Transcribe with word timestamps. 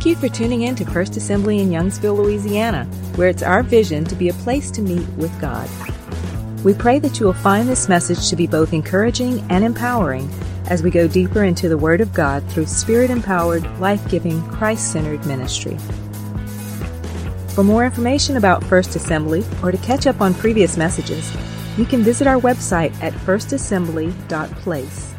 Thank 0.00 0.16
you 0.16 0.28
for 0.28 0.34
tuning 0.34 0.62
in 0.62 0.76
to 0.76 0.86
First 0.86 1.18
Assembly 1.18 1.58
in 1.60 1.68
Youngsville, 1.68 2.16
Louisiana, 2.16 2.86
where 3.16 3.28
it's 3.28 3.42
our 3.42 3.62
vision 3.62 4.02
to 4.04 4.14
be 4.14 4.30
a 4.30 4.32
place 4.32 4.70
to 4.70 4.80
meet 4.80 5.06
with 5.18 5.30
God. 5.42 5.68
We 6.64 6.72
pray 6.72 6.98
that 7.00 7.20
you 7.20 7.26
will 7.26 7.34
find 7.34 7.68
this 7.68 7.86
message 7.86 8.30
to 8.30 8.36
be 8.36 8.46
both 8.46 8.72
encouraging 8.72 9.44
and 9.50 9.62
empowering 9.62 10.30
as 10.68 10.82
we 10.82 10.88
go 10.90 11.06
deeper 11.06 11.44
into 11.44 11.68
the 11.68 11.76
Word 11.76 12.00
of 12.00 12.14
God 12.14 12.42
through 12.48 12.64
Spirit 12.64 13.10
empowered, 13.10 13.78
life 13.78 14.08
giving, 14.08 14.42
Christ 14.48 14.90
centered 14.90 15.26
ministry. 15.26 15.76
For 17.48 17.62
more 17.62 17.84
information 17.84 18.38
about 18.38 18.64
First 18.64 18.96
Assembly 18.96 19.44
or 19.62 19.70
to 19.70 19.76
catch 19.76 20.06
up 20.06 20.22
on 20.22 20.32
previous 20.32 20.78
messages, 20.78 21.30
you 21.76 21.84
can 21.84 22.02
visit 22.02 22.26
our 22.26 22.40
website 22.40 22.98
at 23.02 23.12
firstassembly.place. 23.12 25.09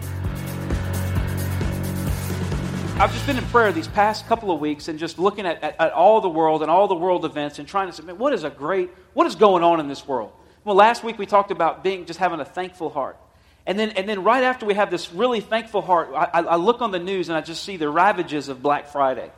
I've 3.01 3.11
just 3.11 3.25
been 3.25 3.39
in 3.39 3.45
prayer 3.45 3.71
these 3.71 3.87
past 3.87 4.27
couple 4.27 4.51
of 4.51 4.59
weeks 4.59 4.87
and 4.87 4.99
just 4.99 5.17
looking 5.17 5.47
at, 5.47 5.63
at, 5.63 5.75
at, 5.79 5.91
all 5.91 6.21
the 6.21 6.29
world 6.29 6.61
and 6.61 6.69
all 6.69 6.87
the 6.87 6.93
world 6.93 7.25
events 7.25 7.57
and 7.57 7.67
trying 7.67 7.87
to 7.87 7.93
say, 7.93 8.03
man, 8.03 8.19
what 8.19 8.31
is 8.31 8.43
a 8.43 8.51
great, 8.51 8.91
what 9.15 9.25
is 9.25 9.33
going 9.33 9.63
on 9.63 9.79
in 9.79 9.87
this 9.87 10.07
world? 10.07 10.31
Well, 10.63 10.75
last 10.75 11.03
week 11.03 11.17
we 11.17 11.25
talked 11.25 11.49
about 11.49 11.83
being, 11.83 12.05
just 12.05 12.19
having 12.19 12.39
a 12.39 12.45
thankful 12.45 12.91
heart. 12.91 13.17
And 13.65 13.79
then, 13.79 13.89
and 13.89 14.07
then 14.07 14.23
right 14.23 14.43
after 14.43 14.67
we 14.67 14.75
have 14.75 14.91
this 14.91 15.11
really 15.11 15.39
thankful 15.39 15.81
heart, 15.81 16.11
I, 16.13 16.41
I 16.41 16.55
look 16.57 16.81
on 16.81 16.91
the 16.91 16.99
news 16.99 17.27
and 17.27 17.35
I 17.35 17.41
just 17.41 17.63
see 17.63 17.75
the 17.75 17.89
ravages 17.89 18.49
of 18.49 18.61
Black 18.61 18.89
Friday. 18.89 19.31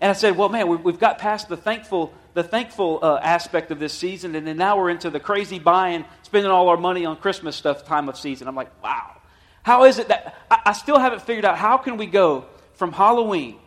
And 0.00 0.10
I 0.10 0.12
said, 0.12 0.36
well, 0.36 0.48
man, 0.48 0.68
we, 0.68 0.92
have 0.92 1.00
got 1.00 1.18
past 1.18 1.48
the 1.48 1.56
thankful, 1.56 2.14
the 2.34 2.44
thankful 2.44 3.00
uh, 3.02 3.18
aspect 3.20 3.72
of 3.72 3.80
this 3.80 3.94
season, 3.94 4.36
and 4.36 4.46
then 4.46 4.56
now 4.56 4.78
we're 4.78 4.90
into 4.90 5.10
the 5.10 5.18
crazy 5.18 5.58
buying, 5.58 6.04
spending 6.22 6.52
all 6.52 6.68
our 6.68 6.76
money 6.76 7.04
on 7.04 7.16
Christmas 7.16 7.56
stuff 7.56 7.84
time 7.84 8.08
of 8.08 8.16
season. 8.16 8.46
I'm 8.46 8.54
like, 8.54 8.80
wow. 8.80 9.16
How 9.64 9.86
is 9.86 9.98
it 9.98 10.06
that 10.06 10.36
I, 10.48 10.60
I 10.66 10.72
still 10.72 11.00
haven't 11.00 11.22
figured 11.22 11.44
out 11.44 11.58
how 11.58 11.78
can 11.78 11.96
we 11.96 12.06
go 12.06 12.46
from 12.78 12.92
Halloween. 12.92 13.58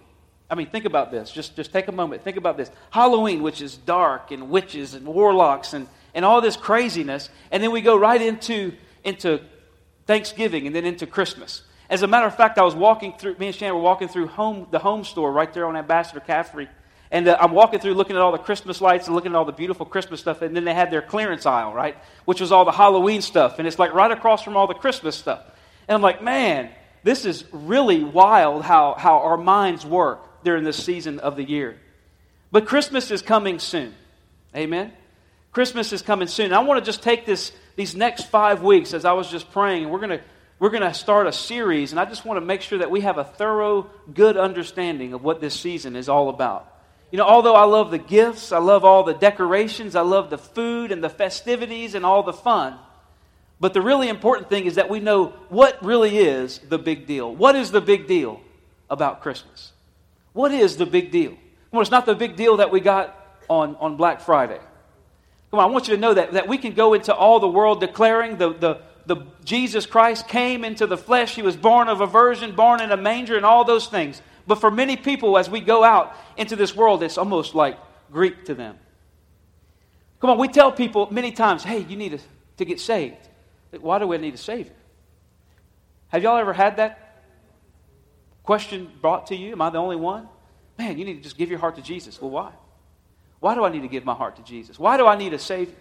I 0.50 0.56
mean, 0.56 0.68
think 0.68 0.86
about 0.86 1.12
this. 1.12 1.32
Just, 1.32 1.56
just 1.56 1.72
take 1.72 1.88
a 1.88 1.92
moment. 1.92 2.24
Think 2.24 2.38
about 2.38 2.58
this. 2.58 2.72
Halloween, 2.90 3.44
which 3.44 3.62
is 3.62 3.78
dark 3.78 4.32
and 4.32 4.50
witches 4.50 4.94
and 4.94 5.06
warlocks 5.06 5.74
and, 5.74 5.88
and 6.14 6.26
all 6.26 6.42
this 6.42 6.58
craziness. 6.58 7.30
And 7.52 7.62
then 7.62 7.72
we 7.72 7.82
go 7.82 7.98
right 7.98 8.22
into, 8.22 8.74
into 9.04 9.42
Thanksgiving 10.08 10.66
and 10.66 10.76
then 10.76 10.86
into 10.86 11.06
Christmas. 11.06 11.64
As 11.90 12.04
a 12.04 12.08
matter 12.08 12.26
of 12.26 12.36
fact, 12.36 12.58
I 12.58 12.64
was 12.64 12.74
walking 12.74 13.14
through, 13.18 13.36
me 13.38 13.48
and 13.48 13.56
Shannon 13.56 13.76
were 13.76 13.82
walking 13.82 14.08
through 14.08 14.28
home, 14.28 14.68
the 14.72 14.80
home 14.80 15.04
store 15.04 15.32
right 15.32 15.54
there 15.54 15.66
on 15.66 15.76
Ambassador 15.76 16.22
Caffery. 16.22 16.70
And 17.12 17.28
uh, 17.28 17.38
I'm 17.40 17.52
walking 17.52 17.80
through 17.80 17.96
looking 17.96 18.16
at 18.16 18.22
all 18.22 18.32
the 18.32 18.38
Christmas 18.38 18.80
lights 18.80 19.08
and 19.08 19.16
looking 19.16 19.34
at 19.34 19.36
all 19.36 19.44
the 19.44 19.52
beautiful 19.52 19.86
Christmas 19.86 20.22
stuff. 20.22 20.42
And 20.42 20.56
then 20.56 20.64
they 20.64 20.74
had 20.74 20.90
their 20.90 21.02
clearance 21.02 21.46
aisle, 21.46 21.74
right? 21.74 21.98
Which 22.24 22.40
was 22.40 22.54
all 22.54 22.64
the 22.64 22.72
Halloween 22.72 23.22
stuff. 23.22 23.60
And 23.60 23.68
it's 23.68 23.78
like 23.78 23.94
right 23.94 24.12
across 24.12 24.42
from 24.42 24.56
all 24.56 24.68
the 24.68 24.74
Christmas 24.74 25.18
stuff. 25.18 25.44
And 25.90 25.96
I'm 25.96 26.02
like, 26.02 26.24
man, 26.24 26.70
this 27.04 27.26
is 27.26 27.44
really 27.52 28.04
wild 28.04 28.64
how, 28.64 28.94
how 28.94 29.20
our 29.20 29.38
minds 29.38 29.86
work 29.86 30.44
during 30.44 30.64
this 30.64 30.84
season 30.84 31.20
of 31.20 31.36
the 31.36 31.44
year. 31.44 31.78
But 32.52 32.66
Christmas 32.66 33.12
is 33.12 33.22
coming 33.22 33.60
soon. 33.60 33.94
Amen? 34.56 34.92
Christmas 35.52 35.94
is 35.94 36.02
coming 36.02 36.28
soon. 36.28 36.54
I 36.54 36.60
want 36.60 36.84
to 36.84 36.86
just 36.86 37.04
take 37.04 37.26
this, 37.26 37.52
these 37.76 37.96
next 37.96 38.30
five 38.30 38.62
weeks 38.62 38.94
as 38.94 39.06
I 39.06 39.14
was 39.14 39.30
just 39.30 39.52
praying, 39.52 39.84
and 39.84 39.92
we're 39.92 40.00
going 40.00 40.20
to 40.20 40.22
we're 40.62 40.70
going 40.70 40.84
to 40.84 40.94
start 40.94 41.26
a 41.26 41.32
series, 41.32 41.90
and 41.90 42.00
I 42.00 42.06
just 42.06 42.24
want 42.24 42.38
to 42.38 42.46
make 42.46 42.62
sure 42.62 42.78
that 42.78 42.92
we 42.92 43.02
have 43.02 43.18
a 43.18 43.24
thorough, 43.24 43.90
good 44.14 44.38
understanding 44.38 45.14
of 45.14 45.24
what 45.24 45.42
this 45.42 45.60
season 45.60 45.96
is 45.96 46.08
all 46.08 46.30
about. 46.30 46.72
You 47.10 47.18
know, 47.18 47.26
although 47.26 47.56
I 47.56 47.64
love 47.64 47.90
the 47.90 47.98
gifts, 47.98 48.52
I 48.52 48.60
love 48.60 48.86
all 48.86 49.04
the 49.04 49.16
decorations, 49.16 49.96
I 49.96 50.02
love 50.02 50.30
the 50.30 50.38
food 50.38 50.92
and 50.92 51.04
the 51.04 51.10
festivities 51.10 51.96
and 51.96 52.06
all 52.06 52.22
the 52.22 52.32
fun, 52.32 52.78
but 53.62 53.76
the 53.76 53.82
really 53.82 54.10
important 54.10 54.50
thing 54.50 54.66
is 54.66 54.76
that 54.76 54.90
we 54.90 55.00
know 55.00 55.28
what 55.50 55.86
really 55.86 56.18
is 56.18 56.58
the 56.68 56.80
big 56.80 57.06
deal. 57.06 57.34
What 57.34 57.56
is 57.56 57.70
the 57.70 57.80
big 57.80 58.08
deal 58.08 58.42
about 58.90 59.22
Christmas? 59.22 59.72
What 60.34 60.52
is 60.52 60.78
the 60.78 60.88
big 60.88 61.12
deal? 61.12 61.38
Well, 61.72 61.84
it's 61.84 61.92
not 61.92 62.08
the 62.08 62.16
big 62.16 62.36
deal 62.36 62.58
that 62.58 62.72
we 62.72 62.80
got 62.80 63.16
on, 63.48 63.76
on 63.76 63.98
Black 63.98 64.22
Friday. 64.22 64.60
Come 65.52 65.60
on, 65.60 65.70
I 65.70 65.72
want 65.72 65.88
you 65.88 65.94
to 65.96 66.02
know 66.02 66.16
that, 66.16 66.32
that 66.34 66.48
we 66.48 66.58
can 66.58 66.74
go 66.74 66.96
into 66.96 67.14
all 67.14 67.40
the 67.40 67.48
world 67.48 67.80
declaring 67.80 68.38
the, 68.38 68.52
the, 68.52 68.82
the 69.06 69.28
Jesus 69.44 69.86
Christ 69.86 70.28
came 70.28 70.66
into 70.66 70.88
the 70.88 70.98
flesh. 70.98 71.36
He 71.36 71.44
was 71.44 71.56
born 71.56 71.88
of 71.88 72.02
a 72.02 72.08
virgin, 72.08 72.56
born 72.56 72.82
in 72.82 72.92
a 72.92 72.98
manger, 72.98 73.38
and 73.38 73.46
all 73.46 73.64
those 73.64 73.86
things. 73.88 74.24
But 74.48 74.56
for 74.56 74.72
many 74.72 74.98
people, 74.98 75.38
as 75.38 75.52
we 75.52 75.62
go 75.62 75.84
out 75.84 76.16
into 76.36 76.56
this 76.56 76.76
world, 76.76 77.04
it's 77.04 77.20
almost 77.20 77.54
like 77.54 77.78
Greek 78.12 78.46
to 78.46 78.56
them. 78.56 78.80
Come 80.20 80.32
on, 80.32 80.40
we 80.40 80.48
tell 80.48 80.72
people 80.72 81.10
many 81.12 81.32
times, 81.32 81.64
hey, 81.64 81.80
you 81.84 81.96
need 81.96 82.14
to, 82.14 82.20
to 82.58 82.66
get 82.66 82.80
saved. 82.80 83.28
Why 83.80 84.00
do 84.00 84.08
we 84.08 84.18
need 84.18 84.34
a 84.34 84.38
Savior? 84.38 84.74
Have 86.10 86.24
y'all 86.24 86.38
ever 86.38 86.54
had 86.54 86.78
that 86.78 87.24
question 88.44 88.92
brought 89.02 89.28
to 89.28 89.36
you? 89.36 89.54
Am 89.54 89.62
I 89.62 89.70
the 89.70 89.78
only 89.78 89.96
one? 89.96 90.28
Man, 90.78 90.98
you 90.98 91.06
need 91.06 91.16
to 91.16 91.22
just 91.22 91.38
give 91.38 91.50
your 91.50 91.60
heart 91.60 91.76
to 91.76 91.82
Jesus. 91.82 92.22
Well, 92.22 92.32
why? 92.32 92.52
Why 93.40 93.56
do 93.56 93.64
I 93.64 93.70
need 93.70 93.82
to 93.82 93.88
give 93.88 94.04
my 94.04 94.14
heart 94.14 94.36
to 94.38 94.44
Jesus? 94.44 94.78
Why 94.78 94.98
do 94.98 95.08
I 95.08 95.16
need 95.16 95.34
a 95.34 95.40
Savior? 95.40 95.76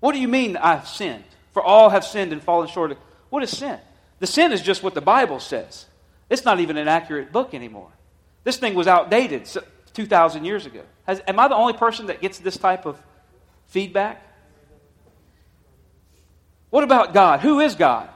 What 0.00 0.12
do 0.12 0.20
you 0.20 0.28
mean 0.28 0.56
I've 0.56 0.86
sinned? 0.86 1.24
For 1.52 1.62
all 1.62 1.90
have 1.90 2.04
sinned 2.04 2.32
and 2.32 2.42
fallen 2.42 2.68
short 2.68 2.92
of. 2.92 2.98
What 3.30 3.42
is 3.42 3.56
sin? 3.56 3.78
The 4.18 4.26
sin 4.26 4.52
is 4.52 4.60
just 4.60 4.82
what 4.82 4.94
the 4.94 5.00
Bible 5.00 5.40
says. 5.40 5.86
It's 6.28 6.44
not 6.44 6.60
even 6.60 6.76
an 6.76 6.88
accurate 6.88 7.32
book 7.32 7.54
anymore. 7.54 7.90
This 8.44 8.56
thing 8.56 8.74
was 8.74 8.86
outdated 8.86 9.48
2,000 9.92 10.44
years 10.44 10.66
ago. 10.66 10.82
Has, 11.06 11.20
am 11.26 11.38
I 11.38 11.48
the 11.48 11.54
only 11.54 11.74
person 11.74 12.06
that 12.06 12.20
gets 12.20 12.38
this 12.38 12.56
type 12.56 12.86
of 12.86 13.00
feedback? 13.66 14.26
What 16.72 16.84
about 16.84 17.12
God? 17.12 17.40
Who 17.40 17.60
is 17.60 17.74
God? 17.74 18.08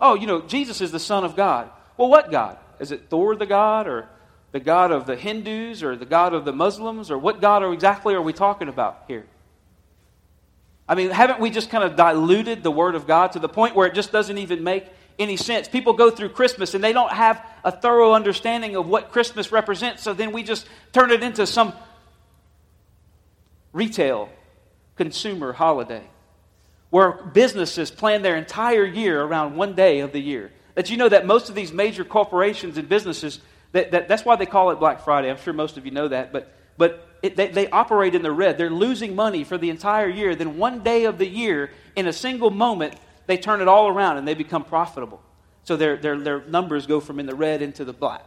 Oh, 0.00 0.14
you 0.14 0.26
know, 0.26 0.40
Jesus 0.40 0.80
is 0.80 0.90
the 0.90 0.98
Son 0.98 1.22
of 1.22 1.36
God. 1.36 1.68
Well, 1.98 2.08
what 2.08 2.30
God? 2.30 2.56
Is 2.78 2.92
it 2.92 3.10
Thor 3.10 3.36
the 3.36 3.44
God 3.44 3.86
or 3.86 4.08
the 4.52 4.58
God 4.58 4.90
of 4.90 5.04
the 5.04 5.16
Hindus 5.16 5.82
or 5.82 5.96
the 5.96 6.06
God 6.06 6.32
of 6.32 6.46
the 6.46 6.52
Muslims 6.52 7.10
or 7.10 7.18
what 7.18 7.42
God 7.42 7.62
are 7.62 7.70
exactly 7.74 8.14
are 8.14 8.22
we 8.22 8.32
talking 8.32 8.68
about 8.68 9.04
here? 9.06 9.26
I 10.88 10.94
mean, 10.94 11.10
haven't 11.10 11.40
we 11.40 11.50
just 11.50 11.68
kind 11.68 11.84
of 11.84 11.94
diluted 11.94 12.62
the 12.62 12.70
Word 12.70 12.94
of 12.94 13.06
God 13.06 13.32
to 13.32 13.38
the 13.38 13.50
point 13.50 13.76
where 13.76 13.86
it 13.86 13.92
just 13.92 14.10
doesn't 14.10 14.38
even 14.38 14.64
make 14.64 14.86
any 15.18 15.36
sense? 15.36 15.68
People 15.68 15.92
go 15.92 16.10
through 16.10 16.30
Christmas 16.30 16.72
and 16.72 16.82
they 16.82 16.94
don't 16.94 17.12
have 17.12 17.44
a 17.64 17.70
thorough 17.70 18.14
understanding 18.14 18.76
of 18.76 18.88
what 18.88 19.12
Christmas 19.12 19.52
represents, 19.52 20.02
so 20.02 20.14
then 20.14 20.32
we 20.32 20.42
just 20.42 20.66
turn 20.94 21.10
it 21.10 21.22
into 21.22 21.46
some 21.46 21.74
retail 23.74 24.30
consumer 24.96 25.52
holiday 25.52 26.02
where 26.90 27.12
businesses 27.12 27.90
plan 27.90 28.22
their 28.22 28.36
entire 28.36 28.84
year 28.84 29.22
around 29.22 29.56
one 29.56 29.74
day 29.74 30.00
of 30.00 30.12
the 30.12 30.20
year. 30.20 30.50
That 30.74 30.90
you 30.90 30.96
know 30.96 31.08
that 31.08 31.26
most 31.26 31.48
of 31.48 31.54
these 31.54 31.72
major 31.72 32.04
corporations 32.04 32.76
and 32.76 32.88
businesses, 32.88 33.40
that, 33.72 33.92
that 33.92 34.08
that's 34.08 34.24
why 34.24 34.36
they 34.36 34.46
call 34.46 34.70
it 34.70 34.78
Black 34.78 35.04
Friday. 35.04 35.30
I'm 35.30 35.38
sure 35.38 35.52
most 35.52 35.76
of 35.76 35.84
you 35.84 35.92
know 35.92 36.08
that, 36.08 36.32
but, 36.32 36.52
but 36.76 37.08
it, 37.22 37.36
they, 37.36 37.48
they 37.48 37.68
operate 37.70 38.14
in 38.14 38.22
the 38.22 38.32
red. 38.32 38.58
They're 38.58 38.70
losing 38.70 39.14
money 39.14 39.44
for 39.44 39.58
the 39.58 39.70
entire 39.70 40.08
year. 40.08 40.34
Then 40.34 40.58
one 40.58 40.82
day 40.82 41.04
of 41.04 41.18
the 41.18 41.26
year, 41.26 41.70
in 41.96 42.06
a 42.06 42.12
single 42.12 42.50
moment, 42.50 42.94
they 43.26 43.36
turn 43.36 43.60
it 43.60 43.68
all 43.68 43.88
around 43.88 44.16
and 44.16 44.26
they 44.26 44.34
become 44.34 44.64
profitable. 44.64 45.22
So 45.64 45.76
their, 45.76 45.96
their, 45.96 46.18
their 46.18 46.40
numbers 46.46 46.86
go 46.86 47.00
from 47.00 47.20
in 47.20 47.26
the 47.26 47.34
red 47.34 47.62
into 47.62 47.84
the 47.84 47.92
black. 47.92 48.24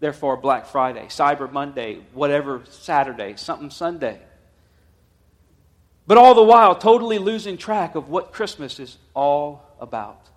Therefore, 0.00 0.38
Black 0.38 0.66
Friday, 0.66 1.04
Cyber 1.08 1.52
Monday, 1.52 2.00
whatever 2.14 2.62
Saturday, 2.70 3.34
something 3.36 3.68
Sunday. 3.68 4.18
But 6.10 6.18
all 6.18 6.34
the 6.34 6.42
while, 6.42 6.74
totally 6.74 7.18
losing 7.18 7.56
track 7.56 7.94
of 7.94 8.08
what 8.08 8.32
Christmas 8.32 8.80
is 8.80 8.98
all 9.14 9.62
about. 9.78 10.28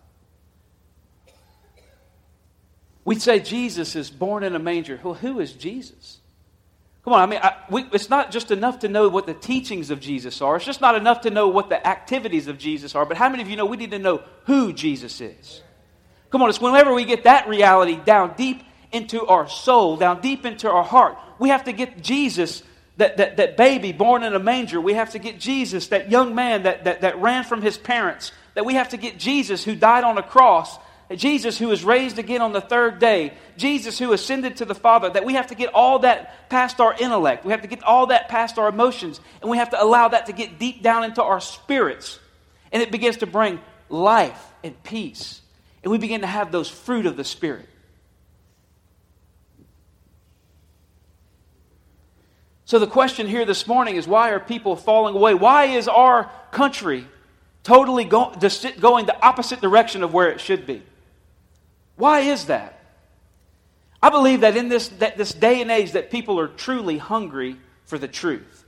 We'd 3.03 3.23
say 3.23 3.39
Jesus 3.39 3.95
is 3.95 4.11
born 4.11 4.43
in 4.43 4.53
a 4.53 4.59
manger. 4.59 4.99
Well, 5.03 5.15
who 5.15 5.39
is 5.39 5.51
Jesus? 5.51 6.19
Come 7.03 7.13
on, 7.13 7.21
I 7.21 7.25
mean, 7.25 7.39
I, 7.41 7.55
we, 7.71 7.87
it's 7.91 8.07
not 8.07 8.29
just 8.29 8.51
enough 8.51 8.81
to 8.81 8.87
know 8.87 9.09
what 9.09 9.25
the 9.25 9.33
teachings 9.33 9.89
of 9.89 9.99
Jesus 9.99 10.43
are. 10.43 10.57
It's 10.57 10.65
just 10.65 10.79
not 10.79 10.93
enough 10.93 11.21
to 11.21 11.31
know 11.31 11.47
what 11.47 11.69
the 11.69 11.87
activities 11.87 12.47
of 12.47 12.59
Jesus 12.59 12.93
are. 12.93 13.03
But 13.03 13.17
how 13.17 13.29
many 13.29 13.41
of 13.41 13.49
you 13.49 13.55
know 13.55 13.65
we 13.65 13.77
need 13.77 13.89
to 13.89 13.99
know 13.99 14.21
who 14.45 14.73
Jesus 14.73 15.21
is? 15.21 15.63
Come 16.29 16.43
on, 16.43 16.49
it's 16.49 16.61
whenever 16.61 16.93
we 16.93 17.03
get 17.03 17.23
that 17.23 17.47
reality 17.47 17.95
down 17.95 18.35
deep 18.37 18.61
into 18.91 19.25
our 19.25 19.49
soul, 19.49 19.97
down 19.97 20.21
deep 20.21 20.45
into 20.45 20.69
our 20.69 20.83
heart, 20.83 21.17
we 21.39 21.49
have 21.49 21.63
to 21.63 21.71
get 21.71 22.03
Jesus 22.03 22.61
that, 23.03 23.17
that, 23.17 23.37
that 23.37 23.57
baby 23.57 23.91
born 23.91 24.23
in 24.23 24.33
a 24.33 24.39
manger. 24.39 24.79
We 24.79 24.93
have 24.93 25.11
to 25.11 25.19
get 25.19 25.37
Jesus, 25.37 25.87
that 25.87 26.09
young 26.09 26.33
man 26.35 26.63
that, 26.63 26.85
that, 26.85 27.01
that 27.01 27.21
ran 27.21 27.43
from 27.43 27.61
his 27.61 27.77
parents. 27.77 28.31
That 28.53 28.65
we 28.65 28.75
have 28.75 28.89
to 28.89 28.97
get 28.97 29.19
Jesus 29.19 29.63
who 29.63 29.75
died 29.75 30.05
on 30.05 30.17
a 30.17 30.23
cross. 30.23 30.77
Jesus 31.13 31.57
who 31.59 31.67
was 31.67 31.83
raised 31.83 32.17
again 32.17 32.41
on 32.41 32.53
the 32.53 32.61
third 32.61 32.99
day. 32.99 33.33
Jesus 33.57 33.99
who 33.99 34.13
ascended 34.13 34.57
to 34.57 34.65
the 34.65 34.75
Father. 34.75 35.09
That 35.09 35.25
we 35.25 35.33
have 35.33 35.47
to 35.47 35.55
get 35.55 35.73
all 35.73 35.99
that 35.99 36.49
past 36.49 36.79
our 36.79 36.93
intellect. 36.93 37.43
We 37.43 37.51
have 37.51 37.63
to 37.63 37.67
get 37.67 37.83
all 37.83 38.07
that 38.07 38.29
past 38.29 38.57
our 38.57 38.69
emotions. 38.69 39.19
And 39.41 39.51
we 39.51 39.57
have 39.57 39.71
to 39.71 39.83
allow 39.83 40.07
that 40.07 40.27
to 40.27 40.33
get 40.33 40.57
deep 40.57 40.81
down 40.81 41.03
into 41.03 41.21
our 41.21 41.41
spirits. 41.41 42.19
And 42.71 42.81
it 42.81 42.89
begins 42.89 43.17
to 43.17 43.27
bring 43.27 43.59
life 43.89 44.41
and 44.63 44.81
peace. 44.83 45.41
And 45.83 45.91
we 45.91 45.97
begin 45.97 46.21
to 46.21 46.27
have 46.27 46.53
those 46.53 46.69
fruit 46.69 47.05
of 47.05 47.17
the 47.17 47.25
Spirit. 47.25 47.67
So, 52.65 52.79
the 52.79 52.87
question 52.87 53.27
here 53.27 53.45
this 53.45 53.67
morning 53.67 53.97
is 53.97 54.07
why 54.07 54.29
are 54.29 54.39
people 54.39 54.75
falling 54.75 55.15
away? 55.15 55.33
Why 55.33 55.65
is 55.65 55.87
our 55.87 56.31
country 56.51 57.07
totally 57.63 58.05
go, 58.05 58.33
going 58.79 59.05
the 59.05 59.25
opposite 59.25 59.59
direction 59.61 60.03
of 60.03 60.13
where 60.13 60.29
it 60.29 60.39
should 60.39 60.65
be? 60.65 60.81
Why 61.95 62.21
is 62.21 62.45
that? 62.45 62.79
I 64.01 64.09
believe 64.09 64.41
that 64.41 64.57
in 64.57 64.69
this, 64.69 64.89
that 64.89 65.17
this 65.17 65.33
day 65.33 65.61
and 65.61 65.71
age 65.71 65.93
that 65.93 66.11
people 66.11 66.39
are 66.39 66.47
truly 66.47 66.97
hungry 66.97 67.57
for 67.85 67.97
the 67.97 68.07
truth. 68.07 68.65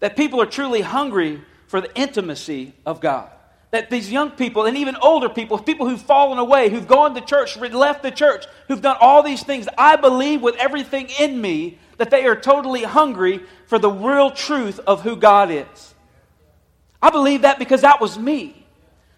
That 0.00 0.16
people 0.16 0.40
are 0.40 0.46
truly 0.46 0.80
hungry 0.80 1.40
for 1.66 1.80
the 1.80 1.94
intimacy 1.96 2.72
of 2.86 3.00
God. 3.00 3.30
That 3.72 3.90
these 3.90 4.10
young 4.10 4.30
people 4.30 4.66
and 4.66 4.76
even 4.76 4.96
older 4.96 5.28
people, 5.28 5.58
people 5.58 5.88
who've 5.88 6.00
fallen 6.00 6.38
away, 6.38 6.70
who've 6.70 6.86
gone 6.86 7.14
to 7.14 7.20
church, 7.20 7.56
left 7.56 8.02
the 8.02 8.10
church, 8.10 8.46
who've 8.68 8.80
done 8.80 8.96
all 9.00 9.22
these 9.22 9.42
things, 9.42 9.68
I 9.76 9.96
believe 9.96 10.42
with 10.42 10.56
everything 10.56 11.08
in 11.18 11.40
me 11.40 11.78
that 11.98 12.10
they 12.10 12.26
are 12.26 12.36
totally 12.36 12.82
hungry 12.82 13.40
for 13.66 13.78
the 13.78 13.90
real 13.90 14.30
truth 14.30 14.80
of 14.80 15.02
who 15.02 15.16
God 15.16 15.50
is. 15.50 15.94
I 17.00 17.10
believe 17.10 17.42
that 17.42 17.58
because 17.58 17.82
that 17.82 18.00
was 18.00 18.18
me. 18.18 18.66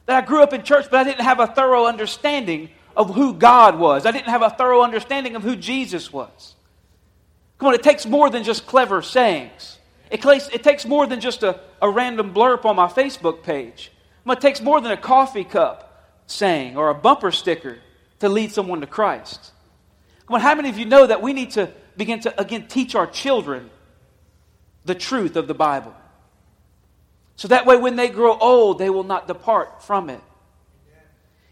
That 0.06 0.23
I 0.23 0.26
grew 0.26 0.43
up 0.43 0.52
in 0.52 0.62
church, 0.62 0.87
but 0.90 1.00
I 1.00 1.05
didn't 1.05 1.25
have 1.25 1.40
a 1.40 1.46
thorough 1.46 1.87
understanding 1.87 2.70
of 2.96 3.14
who 3.14 3.34
God 3.34 3.78
was. 3.78 4.06
I 4.06 4.11
didn't 4.11 4.28
have 4.28 4.43
a 4.43 4.50
thorough 4.50 4.82
understanding 4.82 5.37
of 5.37 5.43
who 5.43 5.56
Jesus 5.56 6.12
was. 6.12 6.55
Come 7.58 7.69
on, 7.69 7.75
it 7.75 7.82
takes 7.82 8.06
more 8.06 8.31
than 8.31 8.44
just 8.44 8.67
clever 8.67 9.02
sayings. 9.02 9.79
It, 10.11 10.22
takes, 10.22 10.49
it 10.49 10.62
takes 10.62 10.84
more 10.84 11.06
than 11.06 11.20
just 11.20 11.43
a, 11.43 11.61
a 11.82 11.90
random 11.90 12.32
blurb 12.32 12.64
on 12.64 12.76
my 12.76 12.87
Facebook 12.87 13.43
page. 13.43 13.90
It 14.26 14.40
takes 14.40 14.61
more 14.61 14.81
than 14.81 14.93
a 14.93 14.96
coffee 14.96 15.44
cup 15.44 16.11
saying 16.26 16.76
or 16.76 16.90
a 16.90 16.94
bumper 16.94 17.31
sticker 17.31 17.79
to 18.20 18.29
lead 18.29 18.52
someone 18.52 18.81
to 18.81 18.87
Christ. 18.87 19.52
Come 20.26 20.37
on, 20.37 20.40
how 20.40 20.55
many 20.55 20.69
of 20.69 20.79
you 20.79 20.84
know 20.84 21.06
that 21.06 21.22
we 21.22 21.32
need 21.32 21.52
to 21.52 21.70
begin 21.96 22.20
to, 22.20 22.40
again, 22.40 22.66
teach 22.69 22.94
our 22.94 23.06
children 23.06 23.70
the 24.84 24.94
truth 24.94 25.37
of 25.37 25.48
the 25.48 25.54
Bible? 25.54 25.94
So 27.37 27.48
that 27.48 27.66
way, 27.66 27.76
when 27.76 27.96
they 27.96 28.08
grow 28.08 28.37
old, 28.37 28.78
they 28.78 28.90
will 28.90 29.04
not 29.04 29.26
depart 29.28 29.82
from 29.82 30.08
it. 30.10 30.20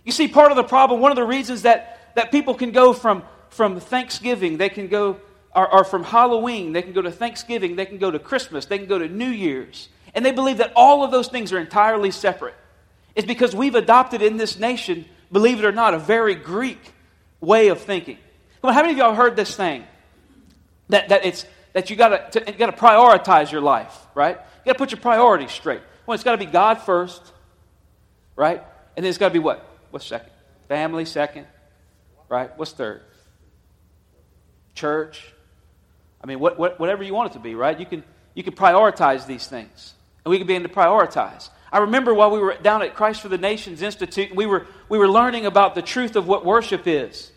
You 0.05 0.13
see, 0.13 0.29
part 0.29 0.51
of 0.51 0.57
the 0.57 0.65
problem, 0.65 1.01
one 1.01 1.13
of 1.13 1.17
the 1.17 1.25
reasons 1.25 1.63
that, 1.63 2.13
that 2.15 2.31
people 2.31 2.55
can 2.55 2.73
go 2.73 2.93
from, 2.93 3.23
from 3.51 3.81
Thanksgiving, 3.81 4.57
they 4.59 4.69
can 4.69 4.89
go, 4.89 5.19
or, 5.55 5.73
or 5.73 5.85
from 5.85 6.05
Halloween, 6.05 6.73
they 6.73 6.83
can 6.83 6.93
go 6.93 7.03
to 7.03 7.11
Thanksgiving, 7.11 7.77
they 7.77 7.87
can 7.87 7.99
go 7.99 8.11
to 8.11 8.19
Christmas, 8.19 8.67
they 8.67 8.79
can 8.79 8.87
go 8.87 8.99
to 8.99 9.09
New 9.09 9.31
Year's, 9.31 9.89
and 10.15 10.25
they 10.25 10.33
believe 10.33 10.59
that 10.59 10.73
all 10.77 11.05
of 11.05 11.11
those 11.11 11.29
things 11.29 11.53
are 11.53 11.59
entirely 11.59 12.11
separate. 12.11 12.55
It's 13.15 13.27
because 13.27 13.55
we've 13.55 13.75
adopted 13.75 14.23
in 14.23 14.37
this 14.37 14.59
nation, 14.59 15.07
believe 15.33 15.59
it 15.59 15.65
or 15.65 15.73
not, 15.73 15.95
a 15.95 15.99
very 15.99 16.35
Greek 16.35 16.93
way 17.41 17.69
of 17.69 17.81
thinking. 17.81 18.19
Come 18.61 18.69
on, 18.69 18.75
how 18.75 18.83
many 18.83 18.93
of 18.93 18.99
y'all 18.99 19.15
heard 19.15 19.37
this 19.37 19.55
thing? 19.57 19.85
That, 20.89 21.09
that 21.09 21.25
it's 21.25 21.47
that 21.73 21.91
you 21.91 21.97
gotta 21.97 22.29
to, 22.33 22.53
you 22.53 22.59
gotta 22.59 22.77
prioritize 22.77 23.51
your 23.51 23.61
life, 23.61 23.97
right? 24.15 24.37
You 24.37 24.67
gotta 24.67 24.79
put 24.79 24.91
your 24.91 25.01
priorities 25.01 25.51
straight. 25.51 25.81
Well, 26.07 26.15
it's 26.15 26.25
gotta 26.25 26.39
be 26.39 26.47
God 26.47 26.75
first, 26.83 27.23
right? 28.37 28.63
And 28.97 29.05
then 29.05 29.11
it's 29.11 29.19
gotta 29.19 29.33
be 29.33 29.41
what? 29.41 29.67
What's 29.91 30.07
second? 30.07 30.31
Family 30.69 31.05
second, 31.05 31.47
right? 32.29 32.57
What's 32.57 32.73
third? 32.73 33.03
Church. 34.75 35.33
I 36.23 36.27
mean, 36.27 36.41
what, 36.41 36.59
what, 36.59 36.81
whatever 36.81 37.03
you 37.03 37.13
want 37.13 37.31
it 37.31 37.35
to 37.35 37.39
be, 37.39 37.55
right? 37.55 37.79
You 37.79 37.85
can, 37.85 38.03
you 38.33 38.43
can 38.43 38.55
prioritize 38.55 39.27
these 39.27 39.47
things. 39.47 39.93
And 40.25 40.31
we 40.31 40.39
can 40.39 40.47
begin 40.47 40.63
to 40.63 40.71
prioritize. 40.71 41.51
I 41.71 41.79
remember 41.79 42.15
while 42.15 42.31
we 42.31 42.39
were 42.39 42.57
down 42.63 42.81
at 42.83 42.95
Christ 42.95 43.21
for 43.21 43.29
the 43.29 43.37
Nations 43.37 43.83
Institute, 43.83 44.35
we 44.35 44.47
were, 44.47 44.67
we 44.89 44.97
were 44.97 45.09
learning 45.09 45.45
about 45.45 45.75
the 45.75 45.83
truth 45.83 46.17
of 46.17 46.27
what 46.27 46.45
worship 46.45 46.87
is. 46.87 47.31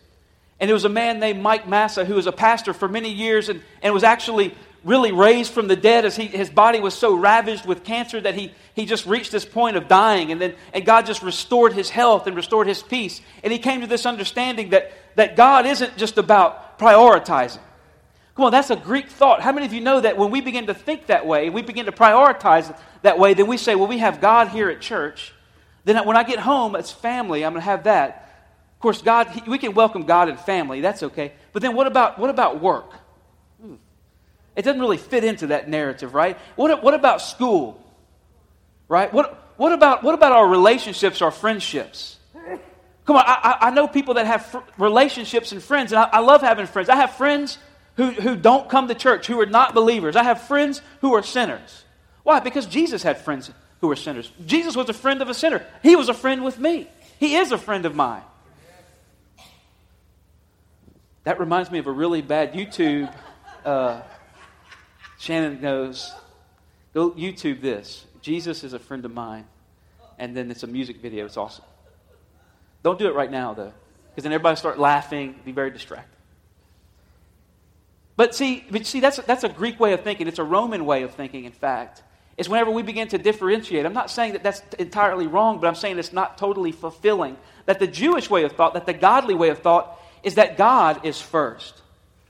And 0.59 0.67
there 0.67 0.73
was 0.73 0.85
a 0.85 0.89
man 0.89 1.19
named 1.19 1.41
Mike 1.41 1.67
Massa 1.67 2.05
who 2.05 2.15
was 2.15 2.27
a 2.27 2.31
pastor 2.31 2.73
for 2.73 2.87
many 2.87 3.11
years 3.11 3.49
and, 3.49 3.61
and 3.81 3.93
was 3.93 4.03
actually 4.03 4.55
really 4.83 5.11
raised 5.11 5.51
from 5.51 5.67
the 5.67 5.75
dead 5.75 6.05
as 6.05 6.15
he, 6.15 6.25
his 6.25 6.49
body 6.49 6.79
was 6.79 6.93
so 6.93 7.13
ravaged 7.13 7.65
with 7.65 7.83
cancer 7.83 8.21
that 8.21 8.35
he, 8.35 8.51
he 8.73 8.85
just 8.85 9.05
reached 9.05 9.31
this 9.31 9.45
point 9.45 9.75
of 9.75 9.87
dying. 9.87 10.31
And 10.31 10.39
then 10.39 10.55
and 10.73 10.85
God 10.85 11.05
just 11.05 11.21
restored 11.21 11.73
his 11.73 11.89
health 11.89 12.25
and 12.25 12.35
restored 12.35 12.67
his 12.67 12.81
peace. 12.81 13.21
And 13.43 13.51
he 13.51 13.59
came 13.59 13.81
to 13.81 13.87
this 13.87 14.05
understanding 14.05 14.69
that, 14.69 14.91
that 15.15 15.35
God 15.35 15.65
isn't 15.65 15.97
just 15.97 16.17
about 16.17 16.79
prioritizing. 16.79 17.59
Come 18.35 18.45
on, 18.45 18.51
that's 18.51 18.69
a 18.69 18.75
Greek 18.75 19.09
thought. 19.09 19.41
How 19.41 19.51
many 19.51 19.65
of 19.65 19.73
you 19.73 19.81
know 19.81 19.99
that 19.99 20.15
when 20.15 20.29
we 20.29 20.41
begin 20.41 20.67
to 20.67 20.73
think 20.73 21.07
that 21.07 21.25
way, 21.25 21.49
we 21.49 21.63
begin 21.63 21.87
to 21.87 21.91
prioritize 21.91 22.75
that 23.01 23.17
way, 23.17 23.33
then 23.33 23.47
we 23.47 23.57
say, 23.57 23.75
well, 23.75 23.87
we 23.87 23.97
have 23.97 24.21
God 24.21 24.49
here 24.49 24.69
at 24.69 24.79
church. 24.79 25.33
Then 25.85 26.05
when 26.05 26.15
I 26.15 26.23
get 26.23 26.39
home, 26.39 26.75
it's 26.75 26.91
family. 26.91 27.43
I'm 27.43 27.53
going 27.53 27.61
to 27.61 27.65
have 27.65 27.85
that. 27.85 28.26
Of 28.77 28.81
course, 28.81 29.01
God, 29.01 29.47
we 29.47 29.57
can 29.57 29.73
welcome 29.73 30.03
God 30.03 30.29
and 30.29 30.39
family. 30.39 30.81
That's 30.81 31.01
okay. 31.01 31.33
But 31.51 31.63
then 31.63 31.75
what 31.75 31.87
about, 31.87 32.19
what 32.19 32.29
about 32.29 32.61
work? 32.61 32.93
Hmm. 33.59 33.73
It 34.55 34.61
doesn't 34.61 34.79
really 34.79 34.97
fit 34.97 35.23
into 35.23 35.47
that 35.47 35.67
narrative, 35.67 36.13
right? 36.13 36.37
What, 36.55 36.83
what 36.83 36.93
about 36.93 37.23
school? 37.23 37.83
Right? 38.87 39.11
What, 39.11 39.51
what, 39.57 39.71
about, 39.71 40.03
what 40.03 40.13
about 40.13 40.31
our 40.31 40.47
relationships, 40.47 41.23
our 41.23 41.31
friendships? 41.31 42.17
Come 43.05 43.15
on, 43.15 43.23
I, 43.25 43.57
I 43.61 43.69
know 43.71 43.87
people 43.87 44.13
that 44.13 44.27
have 44.27 44.45
fr- 44.45 44.59
relationships 44.77 45.53
and 45.53 45.63
friends, 45.63 45.91
and 45.91 45.99
I, 45.99 46.09
I 46.13 46.19
love 46.19 46.41
having 46.41 46.67
friends. 46.67 46.87
I 46.87 46.97
have 46.97 47.13
friends 47.15 47.57
who, 47.95 48.11
who 48.11 48.35
don't 48.35 48.69
come 48.69 48.89
to 48.89 48.93
church, 48.93 49.25
who 49.25 49.39
are 49.39 49.47
not 49.47 49.73
believers. 49.73 50.15
I 50.15 50.21
have 50.21 50.43
friends 50.43 50.83
who 51.01 51.15
are 51.15 51.23
sinners. 51.23 51.83
Why? 52.21 52.41
Because 52.41 52.67
Jesus 52.67 53.01
had 53.01 53.17
friends 53.17 53.49
who 53.81 53.87
were 53.87 53.95
sinners. 53.95 54.31
Jesus 54.45 54.75
was 54.75 54.87
a 54.89 54.93
friend 54.93 55.23
of 55.23 55.29
a 55.29 55.33
sinner. 55.33 55.65
He 55.81 55.95
was 55.95 56.09
a 56.09 56.13
friend 56.13 56.43
with 56.43 56.59
me. 56.59 56.87
He 57.19 57.37
is 57.37 57.51
a 57.51 57.57
friend 57.57 57.87
of 57.87 57.95
mine. 57.95 58.21
That 61.27 61.41
reminds 61.41 61.69
me 61.69 61.79
of 61.79 61.87
a 61.87 61.91
really 61.91 62.21
bad 62.21 62.53
YouTube. 62.53 63.13
Uh, 63.65 63.99
Shannon 65.19 65.59
goes, 65.59 66.13
go 66.93 67.11
YouTube 67.11 67.59
this. 67.59 68.05
Jesus 68.21 68.63
is 68.63 68.71
a 68.71 68.79
friend 68.79 69.03
of 69.03 69.13
mine. 69.13 69.43
And 70.17 70.37
then 70.37 70.49
it's 70.49 70.63
a 70.63 70.67
music 70.67 71.01
video. 71.01 71.25
It's 71.25 71.35
awesome. 71.35 71.65
Don't 72.81 72.97
do 72.97 73.07
it 73.07 73.13
right 73.13 73.29
now, 73.29 73.53
though, 73.53 73.73
because 74.09 74.23
then 74.23 74.31
everybody 74.31 74.55
start 74.55 74.79
laughing, 74.79 75.35
be 75.43 75.51
very 75.51 75.69
distracted. 75.69 76.15
But 78.15 78.33
see, 78.33 78.63
but 78.71 78.85
see 78.85 79.01
that's, 79.01 79.17
that's 79.17 79.43
a 79.43 79.49
Greek 79.49 79.81
way 79.81 79.91
of 79.91 80.03
thinking. 80.03 80.29
It's 80.29 80.39
a 80.39 80.45
Roman 80.45 80.85
way 80.85 81.03
of 81.03 81.13
thinking, 81.13 81.43
in 81.43 81.51
fact. 81.51 82.03
It's 82.37 82.47
whenever 82.47 82.71
we 82.71 82.83
begin 82.83 83.09
to 83.09 83.17
differentiate. 83.17 83.85
I'm 83.85 83.91
not 83.91 84.09
saying 84.09 84.31
that 84.31 84.43
that's 84.43 84.61
entirely 84.79 85.27
wrong, 85.27 85.59
but 85.59 85.67
I'm 85.67 85.75
saying 85.75 85.99
it's 85.99 86.13
not 86.13 86.37
totally 86.37 86.71
fulfilling. 86.71 87.35
That 87.65 87.79
the 87.79 87.87
Jewish 87.87 88.29
way 88.29 88.45
of 88.45 88.53
thought, 88.53 88.75
that 88.75 88.85
the 88.85 88.93
godly 88.93 89.33
way 89.33 89.49
of 89.49 89.59
thought, 89.59 89.99
is 90.23 90.35
that 90.35 90.57
God 90.57 91.05
is 91.05 91.21
first 91.21 91.81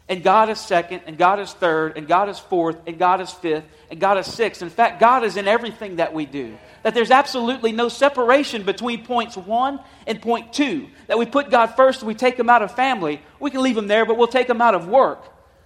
and 0.09 0.23
God 0.23 0.49
is 0.49 0.59
second, 0.59 1.01
and 1.05 1.17
God 1.17 1.39
is 1.39 1.53
third, 1.53 1.97
and 1.97 2.07
God 2.07 2.29
is 2.29 2.39
fourth, 2.39 2.77
and 2.87 2.97
God 2.97 3.19
is 3.19 3.31
fifth, 3.31 3.65
and 3.91 3.99
God 3.99 4.17
is 4.17 4.25
sixth. 4.25 4.61
In 4.61 4.69
fact, 4.69 5.01
God 5.01 5.23
is 5.23 5.35
in 5.35 5.47
everything 5.47 5.97
that 5.97 6.13
we 6.13 6.25
do. 6.25 6.57
That 6.83 6.93
there's 6.93 7.11
absolutely 7.11 7.73
no 7.73 7.89
separation 7.89 8.63
between 8.63 9.03
points 9.05 9.35
one 9.35 9.81
and 10.05 10.21
point 10.21 10.53
two. 10.53 10.87
That 11.07 11.17
we 11.17 11.25
put 11.25 11.49
God 11.49 11.75
first 11.75 12.03
we 12.03 12.13
take 12.13 12.39
him 12.39 12.49
out 12.49 12.61
of 12.61 12.73
family. 12.73 13.21
We 13.39 13.51
can 13.51 13.61
leave 13.61 13.77
him 13.77 13.87
there, 13.87 14.05
but 14.05 14.17
we'll 14.17 14.27
take 14.27 14.49
him 14.49 14.61
out 14.61 14.75
of 14.75 14.87
work. 14.87 15.25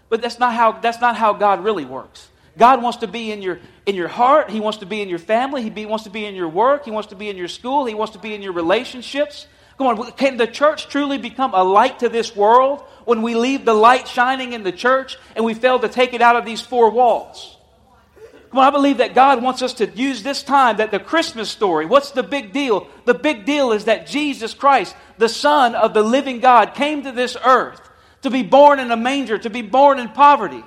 But 0.09 0.21
that's 0.21 0.39
not 0.39 0.53
how, 0.53 0.71
that's 0.73 0.99
not 0.99 1.15
how 1.15 1.33
God 1.33 1.63
really 1.63 1.85
works. 1.85 2.27
God 2.57 2.81
wants 2.81 2.97
to 2.97 3.07
be 3.07 3.31
in 3.31 3.41
your, 3.41 3.59
in 3.85 3.95
your 3.95 4.07
heart. 4.07 4.49
He 4.49 4.59
wants 4.59 4.79
to 4.79 4.85
be 4.85 5.01
in 5.01 5.07
your 5.07 5.19
family. 5.19 5.61
He 5.61 5.69
be, 5.69 5.85
wants 5.85 6.03
to 6.05 6.09
be 6.09 6.25
in 6.25 6.35
your 6.35 6.49
work. 6.49 6.83
He 6.83 6.91
wants 6.91 7.09
to 7.09 7.15
be 7.15 7.29
in 7.29 7.37
your 7.37 7.47
school. 7.47 7.85
He 7.85 7.93
wants 7.93 8.13
to 8.13 8.19
be 8.19 8.33
in 8.33 8.41
your 8.41 8.51
relationships. 8.53 9.47
Come 9.81 9.99
on, 9.99 10.11
can 10.11 10.37
the 10.37 10.45
church 10.45 10.89
truly 10.89 11.17
become 11.17 11.55
a 11.55 11.63
light 11.63 11.97
to 11.99 12.09
this 12.09 12.35
world 12.35 12.81
when 13.05 13.23
we 13.23 13.33
leave 13.33 13.65
the 13.65 13.73
light 13.73 14.07
shining 14.07 14.53
in 14.53 14.61
the 14.61 14.71
church 14.71 15.17
and 15.35 15.43
we 15.43 15.55
fail 15.55 15.79
to 15.79 15.89
take 15.89 16.13
it 16.13 16.21
out 16.21 16.35
of 16.35 16.45
these 16.45 16.61
four 16.61 16.91
walls? 16.91 17.57
Come 18.51 18.59
on, 18.59 18.67
I 18.67 18.69
believe 18.69 18.97
that 18.97 19.15
God 19.15 19.41
wants 19.41 19.63
us 19.63 19.73
to 19.75 19.89
use 19.89 20.21
this 20.21 20.43
time, 20.43 20.77
that 20.77 20.91
the 20.91 20.99
Christmas 20.99 21.49
story, 21.49 21.87
what's 21.87 22.11
the 22.11 22.21
big 22.21 22.53
deal? 22.53 22.89
The 23.05 23.15
big 23.15 23.43
deal 23.43 23.71
is 23.71 23.85
that 23.85 24.05
Jesus 24.05 24.53
Christ, 24.53 24.95
the 25.17 25.27
Son 25.27 25.73
of 25.73 25.95
the 25.95 26.03
living 26.03 26.41
God, 26.41 26.75
came 26.75 27.01
to 27.01 27.11
this 27.11 27.35
earth 27.43 27.81
to 28.21 28.29
be 28.29 28.43
born 28.43 28.79
in 28.79 28.91
a 28.91 28.95
manger, 28.95 29.39
to 29.39 29.49
be 29.49 29.63
born 29.63 29.97
in 29.97 30.09
poverty. 30.09 30.63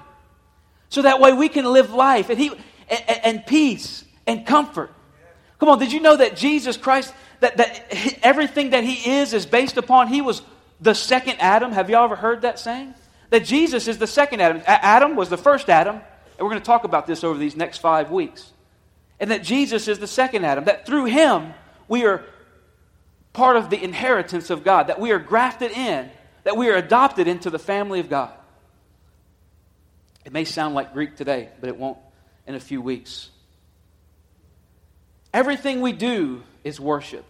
So 0.89 1.03
that 1.03 1.21
way 1.21 1.33
we 1.33 1.49
can 1.49 1.67
live 1.67 1.93
life 1.93 2.31
and, 2.31 2.39
he, 2.41 2.51
and, 2.89 3.21
and 3.23 3.47
peace 3.47 4.05
and 4.27 4.45
comfort. 4.45 4.93
Come 5.61 5.69
on, 5.69 5.79
did 5.79 5.93
you 5.93 6.01
know 6.01 6.17
that 6.17 6.37
Jesus 6.37 6.77
Christ, 6.77 7.15
that, 7.45 7.59
that 7.59 8.19
everything 8.23 8.71
that 8.71 8.85
he 8.85 9.19
is 9.19 9.35
is 9.35 9.45
based 9.45 9.77
upon 9.77 10.09
he 10.09 10.23
was 10.23 10.41
the 10.81 10.95
second 10.95 11.37
Adam. 11.41 11.73
Have 11.73 11.91
you 11.91 11.97
ever 11.97 12.17
heard 12.17 12.43
that 12.43 12.59
saying? 12.59 12.95
That 13.29 13.45
Jesus 13.45 13.87
is 13.87 13.99
the 13.99 14.07
second 14.07 14.41
Adam. 14.41 14.63
Adam 14.67 15.15
was 15.15 15.29
the 15.29 15.37
first 15.37 15.69
Adam, 15.69 15.97
and 15.97 16.39
we're 16.41 16.51
going 16.51 16.61
to 16.61 16.67
talk 16.67 16.85
about 16.85 17.07
this 17.07 17.23
over 17.23 17.39
these 17.39 17.55
next 17.55 17.79
five 17.79 18.11
weeks. 18.11 18.51
And 19.21 19.31
that 19.31 19.43
Jesus 19.43 19.89
is 19.89 19.99
the 19.99 20.07
second 20.07 20.45
Adam. 20.45 20.65
That 20.65 20.87
through 20.87 21.05
him 21.05 21.53
we 21.87 22.07
are 22.07 22.25
part 23.35 23.57
of 23.57 23.69
the 23.69 23.83
inheritance 23.83 24.49
of 24.49 24.65
God. 24.65 24.87
That 24.87 24.99
we 24.99 25.13
are 25.13 25.19
grafted 25.19 25.71
in. 25.71 26.11
That 26.45 26.57
we 26.57 26.71
are 26.71 26.77
adopted 26.77 27.29
into 27.29 27.51
the 27.51 27.59
family 27.59 28.01
of 28.01 28.09
God. 28.09 28.33
It 30.25 30.33
may 30.33 30.45
sound 30.45 30.75
like 30.75 30.95
Greek 30.95 31.17
today, 31.17 31.51
but 31.61 31.69
it 31.69 31.77
won't 31.77 31.99
in 32.47 32.55
a 32.55 32.61
few 32.61 32.81
weeks. 32.81 33.29
Everything 35.35 35.83
we 35.83 35.93
do 35.93 36.43
is 36.63 36.81
worship. 36.81 37.25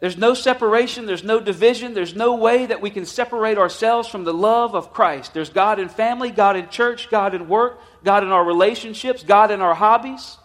There's 0.00 0.16
no 0.16 0.32
separation, 0.32 1.04
there's 1.04 1.22
no 1.22 1.40
division, 1.40 1.92
there's 1.92 2.14
no 2.14 2.34
way 2.34 2.64
that 2.66 2.80
we 2.80 2.88
can 2.88 3.04
separate 3.04 3.58
ourselves 3.58 4.08
from 4.08 4.24
the 4.24 4.32
love 4.32 4.74
of 4.74 4.94
Christ. 4.94 5.34
There's 5.34 5.50
God 5.50 5.78
in 5.78 5.90
family, 5.90 6.30
God 6.30 6.56
in 6.56 6.70
church, 6.70 7.10
God 7.10 7.34
in 7.34 7.48
work, 7.48 7.80
God 8.02 8.22
in 8.22 8.30
our 8.30 8.42
relationships, 8.42 9.22
God 9.22 9.50
in 9.50 9.60
our 9.60 9.74
hobbies. 9.74 10.38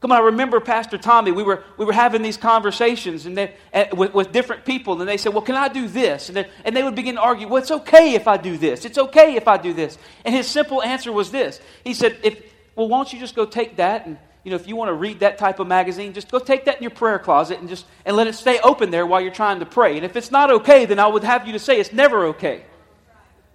Come 0.00 0.12
on, 0.12 0.18
I 0.20 0.24
remember 0.26 0.58
Pastor 0.60 0.96
Tommy. 0.96 1.32
We 1.32 1.42
were, 1.42 1.64
we 1.76 1.84
were 1.84 1.92
having 1.92 2.22
these 2.22 2.38
conversations 2.38 3.26
and 3.26 3.36
they, 3.36 3.54
uh, 3.72 3.86
with, 3.92 4.14
with 4.14 4.32
different 4.32 4.64
people, 4.64 5.00
and 5.00 5.08
they 5.08 5.16
said, 5.16 5.32
Well, 5.32 5.42
can 5.42 5.54
I 5.54 5.68
do 5.68 5.88
this? 5.88 6.28
And 6.28 6.46
and 6.62 6.76
they 6.76 6.82
would 6.82 6.94
begin 6.94 7.14
to 7.14 7.22
argue, 7.22 7.48
Well, 7.48 7.62
it's 7.62 7.70
okay 7.70 8.14
if 8.14 8.28
I 8.28 8.36
do 8.36 8.58
this. 8.58 8.84
It's 8.84 8.98
okay 8.98 9.36
if 9.36 9.48
I 9.48 9.56
do 9.56 9.72
this. 9.72 9.96
And 10.26 10.34
his 10.34 10.46
simple 10.46 10.82
answer 10.82 11.10
was 11.10 11.30
this 11.30 11.58
He 11.84 11.94
said, 11.94 12.18
if, 12.22 12.42
Well, 12.76 12.88
why 12.88 12.98
don't 12.98 13.12
you 13.14 13.18
just 13.18 13.34
go 13.34 13.46
take 13.46 13.76
that 13.76 14.06
and 14.06 14.18
you 14.44 14.50
know, 14.50 14.56
if 14.56 14.68
you 14.68 14.76
want 14.76 14.90
to 14.90 14.94
read 14.94 15.20
that 15.20 15.38
type 15.38 15.58
of 15.58 15.66
magazine, 15.66 16.12
just 16.12 16.30
go 16.30 16.38
take 16.38 16.66
that 16.66 16.76
in 16.76 16.82
your 16.82 16.90
prayer 16.90 17.18
closet 17.18 17.58
and 17.58 17.68
just 17.68 17.86
and 18.04 18.14
let 18.16 18.26
it 18.26 18.34
stay 18.34 18.60
open 18.60 18.90
there 18.90 19.06
while 19.06 19.20
you're 19.20 19.32
trying 19.32 19.60
to 19.60 19.66
pray. 19.66 19.96
And 19.96 20.04
if 20.04 20.16
it's 20.16 20.30
not 20.30 20.50
okay, 20.50 20.84
then 20.84 20.98
I 20.98 21.06
would 21.06 21.24
have 21.24 21.46
you 21.46 21.54
to 21.54 21.58
say 21.58 21.80
it's 21.80 21.92
never 21.92 22.26
okay. 22.26 22.62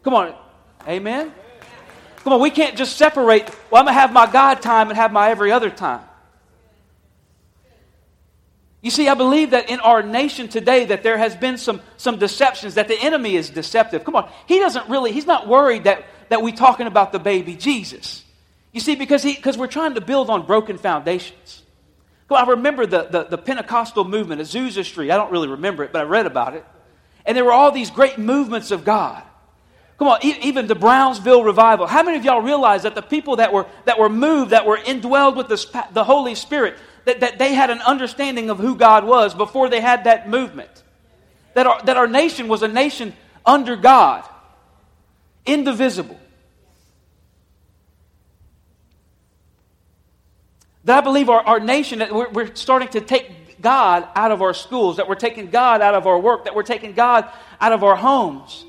Come 0.03 0.15
on. 0.15 0.36
Amen. 0.88 1.31
Come 2.24 2.34
on, 2.34 2.41
we 2.41 2.50
can't 2.50 2.77
just 2.77 2.98
separate, 2.98 3.50
well, 3.72 3.79
I'm 3.79 3.86
going 3.86 3.96
to 3.96 4.00
have 4.00 4.12
my 4.12 4.29
God 4.29 4.62
time 4.62 4.89
and 4.89 4.98
have 4.98 5.12
my 5.12 5.29
every 5.29 5.51
other 5.51 5.69
time. 5.69 6.01
You 8.81 8.91
see, 8.91 9.10
I 9.10 9.13
believe 9.13 9.51
that 9.51 9.69
in 9.69 9.79
our 9.81 10.01
nation 10.01 10.48
today 10.48 10.86
that 10.86 11.03
there 11.03 11.17
has 11.17 11.36
been 11.36 11.58
some, 11.58 11.81
some 11.98 12.17
deceptions, 12.17 12.75
that 12.75 12.88
the 12.88 12.98
enemy 13.00 13.36
is 13.36 13.50
deceptive. 13.50 14.03
Come 14.05 14.15
on, 14.15 14.29
he 14.48 14.60
doesn't 14.60 14.89
really, 14.89 15.12
he's 15.12 15.25
not 15.25 15.48
worried 15.48 15.84
that, 15.84 16.05
that 16.29 16.41
we're 16.41 16.55
talking 16.55 16.88
about 16.88 17.12
the 17.12 17.19
baby 17.19 17.55
Jesus. 17.55 18.24
You 18.71 18.79
see, 18.79 18.95
because 18.95 19.23
he, 19.23 19.39
we're 19.57 19.67
trying 19.67 19.95
to 19.95 20.01
build 20.01 20.29
on 20.29 20.45
broken 20.45 20.77
foundations. 20.77 21.63
On, 22.29 22.38
I 22.38 22.49
remember 22.51 22.85
the, 22.85 23.03
the, 23.03 23.23
the 23.23 23.38
Pentecostal 23.38 24.05
movement, 24.05 24.41
Azusa 24.41 24.85
Street. 24.85 25.11
I 25.11 25.15
don't 25.15 25.31
really 25.31 25.47
remember 25.47 25.83
it, 25.83 25.91
but 25.91 26.01
I 26.01 26.05
read 26.05 26.25
about 26.25 26.55
it. 26.55 26.65
And 27.25 27.35
there 27.35 27.45
were 27.45 27.51
all 27.51 27.71
these 27.71 27.89
great 27.89 28.17
movements 28.17 28.71
of 28.71 28.85
God. 28.85 29.23
Come 29.97 30.07
on, 30.07 30.19
even 30.23 30.67
the 30.67 30.75
Brownsville 30.75 31.43
revival. 31.43 31.85
How 31.85 32.03
many 32.03 32.17
of 32.17 32.23
y'all 32.23 32.41
realize 32.41 32.83
that 32.83 32.95
the 32.95 33.01
people 33.01 33.38
that 33.38 33.51
were, 33.51 33.65
that 33.83 33.99
were 33.99 34.07
moved, 34.07 34.51
that 34.51 34.65
were 34.65 34.77
indwelled 34.77 35.35
with 35.35 35.49
the, 35.49 35.85
the 35.91 36.05
Holy 36.05 36.35
Spirit, 36.35 36.77
that, 37.05 37.19
that 37.19 37.38
they 37.38 37.53
had 37.53 37.69
an 37.69 37.81
understanding 37.81 38.49
of 38.49 38.59
who 38.59 38.75
God 38.75 39.03
was 39.03 39.33
before 39.33 39.67
they 39.67 39.81
had 39.81 40.05
that 40.05 40.29
movement. 40.29 40.69
That 41.53 41.67
our, 41.67 41.81
that 41.83 41.97
our 41.97 42.07
nation 42.07 42.47
was 42.47 42.61
a 42.61 42.67
nation 42.67 43.13
under 43.45 43.75
God, 43.75 44.23
indivisible. 45.45 46.18
That 50.89 50.98
I 50.98 51.01
believe 51.01 51.29
our, 51.29 51.41
our 51.41 51.60
nation, 51.60 52.00
that 52.00 52.12
we're, 52.12 52.29
we're 52.29 52.55
starting 52.55 52.88
to 52.88 53.01
take 53.01 53.62
God 53.62 54.08
out 54.15 54.31
of 54.31 54.41
our 54.41 54.55
schools, 54.55 54.98
that 54.98 55.08
we're 55.08 55.13
taking 55.13 55.51
God 55.51 55.84
out 55.84 55.93
of 55.93 56.08
our 56.08 56.17
work, 56.17 56.46
that 56.46 56.55
we're 56.55 56.63
taking 56.63 56.93
God 56.93 57.29
out 57.62 57.74
of 57.74 57.84
our 57.84 57.96
homes. 57.96 58.65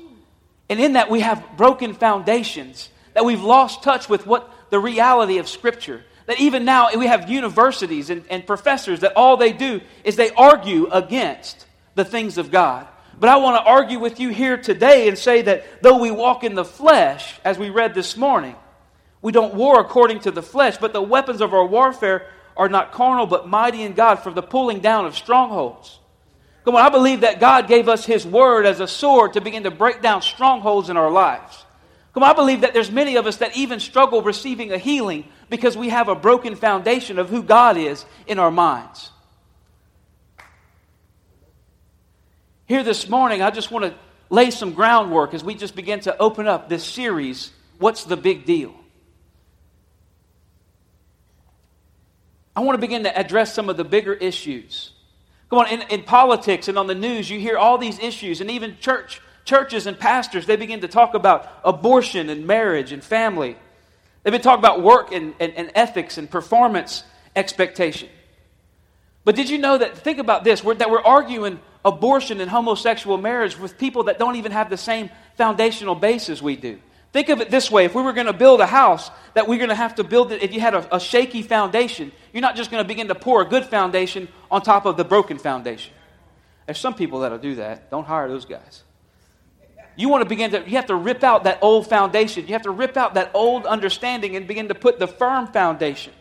And 0.69 0.79
in 0.79 0.93
that, 0.93 1.09
we 1.09 1.21
have 1.21 1.43
broken 1.57 1.95
foundations, 1.95 2.89
that 3.15 3.25
we've 3.25 3.41
lost 3.41 3.81
touch 3.81 4.07
with 4.07 4.27
what 4.27 4.53
the 4.69 4.77
reality 4.77 5.39
of 5.39 5.49
Scripture. 5.49 6.03
That 6.27 6.39
even 6.39 6.63
now 6.63 6.95
we 6.95 7.07
have 7.07 7.27
universities 7.27 8.11
and, 8.11 8.23
and 8.29 8.45
professors 8.45 8.99
that 8.99 9.13
all 9.15 9.35
they 9.35 9.51
do 9.51 9.81
is 10.03 10.15
they 10.15 10.29
argue 10.29 10.91
against 10.91 11.65
the 11.95 12.05
things 12.05 12.37
of 12.37 12.51
God. 12.51 12.85
But 13.19 13.29
I 13.29 13.37
want 13.37 13.65
to 13.65 13.67
argue 13.67 13.97
with 13.97 14.19
you 14.19 14.29
here 14.29 14.57
today 14.57 15.07
and 15.07 15.17
say 15.17 15.41
that 15.41 15.81
though 15.81 15.97
we 15.97 16.11
walk 16.11 16.43
in 16.43 16.53
the 16.53 16.65
flesh, 16.65 17.39
as 17.43 17.57
we 17.57 17.71
read 17.71 17.95
this 17.95 18.15
morning, 18.15 18.55
we 19.21 19.31
don't 19.31 19.53
war 19.53 19.79
according 19.79 20.21
to 20.21 20.31
the 20.31 20.41
flesh, 20.41 20.77
but 20.77 20.93
the 20.93 21.01
weapons 21.01 21.41
of 21.41 21.53
our 21.53 21.65
warfare 21.65 22.27
are 22.57 22.69
not 22.69 22.91
carnal, 22.91 23.27
but 23.27 23.47
mighty 23.47 23.83
in 23.83 23.93
God 23.93 24.15
for 24.15 24.31
the 24.31 24.41
pulling 24.41 24.79
down 24.79 25.05
of 25.05 25.15
strongholds. 25.15 25.99
Come 26.65 26.75
on, 26.75 26.85
I 26.85 26.89
believe 26.89 27.21
that 27.21 27.39
God 27.39 27.67
gave 27.67 27.87
us 27.87 28.05
His 28.05 28.25
word 28.25 28.65
as 28.65 28.79
a 28.79 28.87
sword 28.87 29.33
to 29.33 29.41
begin 29.41 29.63
to 29.63 29.71
break 29.71 30.01
down 30.01 30.21
strongholds 30.21 30.89
in 30.89 30.97
our 30.97 31.09
lives. 31.09 31.65
Come 32.13 32.23
on, 32.23 32.29
I 32.29 32.33
believe 32.33 32.61
that 32.61 32.73
there's 32.73 32.91
many 32.91 33.15
of 33.15 33.25
us 33.25 33.37
that 33.37 33.55
even 33.55 33.79
struggle 33.79 34.21
receiving 34.21 34.71
a 34.71 34.77
healing 34.77 35.25
because 35.49 35.77
we 35.77 35.89
have 35.89 36.07
a 36.07 36.15
broken 36.15 36.55
foundation 36.55 37.19
of 37.19 37.29
who 37.29 37.41
God 37.41 37.77
is 37.77 38.05
in 38.27 38.37
our 38.37 38.51
minds. 38.51 39.11
Here 42.65 42.83
this 42.83 43.09
morning, 43.09 43.41
I 43.41 43.51
just 43.51 43.71
want 43.71 43.85
to 43.85 43.93
lay 44.29 44.51
some 44.51 44.73
groundwork 44.73 45.33
as 45.33 45.43
we 45.43 45.55
just 45.55 45.75
begin 45.75 45.99
to 46.01 46.17
open 46.17 46.47
up 46.47 46.69
this 46.69 46.83
series, 46.83 47.51
What's 47.79 48.03
the 48.03 48.17
Big 48.17 48.45
Deal? 48.45 48.80
I 52.55 52.61
want 52.61 52.75
to 52.75 52.81
begin 52.81 53.03
to 53.03 53.17
address 53.17 53.53
some 53.53 53.69
of 53.69 53.77
the 53.77 53.83
bigger 53.83 54.13
issues. 54.13 54.91
Come 55.49 55.59
on, 55.59 55.67
in, 55.67 55.81
in 55.89 56.03
politics 56.03 56.67
and 56.67 56.77
on 56.77 56.87
the 56.87 56.95
news, 56.95 57.29
you 57.29 57.39
hear 57.39 57.57
all 57.57 57.77
these 57.77 57.99
issues, 57.99 58.41
and 58.41 58.51
even 58.51 58.77
church 58.79 59.21
churches 59.43 59.87
and 59.87 59.99
pastors, 59.99 60.45
they 60.45 60.55
begin 60.55 60.81
to 60.81 60.87
talk 60.87 61.13
about 61.13 61.49
abortion 61.63 62.29
and 62.29 62.45
marriage 62.45 62.91
and 62.91 63.03
family. 63.03 63.57
They've 64.23 64.31
been 64.31 64.41
talking 64.41 64.59
about 64.59 64.83
work 64.83 65.11
and, 65.11 65.33
and, 65.39 65.53
and 65.55 65.71
ethics 65.73 66.17
and 66.17 66.29
performance 66.29 67.03
expectation. 67.35 68.09
But 69.23 69.35
did 69.35 69.49
you 69.49 69.57
know 69.57 69.77
that, 69.77 69.97
think 69.97 70.19
about 70.19 70.43
this, 70.43 70.63
we're, 70.63 70.75
that 70.75 70.89
we're 70.89 71.01
arguing 71.01 71.59
abortion 71.83 72.39
and 72.41 72.49
homosexual 72.49 73.17
marriage 73.17 73.57
with 73.57 73.77
people 73.77 74.03
that 74.03 74.19
don't 74.19 74.35
even 74.35 74.51
have 74.51 74.69
the 74.69 74.77
same 74.77 75.09
foundational 75.35 75.95
basis 75.95 76.41
we 76.41 76.55
do. 76.55 76.79
Think 77.13 77.29
of 77.29 77.41
it 77.41 77.49
this 77.49 77.69
way 77.69 77.85
if 77.85 77.93
we 77.93 78.01
were 78.01 78.13
going 78.13 78.27
to 78.27 78.33
build 78.33 78.61
a 78.61 78.65
house, 78.65 79.11
that 79.33 79.47
we're 79.47 79.57
going 79.57 79.69
to 79.69 79.75
have 79.75 79.95
to 79.95 80.03
build 80.03 80.31
it, 80.31 80.41
if 80.41 80.53
you 80.53 80.61
had 80.61 80.73
a, 80.73 80.95
a 80.95 80.99
shaky 80.99 81.41
foundation, 81.41 82.11
you're 82.31 82.41
not 82.41 82.55
just 82.55 82.71
going 82.71 82.83
to 82.83 82.87
begin 82.87 83.09
to 83.09 83.15
pour 83.15 83.41
a 83.41 83.45
good 83.45 83.65
foundation 83.65 84.27
on 84.49 84.61
top 84.61 84.85
of 84.85 84.97
the 84.97 85.03
broken 85.03 85.37
foundation. 85.37 85.93
There's 86.65 86.79
some 86.79 86.93
people 86.93 87.19
that'll 87.21 87.37
do 87.37 87.55
that. 87.55 87.89
Don't 87.91 88.05
hire 88.05 88.29
those 88.29 88.45
guys. 88.45 88.83
You 89.97 90.07
want 90.07 90.23
to 90.23 90.29
begin 90.29 90.51
to, 90.51 90.59
you 90.59 90.77
have 90.77 90.85
to 90.85 90.95
rip 90.95 91.23
out 91.23 91.43
that 91.43 91.59
old 91.61 91.87
foundation. 91.87 92.47
You 92.47 92.53
have 92.53 92.61
to 92.63 92.71
rip 92.71 92.95
out 92.95 93.15
that 93.15 93.31
old 93.33 93.65
understanding 93.65 94.37
and 94.37 94.47
begin 94.47 94.69
to 94.69 94.75
put 94.75 94.99
the 94.99 95.07
firm 95.07 95.47
foundation 95.47 96.13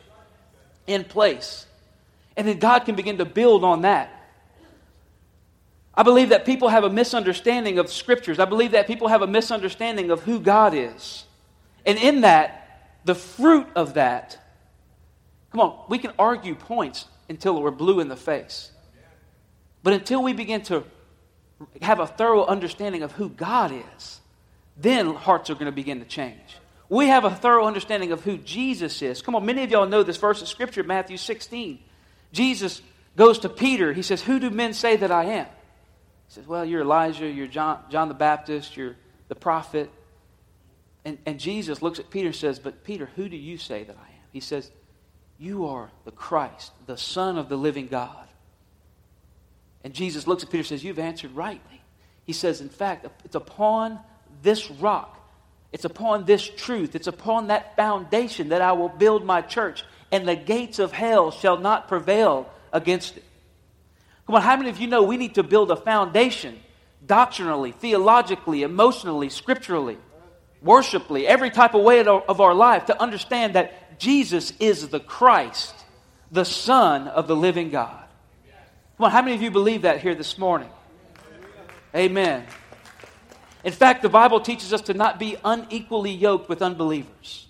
in 0.88 1.04
place. 1.04 1.66
And 2.36 2.48
then 2.48 2.58
God 2.58 2.80
can 2.80 2.96
begin 2.96 3.18
to 3.18 3.24
build 3.24 3.62
on 3.62 3.82
that. 3.82 4.19
I 5.94 6.02
believe 6.02 6.28
that 6.28 6.44
people 6.46 6.68
have 6.68 6.84
a 6.84 6.90
misunderstanding 6.90 7.78
of 7.78 7.90
scriptures. 7.90 8.38
I 8.38 8.44
believe 8.44 8.72
that 8.72 8.86
people 8.86 9.08
have 9.08 9.22
a 9.22 9.26
misunderstanding 9.26 10.10
of 10.10 10.22
who 10.22 10.40
God 10.40 10.74
is. 10.74 11.24
And 11.84 11.98
in 11.98 12.20
that, 12.22 12.90
the 13.04 13.14
fruit 13.14 13.66
of 13.74 13.94
that, 13.94 14.38
come 15.50 15.60
on, 15.60 15.84
we 15.88 15.98
can 15.98 16.12
argue 16.18 16.54
points 16.54 17.06
until 17.28 17.60
we're 17.60 17.70
blue 17.70 18.00
in 18.00 18.08
the 18.08 18.16
face. 18.16 18.70
But 19.82 19.94
until 19.94 20.22
we 20.22 20.32
begin 20.32 20.62
to 20.64 20.84
have 21.82 22.00
a 22.00 22.06
thorough 22.06 22.44
understanding 22.44 23.02
of 23.02 23.12
who 23.12 23.28
God 23.28 23.72
is, 23.72 24.20
then 24.76 25.14
hearts 25.14 25.50
are 25.50 25.54
going 25.54 25.66
to 25.66 25.72
begin 25.72 26.00
to 26.00 26.06
change. 26.06 26.56
We 26.88 27.08
have 27.08 27.24
a 27.24 27.30
thorough 27.30 27.66
understanding 27.66 28.12
of 28.12 28.22
who 28.22 28.36
Jesus 28.38 29.00
is. 29.02 29.22
Come 29.22 29.34
on, 29.34 29.46
many 29.46 29.62
of 29.62 29.70
y'all 29.70 29.86
know 29.86 30.02
this 30.02 30.16
verse 30.16 30.42
of 30.42 30.48
Scripture, 30.48 30.82
Matthew 30.82 31.16
16. 31.16 31.78
Jesus 32.32 32.82
goes 33.16 33.40
to 33.40 33.48
Peter. 33.48 33.92
He 33.92 34.02
says, 34.02 34.22
Who 34.22 34.38
do 34.40 34.50
men 34.50 34.72
say 34.72 34.96
that 34.96 35.10
I 35.10 35.24
am? 35.24 35.46
He 36.30 36.34
says, 36.34 36.46
Well, 36.46 36.64
you're 36.64 36.82
Elijah, 36.82 37.28
you're 37.28 37.48
John, 37.48 37.80
John 37.90 38.06
the 38.06 38.14
Baptist, 38.14 38.76
you're 38.76 38.94
the 39.26 39.34
prophet. 39.34 39.90
And, 41.04 41.18
and 41.26 41.40
Jesus 41.40 41.82
looks 41.82 41.98
at 41.98 42.08
Peter 42.08 42.28
and 42.28 42.36
says, 42.36 42.60
But 42.60 42.84
Peter, 42.84 43.10
who 43.16 43.28
do 43.28 43.36
you 43.36 43.58
say 43.58 43.82
that 43.82 43.96
I 43.96 44.08
am? 44.08 44.22
He 44.32 44.38
says, 44.38 44.70
You 45.40 45.66
are 45.66 45.90
the 46.04 46.12
Christ, 46.12 46.70
the 46.86 46.96
Son 46.96 47.36
of 47.36 47.48
the 47.48 47.56
living 47.56 47.88
God. 47.88 48.28
And 49.82 49.92
Jesus 49.92 50.28
looks 50.28 50.44
at 50.44 50.50
Peter 50.50 50.60
and 50.60 50.66
says, 50.68 50.84
You've 50.84 51.00
answered 51.00 51.32
rightly. 51.32 51.82
He 52.26 52.32
says, 52.32 52.60
In 52.60 52.68
fact, 52.68 53.08
it's 53.24 53.34
upon 53.34 53.98
this 54.40 54.70
rock, 54.70 55.18
it's 55.72 55.84
upon 55.84 56.26
this 56.26 56.48
truth, 56.48 56.94
it's 56.94 57.08
upon 57.08 57.48
that 57.48 57.74
foundation 57.74 58.50
that 58.50 58.62
I 58.62 58.70
will 58.70 58.88
build 58.88 59.24
my 59.24 59.42
church, 59.42 59.82
and 60.12 60.28
the 60.28 60.36
gates 60.36 60.78
of 60.78 60.92
hell 60.92 61.32
shall 61.32 61.58
not 61.58 61.88
prevail 61.88 62.48
against 62.72 63.16
it. 63.16 63.24
Come 64.30 64.36
on, 64.36 64.42
how 64.42 64.56
many 64.56 64.70
of 64.70 64.78
you 64.78 64.86
know 64.86 65.02
we 65.02 65.16
need 65.16 65.34
to 65.34 65.42
build 65.42 65.72
a 65.72 65.76
foundation 65.76 66.60
doctrinally, 67.04 67.72
theologically, 67.72 68.62
emotionally, 68.62 69.28
scripturally, 69.28 69.98
worshiply, 70.62 71.26
every 71.26 71.50
type 71.50 71.74
of 71.74 71.82
way 71.82 72.06
of 72.06 72.40
our 72.40 72.54
life 72.54 72.86
to 72.86 73.02
understand 73.02 73.56
that 73.56 73.98
Jesus 73.98 74.52
is 74.60 74.86
the 74.86 75.00
Christ, 75.00 75.74
the 76.30 76.44
Son 76.44 77.08
of 77.08 77.26
the 77.26 77.34
living 77.34 77.70
God? 77.70 78.04
Come 78.96 79.06
on, 79.06 79.10
how 79.10 79.20
many 79.20 79.34
of 79.34 79.42
you 79.42 79.50
believe 79.50 79.82
that 79.82 80.00
here 80.00 80.14
this 80.14 80.38
morning? 80.38 80.70
Amen. 81.92 82.46
In 83.64 83.72
fact, 83.72 84.00
the 84.00 84.08
Bible 84.08 84.38
teaches 84.38 84.72
us 84.72 84.82
to 84.82 84.94
not 84.94 85.18
be 85.18 85.38
unequally 85.44 86.12
yoked 86.12 86.48
with 86.48 86.62
unbelievers. 86.62 87.48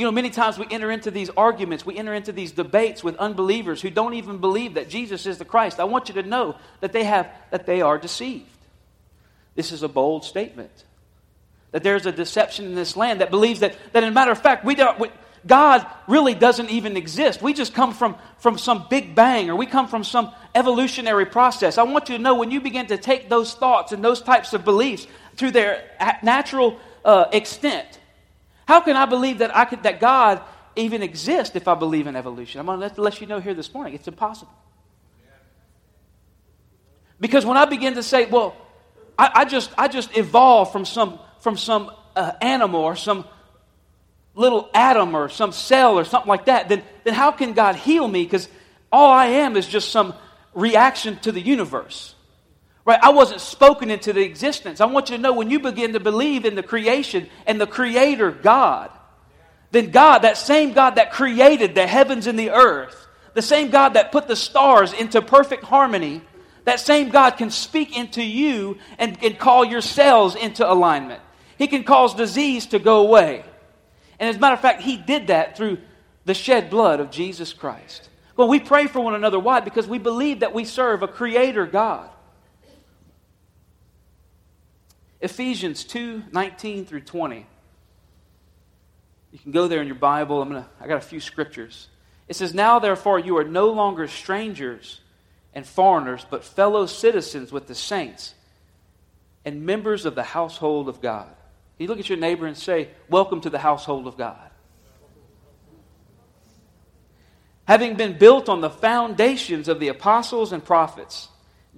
You 0.00 0.06
know, 0.06 0.12
many 0.12 0.30
times 0.30 0.58
we 0.58 0.64
enter 0.70 0.90
into 0.90 1.10
these 1.10 1.28
arguments, 1.36 1.84
we 1.84 1.98
enter 1.98 2.14
into 2.14 2.32
these 2.32 2.52
debates 2.52 3.04
with 3.04 3.16
unbelievers 3.16 3.82
who 3.82 3.90
don't 3.90 4.14
even 4.14 4.38
believe 4.38 4.72
that 4.74 4.88
Jesus 4.88 5.26
is 5.26 5.36
the 5.36 5.44
Christ. 5.44 5.78
I 5.78 5.84
want 5.84 6.08
you 6.08 6.14
to 6.14 6.22
know 6.22 6.56
that 6.80 6.92
they 6.92 7.04
have 7.04 7.30
that 7.50 7.66
they 7.66 7.82
are 7.82 7.98
deceived. 7.98 8.46
This 9.56 9.72
is 9.72 9.82
a 9.82 9.88
bold 9.88 10.24
statement. 10.24 10.70
That 11.72 11.82
there's 11.82 12.06
a 12.06 12.12
deception 12.12 12.64
in 12.64 12.74
this 12.74 12.96
land 12.96 13.20
that 13.20 13.30
believes 13.30 13.60
that, 13.60 13.76
that 13.92 14.02
in 14.02 14.14
matter 14.14 14.30
of 14.30 14.40
fact, 14.40 14.64
we 14.64 14.74
don't, 14.74 14.98
we, 14.98 15.10
God 15.46 15.86
really 16.08 16.34
doesn't 16.34 16.70
even 16.70 16.96
exist. 16.96 17.42
We 17.42 17.52
just 17.52 17.74
come 17.74 17.92
from, 17.92 18.16
from 18.38 18.56
some 18.56 18.86
big 18.88 19.14
bang 19.14 19.50
or 19.50 19.56
we 19.56 19.66
come 19.66 19.86
from 19.86 20.02
some 20.02 20.32
evolutionary 20.54 21.26
process. 21.26 21.76
I 21.76 21.82
want 21.82 22.08
you 22.08 22.16
to 22.16 22.22
know 22.22 22.36
when 22.36 22.50
you 22.50 22.62
begin 22.62 22.86
to 22.86 22.96
take 22.96 23.28
those 23.28 23.52
thoughts 23.52 23.92
and 23.92 24.02
those 24.02 24.22
types 24.22 24.54
of 24.54 24.64
beliefs 24.64 25.06
to 25.36 25.50
their 25.50 25.84
natural 26.22 26.80
uh, 27.04 27.26
extent, 27.32 27.99
how 28.70 28.80
can 28.80 28.94
I 28.94 29.04
believe 29.04 29.38
that, 29.38 29.56
I 29.56 29.64
could, 29.64 29.82
that 29.82 29.98
God 29.98 30.40
even 30.76 31.02
exist 31.02 31.56
if 31.56 31.66
I 31.66 31.74
believe 31.74 32.06
in 32.06 32.14
evolution. 32.14 32.60
I'm 32.60 32.66
going 32.66 32.88
to 32.88 33.02
let 33.02 33.20
you 33.20 33.26
know 33.26 33.40
here 33.40 33.52
this 33.52 33.74
morning 33.74 33.94
it's 33.94 34.06
impossible. 34.06 34.52
Because 37.18 37.44
when 37.44 37.56
I 37.56 37.64
begin 37.64 37.94
to 37.94 38.02
say, 38.04 38.26
well, 38.26 38.56
I, 39.18 39.30
I 39.34 39.44
just, 39.44 39.72
I 39.76 39.88
just 39.88 40.16
evolved 40.16 40.70
from 40.70 40.84
some, 40.84 41.18
from 41.40 41.56
some 41.56 41.90
uh, 42.14 42.30
animal 42.40 42.82
or 42.82 42.94
some 42.94 43.24
little 44.36 44.70
atom 44.72 45.16
or 45.16 45.28
some 45.28 45.50
cell 45.50 45.98
or 45.98 46.04
something 46.04 46.28
like 46.28 46.44
that, 46.44 46.68
then, 46.68 46.84
then 47.02 47.14
how 47.14 47.32
can 47.32 47.54
God 47.54 47.74
heal 47.74 48.06
me? 48.06 48.22
Because 48.22 48.48
all 48.92 49.10
I 49.10 49.26
am 49.26 49.56
is 49.56 49.66
just 49.66 49.90
some 49.90 50.14
reaction 50.54 51.18
to 51.22 51.32
the 51.32 51.40
universe. 51.40 52.14
Right? 52.84 52.98
I 53.02 53.10
wasn't 53.10 53.40
spoken 53.40 53.90
into 53.90 54.12
the 54.12 54.22
existence. 54.22 54.80
I 54.80 54.86
want 54.86 55.10
you 55.10 55.16
to 55.16 55.22
know 55.22 55.32
when 55.32 55.50
you 55.50 55.60
begin 55.60 55.92
to 55.92 56.00
believe 56.00 56.44
in 56.44 56.54
the 56.54 56.62
creation 56.62 57.28
and 57.46 57.60
the 57.60 57.66
creator 57.66 58.30
God, 58.30 58.90
then 59.70 59.90
God, 59.90 60.20
that 60.20 60.36
same 60.36 60.72
God 60.72 60.96
that 60.96 61.12
created 61.12 61.74
the 61.74 61.86
heavens 61.86 62.26
and 62.26 62.38
the 62.38 62.50
earth, 62.50 63.06
the 63.34 63.42
same 63.42 63.70
God 63.70 63.94
that 63.94 64.12
put 64.12 64.26
the 64.26 64.36
stars 64.36 64.92
into 64.92 65.22
perfect 65.22 65.64
harmony, 65.64 66.22
that 66.64 66.80
same 66.80 67.10
God 67.10 67.32
can 67.32 67.50
speak 67.50 67.96
into 67.96 68.22
you 68.22 68.78
and, 68.98 69.22
and 69.22 69.38
call 69.38 69.64
your 69.64 69.80
cells 69.80 70.34
into 70.34 70.70
alignment. 70.70 71.22
He 71.58 71.66
can 71.66 71.84
cause 71.84 72.14
disease 72.14 72.66
to 72.68 72.78
go 72.78 73.06
away. 73.06 73.44
And 74.18 74.28
as 74.28 74.36
a 74.36 74.38
matter 74.38 74.54
of 74.54 74.60
fact, 74.60 74.82
He 74.82 74.96
did 74.96 75.28
that 75.28 75.56
through 75.56 75.78
the 76.24 76.34
shed 76.34 76.70
blood 76.70 77.00
of 77.00 77.10
Jesus 77.10 77.52
Christ. 77.52 78.08
Well, 78.36 78.48
we 78.48 78.60
pray 78.60 78.86
for 78.86 79.00
one 79.00 79.14
another. 79.14 79.38
Why? 79.38 79.60
Because 79.60 79.86
we 79.86 79.98
believe 79.98 80.40
that 80.40 80.54
we 80.54 80.64
serve 80.64 81.02
a 81.02 81.08
creator 81.08 81.66
God. 81.66 82.08
Ephesians 85.20 85.84
2 85.84 86.24
19 86.32 86.86
through 86.86 87.02
20. 87.02 87.46
You 89.32 89.38
can 89.38 89.52
go 89.52 89.68
there 89.68 89.80
in 89.80 89.86
your 89.86 89.96
Bible. 89.96 90.42
I'm 90.42 90.48
gonna, 90.48 90.68
I 90.80 90.86
got 90.86 90.98
a 90.98 91.02
few 91.02 91.20
scriptures. 91.20 91.88
It 92.26 92.36
says, 92.36 92.54
Now 92.54 92.78
therefore 92.78 93.18
you 93.18 93.36
are 93.38 93.44
no 93.44 93.70
longer 93.70 94.08
strangers 94.08 95.00
and 95.54 95.66
foreigners, 95.66 96.24
but 96.28 96.44
fellow 96.44 96.86
citizens 96.86 97.52
with 97.52 97.66
the 97.66 97.74
saints 97.74 98.34
and 99.44 99.64
members 99.64 100.04
of 100.04 100.14
the 100.14 100.22
household 100.22 100.88
of 100.88 101.00
God. 101.00 101.28
You 101.78 101.86
look 101.86 101.98
at 101.98 102.08
your 102.08 102.18
neighbor 102.18 102.46
and 102.46 102.56
say, 102.56 102.88
Welcome 103.08 103.40
to 103.42 103.50
the 103.50 103.58
household 103.58 104.06
of 104.06 104.16
God. 104.16 104.50
Having 107.64 107.94
been 107.94 108.18
built 108.18 108.48
on 108.48 108.60
the 108.60 108.70
foundations 108.70 109.68
of 109.68 109.78
the 109.78 109.88
apostles 109.88 110.52
and 110.52 110.64
prophets, 110.64 111.28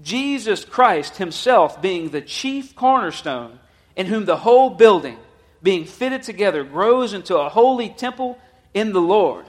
Jesus 0.01 0.65
Christ 0.65 1.19
himself 1.19 1.83
being 1.83 2.09
the 2.09 2.23
chief 2.23 2.75
cornerstone, 2.75 3.59
in 3.95 4.07
whom 4.07 4.25
the 4.25 4.39
whole 4.39 4.71
building, 4.71 5.19
being 5.63 5.85
fitted 5.85 6.23
together, 6.23 6.65
grows 6.65 7.13
into 7.13 7.37
a 7.37 7.49
holy 7.49 7.91
temple 7.91 8.39
in 8.73 8.93
the 8.93 9.01
Lord, 9.01 9.45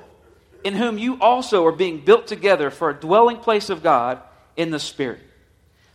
in 0.64 0.74
whom 0.74 0.98
you 0.98 1.20
also 1.22 1.66
are 1.66 1.72
being 1.72 2.04
built 2.04 2.28
together 2.28 2.70
for 2.70 2.90
a 2.90 2.94
dwelling 2.94 3.38
place 3.38 3.70
of 3.70 3.84
God 3.84 4.20
in 4.58 4.70
the 4.70 4.80
Spirit. 4.80 5.22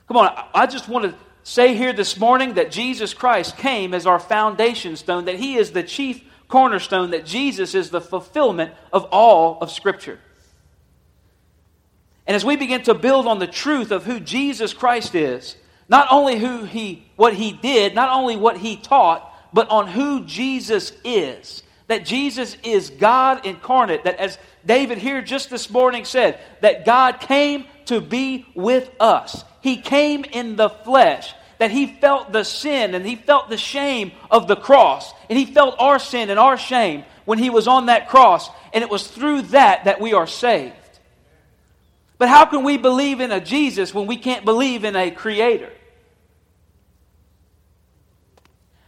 Come 0.07 0.17
on, 0.17 0.33
I 0.55 0.67
just 0.67 0.89
want 0.89 1.05
to 1.05 1.15
say 1.43 1.75
here 1.75 1.93
this 1.93 2.19
morning 2.19 2.55
that 2.55 2.71
Jesus 2.71 3.13
Christ 3.13 3.59
came 3.59 3.93
as 3.93 4.07
our 4.07 4.19
foundation 4.19 4.97
stone, 4.97 5.27
that 5.27 5.37
He 5.37 5.57
is 5.57 5.73
the 5.73 5.83
chief 5.83 6.23
cornerstone, 6.49 7.11
that 7.11 7.27
Jesus 7.27 7.75
is 7.75 7.91
the 7.91 8.01
fulfillment 8.01 8.73
of 8.93 9.05
all 9.13 9.59
of 9.61 9.71
Scripture. 9.71 10.19
And 12.29 12.35
as 12.35 12.45
we 12.45 12.57
begin 12.57 12.83
to 12.83 12.95
build 12.95 13.27
on 13.27 13.39
the 13.39 13.47
truth 13.47 13.91
of 13.91 14.05
who 14.05 14.21
Jesus 14.21 14.75
Christ 14.75 15.15
is, 15.15 15.57
not 15.89 16.09
only 16.11 16.39
who 16.39 16.65
he 16.65 17.03
what 17.17 17.33
he 17.33 17.53
did, 17.53 17.95
not 17.95 18.11
only 18.11 18.37
what 18.37 18.59
he 18.59 18.77
taught, 18.77 19.35
but 19.53 19.71
on 19.71 19.89
who 19.89 20.25
Jesus 20.25 20.93
is. 21.05 21.63
That 21.87 22.05
Jesus 22.05 22.55
is 22.63 22.91
God 22.91 23.47
incarnate, 23.47 24.05
that 24.05 24.17
as 24.17 24.37
David 24.67 24.99
here 24.99 25.23
just 25.23 25.49
this 25.49 25.71
morning 25.71 26.05
said, 26.05 26.39
that 26.61 26.85
God 26.85 27.21
came 27.21 27.65
to 27.87 28.03
be 28.03 28.45
with 28.55 28.91
us. 29.01 29.43
He 29.63 29.79
came 29.79 30.25
in 30.25 30.57
the 30.57 30.69
flesh, 30.69 31.33
that 31.57 31.71
he 31.71 31.87
felt 31.87 32.31
the 32.31 32.45
sin 32.45 32.95
and 32.95 33.07
he 33.07 33.17
felt 33.17 33.49
the 33.49 33.57
shame 33.57 34.13
of 34.31 34.47
the 34.47 34.57
cross, 34.57 35.15
and 35.31 35.39
he 35.39 35.47
felt 35.47 35.77
our 35.79 35.99
sin 35.99 36.29
and 36.29 36.39
our 36.39 36.59
shame 36.59 37.05
when 37.25 37.39
he 37.39 37.49
was 37.49 37.67
on 37.67 37.87
that 37.87 38.11
cross, 38.11 38.51
and 38.75 38.85
it 38.85 38.91
was 38.91 39.07
through 39.07 39.43
that 39.43 39.87
that 39.87 39.99
we 39.99 40.13
are 40.13 40.27
saved. 40.27 40.75
But 42.19 42.29
how 42.29 42.45
can 42.45 42.65
we 42.65 42.77
believe 42.77 43.21
in 43.21 43.31
a 43.31 43.41
Jesus 43.41 43.95
when 43.95 44.07
we 44.07 44.17
can't 44.17 44.45
believe 44.45 44.85
in 44.85 44.97
a 44.97 45.11
creator? 45.11 45.71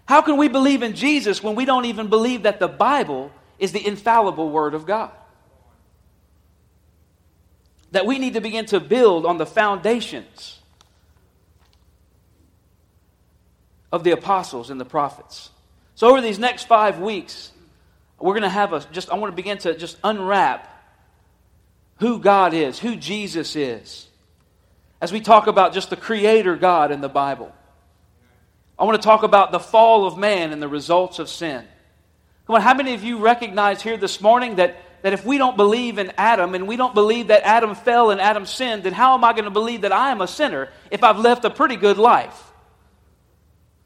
How 0.05 0.21
can 0.21 0.37
we 0.37 0.49
believe 0.49 0.83
in 0.83 0.95
Jesus 0.95 1.41
when 1.41 1.55
we 1.55 1.65
don't 1.65 1.85
even 1.85 2.09
believe 2.09 2.43
that 2.43 2.59
the 2.59 2.67
Bible 2.67 3.31
is 3.61 3.71
the 3.71 3.87
infallible 3.87 4.51
Word 4.51 4.75
of 4.75 4.85
God? 4.85 5.13
That 7.93 8.07
we 8.07 8.19
need 8.19 8.35
to 8.35 8.41
begin 8.41 8.67
to 8.67 8.81
build 8.81 9.25
on 9.25 9.39
the 9.39 9.47
foundations 9.47 10.59
of 13.93 14.03
the 14.03 14.11
apostles 14.11 14.71
and 14.71 14.81
the 14.81 14.85
prophets. 14.85 15.51
So, 15.95 16.09
over 16.09 16.21
these 16.21 16.39
next 16.39 16.67
five 16.67 16.99
weeks, 16.99 17.53
we're 18.19 18.35
going 18.35 18.43
to 18.43 18.49
have 18.49 18.73
a 18.73 18.81
just, 18.93 19.11
I 19.11 19.15
want 19.15 19.33
to 19.33 19.37
begin 19.37 19.59
to 19.59 19.77
just 19.77 19.97
unwrap 20.03 20.70
who 22.01 22.19
God 22.19 22.55
is, 22.55 22.79
who 22.79 22.97
Jesus 22.97 23.55
is, 23.55 24.09
as 25.01 25.13
we 25.13 25.21
talk 25.21 25.47
about 25.47 25.75
just 25.75 25.91
the 25.91 25.97
Creator 25.97 26.57
God 26.57 26.91
in 26.91 27.01
the 27.01 27.09
Bible. 27.09 27.53
I 28.79 28.85
want 28.85 29.01
to 29.01 29.07
talk 29.07 29.23
about 29.23 29.53
the 29.53 29.61
fall 29.61 30.07
of 30.07 30.17
man 30.17 30.53
and 30.53 30.63
the 30.63 30.69
results 30.69 31.19
of 31.19 31.29
sin. 31.29 31.63
Come 32.47 32.57
on, 32.57 32.63
how 32.63 32.73
many 32.73 32.95
of 32.95 33.05
you 33.05 33.19
recognize 33.19 33.83
here 33.83 33.99
this 33.99 34.23
morning 34.23 34.57
that, 34.57 34.77
that 35.03 35.13
if 35.13 35.27
we 35.27 35.37
don't 35.37 35.59
believe 35.59 35.99
in 35.99 36.11
Adam 36.17 36.55
and 36.55 36.67
we 36.67 36.77
don't 36.77 36.95
believe 36.95 37.29
that 37.29 37.43
Adam 37.45 37.75
fell 37.75 38.11
and 38.11 38.19
Adam 38.19 38.47
sinned, 38.47 38.83
then 38.83 38.95
how 38.95 39.15
am 39.15 39.23
I 39.23 39.33
going 39.33 39.45
to 39.45 39.51
believe 39.51 39.83
that 39.83 39.93
I 39.93 40.11
am 40.11 40.23
a 40.23 40.27
sinner 40.27 40.71
if 40.91 41.05
I've 41.05 41.19
left 41.19 41.45
a 41.45 41.51
pretty 41.51 41.77
good 41.77 41.99
life? 41.99 42.51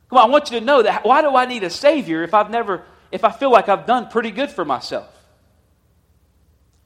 Come 0.09 0.18
on, 0.18 0.29
I 0.29 0.33
want 0.33 0.53
you 0.53 0.61
to 0.61 0.64
know 0.64 0.83
that 0.83 1.05
why 1.05 1.20
do 1.20 1.35
I 1.35 1.46
need 1.46 1.64
a 1.64 1.70
Savior 1.70 2.22
if 2.22 2.33
I've 2.33 2.50
never, 2.50 2.85
if 3.11 3.24
I 3.24 3.33
feel 3.33 3.50
like 3.50 3.68
I've 3.68 3.87
done 3.87 4.07
pretty 4.07 4.31
good 4.31 4.50
for 4.50 4.64
myself? 4.64 5.13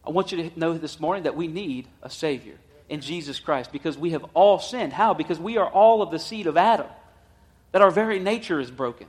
I 0.08 0.10
want 0.10 0.32
you 0.32 0.48
to 0.48 0.58
know 0.58 0.78
this 0.78 0.98
morning 0.98 1.24
that 1.24 1.36
we 1.36 1.48
need 1.48 1.86
a 2.02 2.08
Savior 2.08 2.54
in 2.88 3.02
Jesus 3.02 3.38
Christ 3.38 3.70
because 3.70 3.98
we 3.98 4.12
have 4.12 4.24
all 4.32 4.58
sinned. 4.58 4.94
How? 4.94 5.12
Because 5.12 5.38
we 5.38 5.58
are 5.58 5.68
all 5.68 6.00
of 6.00 6.10
the 6.10 6.18
seed 6.18 6.46
of 6.46 6.56
Adam, 6.56 6.86
that 7.72 7.82
our 7.82 7.90
very 7.90 8.18
nature 8.18 8.58
is 8.58 8.70
broken. 8.70 9.06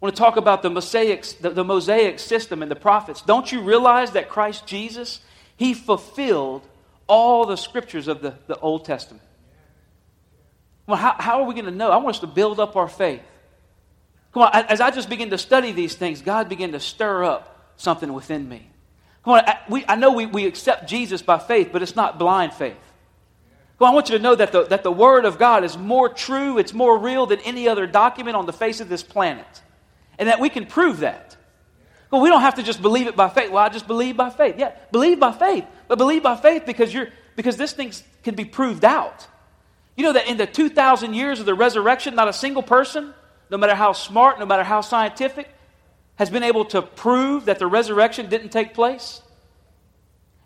want 0.00 0.16
to 0.16 0.18
talk 0.20 0.36
about 0.36 0.62
the 0.62 0.70
Mosaic, 0.70 1.22
the, 1.40 1.50
the 1.50 1.64
Mosaic 1.64 2.18
system 2.18 2.60
and 2.60 2.70
the 2.70 2.76
prophets. 2.76 3.22
Don't 3.22 3.50
you 3.52 3.62
realize 3.62 4.10
that 4.12 4.28
Christ 4.28 4.66
Jesus, 4.66 5.20
He 5.56 5.74
fulfilled 5.74 6.66
all 7.06 7.46
the 7.46 7.56
scriptures 7.56 8.08
of 8.08 8.20
the, 8.20 8.34
the 8.48 8.58
Old 8.58 8.84
Testament? 8.84 9.22
Well, 10.88 10.96
how, 10.96 11.14
how 11.18 11.40
are 11.40 11.46
we 11.46 11.54
going 11.54 11.66
to 11.66 11.70
know? 11.70 11.90
I 11.92 11.98
want 11.98 12.16
us 12.16 12.20
to 12.20 12.26
build 12.26 12.58
up 12.58 12.74
our 12.74 12.88
faith. 12.88 13.22
Come 14.38 14.52
on, 14.54 14.66
as 14.68 14.80
I 14.80 14.92
just 14.92 15.08
begin 15.10 15.30
to 15.30 15.38
study 15.38 15.72
these 15.72 15.96
things, 15.96 16.22
God 16.22 16.48
began 16.48 16.70
to 16.70 16.78
stir 16.78 17.24
up 17.24 17.72
something 17.76 18.12
within 18.12 18.48
me. 18.48 18.70
Come 19.24 19.34
on, 19.34 19.40
I, 19.44 19.58
we, 19.68 19.84
I 19.88 19.96
know 19.96 20.12
we, 20.12 20.26
we 20.26 20.46
accept 20.46 20.88
Jesus 20.88 21.22
by 21.22 21.40
faith, 21.40 21.70
but 21.72 21.82
it's 21.82 21.96
not 21.96 22.20
blind 22.20 22.52
faith. 22.52 22.76
On, 23.80 23.88
I 23.88 23.92
want 23.92 24.10
you 24.10 24.16
to 24.16 24.22
know 24.22 24.36
that 24.36 24.52
the, 24.52 24.62
that 24.66 24.84
the 24.84 24.92
Word 24.92 25.24
of 25.24 25.40
God 25.40 25.64
is 25.64 25.76
more 25.76 26.08
true, 26.08 26.56
it's 26.58 26.72
more 26.72 26.96
real 26.96 27.26
than 27.26 27.40
any 27.40 27.66
other 27.66 27.84
document 27.88 28.36
on 28.36 28.46
the 28.46 28.52
face 28.52 28.80
of 28.80 28.88
this 28.88 29.02
planet. 29.02 29.44
And 30.20 30.28
that 30.28 30.38
we 30.38 30.50
can 30.50 30.66
prove 30.66 31.00
that. 31.00 31.36
Well, 32.12 32.22
we 32.22 32.28
don't 32.28 32.42
have 32.42 32.54
to 32.54 32.62
just 32.62 32.80
believe 32.80 33.08
it 33.08 33.16
by 33.16 33.30
faith. 33.30 33.50
Well, 33.50 33.64
I 33.64 33.70
just 33.70 33.88
believe 33.88 34.16
by 34.16 34.30
faith. 34.30 34.54
Yeah, 34.56 34.70
believe 34.92 35.18
by 35.18 35.32
faith. 35.32 35.64
But 35.88 35.98
believe 35.98 36.22
by 36.22 36.36
faith 36.36 36.62
because, 36.64 36.94
you're, 36.94 37.08
because 37.34 37.56
this 37.56 37.72
thing 37.72 37.92
can 38.22 38.36
be 38.36 38.44
proved 38.44 38.84
out. 38.84 39.26
You 39.96 40.04
know 40.04 40.12
that 40.12 40.28
in 40.28 40.36
the 40.36 40.46
2,000 40.46 41.14
years 41.14 41.40
of 41.40 41.46
the 41.46 41.54
resurrection, 41.54 42.14
not 42.14 42.28
a 42.28 42.32
single 42.32 42.62
person 42.62 43.14
no 43.50 43.56
matter 43.56 43.74
how 43.74 43.92
smart, 43.92 44.38
no 44.38 44.46
matter 44.46 44.64
how 44.64 44.80
scientific, 44.80 45.48
has 46.16 46.30
been 46.30 46.42
able 46.42 46.64
to 46.66 46.82
prove 46.82 47.46
that 47.46 47.58
the 47.58 47.66
resurrection 47.66 48.28
didn't 48.28 48.50
take 48.50 48.74
place? 48.74 49.22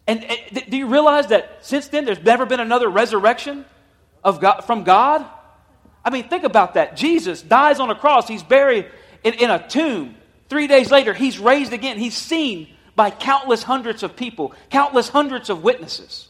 And, 0.07 0.25
do 0.69 0.77
you 0.77 0.87
realize 0.87 1.29
that 1.29 1.59
since 1.65 1.89
then 1.89 2.05
there's 2.05 2.23
never 2.23 2.45
been 2.45 2.61
another 2.61 2.89
resurrection 2.89 3.65
of 4.25 4.41
God, 4.41 4.63
from 4.63 4.85
God? 4.85 5.25
I 6.05 6.11
mean, 6.11 6.29
think 6.29 6.45
about 6.45 6.75
that. 6.75 6.97
Jesus 6.97 7.41
dies 7.41 7.79
on 7.79 7.91
a 7.91 7.95
cross, 7.95 8.29
he's 8.29 8.43
buried 8.43 8.87
in, 9.23 9.35
in 9.35 9.51
a 9.51 9.67
tomb. 9.69 10.17
Three 10.49 10.67
days 10.67 10.91
later, 10.91 11.15
he's 11.15 11.39
raised 11.39 11.73
again. 11.73 11.99
He's 11.99 12.17
seen 12.17 12.69
by 12.95 13.11
countless 13.11 13.63
hundreds 13.63 14.03
of 14.03 14.17
people, 14.17 14.53
countless 14.71 15.09
hundreds 15.09 15.49
of 15.49 15.63
witnesses. 15.63 16.29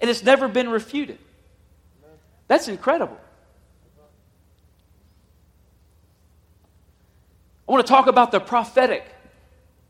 And 0.00 0.08
it's 0.08 0.22
never 0.22 0.46
been 0.46 0.68
refuted. 0.68 1.18
That's 2.46 2.68
incredible. 2.68 3.18
I 7.68 7.72
want 7.72 7.86
to 7.86 7.92
talk 7.92 8.06
about 8.06 8.32
the 8.32 8.40
prophetic 8.40 9.04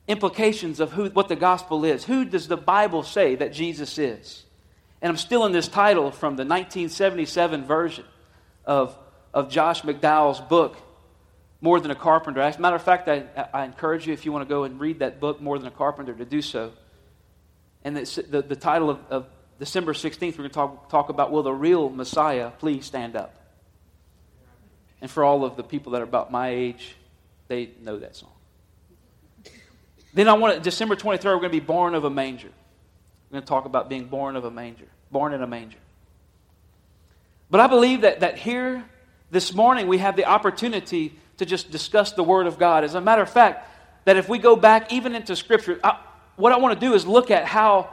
implications 0.09 0.81
of 0.81 0.91
who, 0.93 1.11
what 1.11 1.29
the 1.29 1.37
gospel 1.37 1.85
is. 1.85 2.05
Who 2.05 2.25
does 2.25 2.49
the 2.49 2.57
Bible 2.57 3.05
say 3.05 3.37
that 3.37 3.53
Jesus 3.53 3.99
is? 3.99 4.43
And 5.01 5.11
I'm 5.11 5.17
still 5.17 5.47
in 5.47 5.53
this 5.53 5.69
title 5.69 6.11
from 6.11 6.35
the 6.35 6.45
1977 6.45 7.65
version 7.67 8.05
of, 8.65 8.97
of 9.33 9.49
Josh 9.49 9.83
McDowell's 9.83 10.41
book, 10.41 10.77
More 11.61 11.79
Than 11.79 11.93
a 11.93 11.95
Carpenter. 11.95 12.41
As 12.41 12.57
a 12.57 12.61
matter 12.61 12.75
of 12.75 12.83
fact, 12.83 13.09
I, 13.09 13.27
I 13.55 13.65
encourage 13.65 14.09
you, 14.09 14.13
if 14.13 14.25
you 14.25 14.33
want 14.33 14.49
to 14.49 14.53
go 14.53 14.65
and 14.65 14.81
read 14.81 14.99
that 14.99 15.21
book, 15.21 15.41
More 15.41 15.57
Than 15.57 15.69
a 15.69 15.73
Carpenter, 15.73 16.15
to 16.15 16.25
do 16.25 16.43
so. 16.43 16.73
And 17.85 17.97
the, 17.97 18.43
the, 18.43 18.57
title 18.57 18.91
of, 18.91 18.99
of 19.09 19.27
December 19.61 19.93
16th, 19.93 20.33
we're 20.33 20.39
going 20.39 20.49
to 20.49 20.55
talk, 20.55 20.91
talk 20.91 21.09
about 21.11 21.31
Will 21.31 21.45
the 21.45 21.53
Real 21.53 21.91
Messiah 21.91 22.51
Please 22.59 22.87
Stand 22.87 23.15
Up? 23.15 23.37
And 25.01 25.09
for 25.09 25.23
all 25.23 25.45
of 25.45 25.57
the 25.57 25.63
people 25.63 25.93
that 25.93 26.01
are 26.01 26.05
about 26.05 26.33
my 26.33 26.49
age, 26.49 26.97
they 27.49 27.71
know 27.83 27.99
that 27.99 28.17
song. 28.17 28.31
Then 30.15 30.29
I 30.29 30.35
want 30.35 30.55
to, 30.55 30.61
December 30.61 30.97
23rd, 30.97 31.25
we're 31.25 31.37
going 31.37 31.43
to 31.45 31.49
be 31.51 31.61
born 31.61 31.95
of 31.95 32.05
a 32.05 32.11
manger. 32.11 32.49
We're 32.49 33.37
going 33.37 33.43
to 33.43 33.49
talk 33.49 33.65
about 33.65 33.89
being 33.89 34.07
born 34.07 34.37
of 34.37 34.45
a 34.45 34.51
manger, 34.51 34.87
born 35.11 35.33
in 35.33 35.43
a 35.43 35.47
manger. 35.47 35.79
But 37.51 37.61
I 37.61 37.67
believe 37.67 38.03
that, 38.03 38.21
that 38.21 38.39
here 38.39 38.85
this 39.31 39.55
morning 39.55 39.87
we 39.87 39.99
have 39.99 40.17
the 40.17 40.25
opportunity 40.25 41.19
to 41.39 41.47
just 41.47 41.71
discuss 41.71 42.13
the 42.13 42.23
Word 42.23 42.47
of 42.47 42.59
God. 42.59 42.85
As 42.85 42.95
a 42.95 43.01
matter 43.01 43.23
of 43.23 43.31
fact, 43.31 43.69
that 44.05 44.17
if 44.17 44.29
we 44.29 44.39
go 44.39 44.57
back 44.57 44.93
even 44.93 45.15
into 45.15 45.37
Scripture, 45.37 45.79
I, 45.85 45.99
what 46.37 46.53
I 46.53 46.59
want 46.59 46.79
to 46.79 46.87
do 46.87 46.95
is 46.95 47.07
look 47.07 47.31
at 47.31 47.45
how 47.45 47.91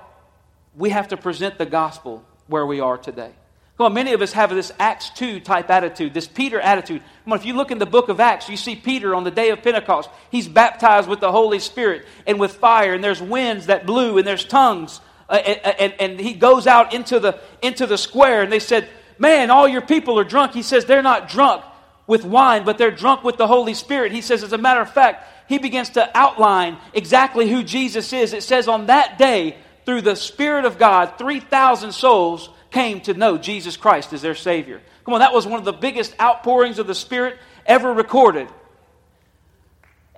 we 0.76 0.90
have 0.90 1.10
to 1.10 1.18
present 1.18 1.58
the 1.58 1.66
gospel 1.66 2.24
where 2.48 2.66
we 2.66 2.80
are 2.80 2.98
today. 2.98 3.32
Come 3.78 3.88
on, 3.88 3.94
many 3.94 4.14
of 4.14 4.22
us 4.22 4.32
have 4.32 4.52
this 4.52 4.72
Acts 4.80 5.10
2 5.12 5.42
type 5.42 5.70
attitude, 5.70 6.14
this 6.14 6.28
Peter 6.28 6.62
attitude. 6.62 7.02
Come 7.26 7.34
on, 7.34 7.40
if 7.40 7.46
you 7.46 7.54
look 7.54 7.72
in 7.72 7.78
the 7.78 7.86
book 7.86 8.08
of 8.08 8.22
Acts, 8.22 8.48
you 8.48 8.56
see 8.56 8.76
Peter 8.76 9.14
on 9.14 9.26
the 9.26 9.32
day 9.32 9.50
of 9.50 9.62
Pentecost. 9.62 10.10
He's 10.32 10.48
baptized 10.48 11.10
with 11.10 11.20
the 11.20 11.32
Holy 11.32 11.60
Spirit 11.60 12.06
and 12.26 12.40
with 12.40 12.54
fire, 12.54 12.94
and 12.94 13.04
there's 13.04 13.22
winds 13.22 13.66
that 13.66 13.86
blew, 13.86 14.18
and 14.18 14.26
there's 14.26 14.46
tongues. 14.46 15.02
Uh, 15.30 15.34
and, 15.34 15.76
and, 15.80 15.94
and 16.00 16.20
he 16.20 16.34
goes 16.34 16.68
out 16.68 16.94
into 16.94 17.20
the, 17.20 17.38
into 17.62 17.86
the 17.86 17.98
square, 17.98 18.42
and 18.42 18.52
they 18.52 18.60
said, 18.60 18.88
Man, 19.18 19.52
all 19.52 19.68
your 19.68 19.82
people 19.82 20.20
are 20.20 20.26
drunk. 20.26 20.54
He 20.54 20.62
says, 20.62 20.86
They're 20.86 21.02
not 21.02 21.28
drunk 21.28 21.64
with 22.08 22.24
wine, 22.24 22.64
but 22.64 22.78
they're 22.78 22.92
drunk 22.92 23.24
with 23.26 23.36
the 23.36 23.48
Holy 23.48 23.74
Spirit. 23.74 24.14
He 24.14 24.22
says, 24.22 24.42
As 24.42 24.54
a 24.54 24.58
matter 24.58 24.82
of 24.82 24.92
fact, 24.92 25.28
he 25.50 25.58
begins 25.58 25.90
to 25.92 26.18
outline 26.18 26.78
exactly 26.94 27.50
who 27.50 27.62
Jesus 27.64 28.14
is. 28.14 28.32
It 28.32 28.44
says, 28.44 28.70
On 28.70 28.86
that 28.86 29.18
day, 29.18 29.58
through 29.86 30.02
the 30.02 30.16
Spirit 30.16 30.64
of 30.64 30.78
God, 30.78 31.18
3,000 31.18 31.92
souls 31.92 32.50
came 32.76 33.00
to 33.00 33.14
know 33.14 33.38
Jesus 33.38 33.78
Christ 33.78 34.12
as 34.12 34.22
their 34.22 34.36
Savior. 34.36 34.82
Come 35.06 35.14
on, 35.14 35.22
that 35.22 35.34
was 35.34 35.48
one 35.48 35.60
of 35.60 35.66
the 35.66 35.72
biggest 35.72 36.14
outpourings 36.20 36.78
of 36.78 36.88
the 36.88 36.94
Spirit 36.94 37.38
ever 37.66 37.94
recorded. 37.94 38.50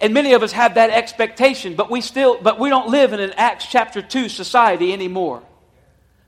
And 0.02 0.12
many 0.12 0.34
of 0.34 0.42
us 0.42 0.54
have 0.54 0.74
that 0.74 0.90
expectation, 0.90 1.76
but 1.76 1.92
we 1.92 2.02
still 2.02 2.42
but 2.42 2.60
we 2.60 2.70
don't 2.70 2.90
live 2.90 3.14
in 3.14 3.20
an 3.20 3.34
Acts 3.38 3.68
chapter 3.68 4.02
2 4.02 4.28
society 4.28 4.92
anymore. 4.92 5.44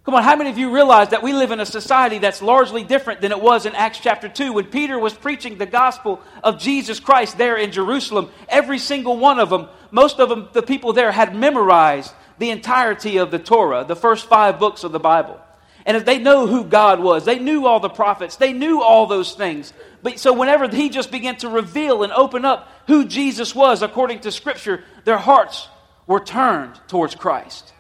Come 0.06 0.14
on, 0.14 0.22
how 0.22 0.36
many 0.36 0.52
of 0.52 0.60
you 0.60 0.72
realize 0.72 1.10
that 1.10 1.24
we 1.24 1.34
live 1.34 1.50
in 1.50 1.60
a 1.60 1.66
society 1.66 2.20
that's 2.20 2.44
largely 2.44 2.84
different 2.84 3.22
than 3.22 3.32
it 3.32 3.42
was 3.42 3.66
in 3.66 3.74
Acts 3.74 4.00
chapter 4.00 4.30
2 4.30 4.54
when 4.54 4.66
Peter 4.66 5.00
was 5.00 5.16
preaching 5.16 5.58
the 5.58 5.66
gospel 5.66 6.22
of 6.44 6.60
Jesus 6.60 7.00
Christ 7.00 7.40
there 7.40 7.58
in 7.58 7.72
Jerusalem? 7.72 8.30
Every 8.48 8.78
single 8.78 9.18
one 9.18 9.40
of 9.40 9.50
them, 9.50 9.68
most 9.90 10.20
of 10.20 10.30
them, 10.30 10.50
the 10.54 10.62
people 10.62 10.94
there 10.94 11.12
had 11.12 11.36
memorized 11.36 12.14
the 12.38 12.52
entirety 12.52 13.18
of 13.18 13.32
the 13.32 13.40
Torah, 13.40 13.84
the 13.84 13.96
first 13.96 14.28
five 14.28 14.60
books 14.60 14.84
of 14.84 14.92
the 14.92 15.00
Bible. 15.00 15.40
And 15.86 15.96
if 15.96 16.06
they 16.06 16.20
know 16.20 16.46
who 16.46 16.64
God 16.64 17.00
was, 17.00 17.26
they 17.26 17.40
knew 17.40 17.66
all 17.66 17.80
the 17.80 17.90
prophets, 17.90 18.36
they 18.36 18.54
knew 18.54 18.82
all 18.82 19.08
those 19.08 19.34
things. 19.34 19.74
But 20.04 20.20
so 20.20 20.34
whenever 20.34 20.68
he 20.68 20.90
just 20.90 21.12
began 21.12 21.38
to 21.38 21.50
reveal 21.50 22.04
and 22.04 22.12
open 22.14 22.46
up 22.46 22.70
who 22.88 23.06
Jesus 23.06 23.56
was 23.56 23.82
according 23.82 24.20
to 24.22 24.32
Scripture, 24.32 24.84
their 25.06 25.18
hearts 25.18 25.68
were 26.08 26.20
turned 26.20 26.80
towards 26.88 27.16
Christ. 27.16 27.74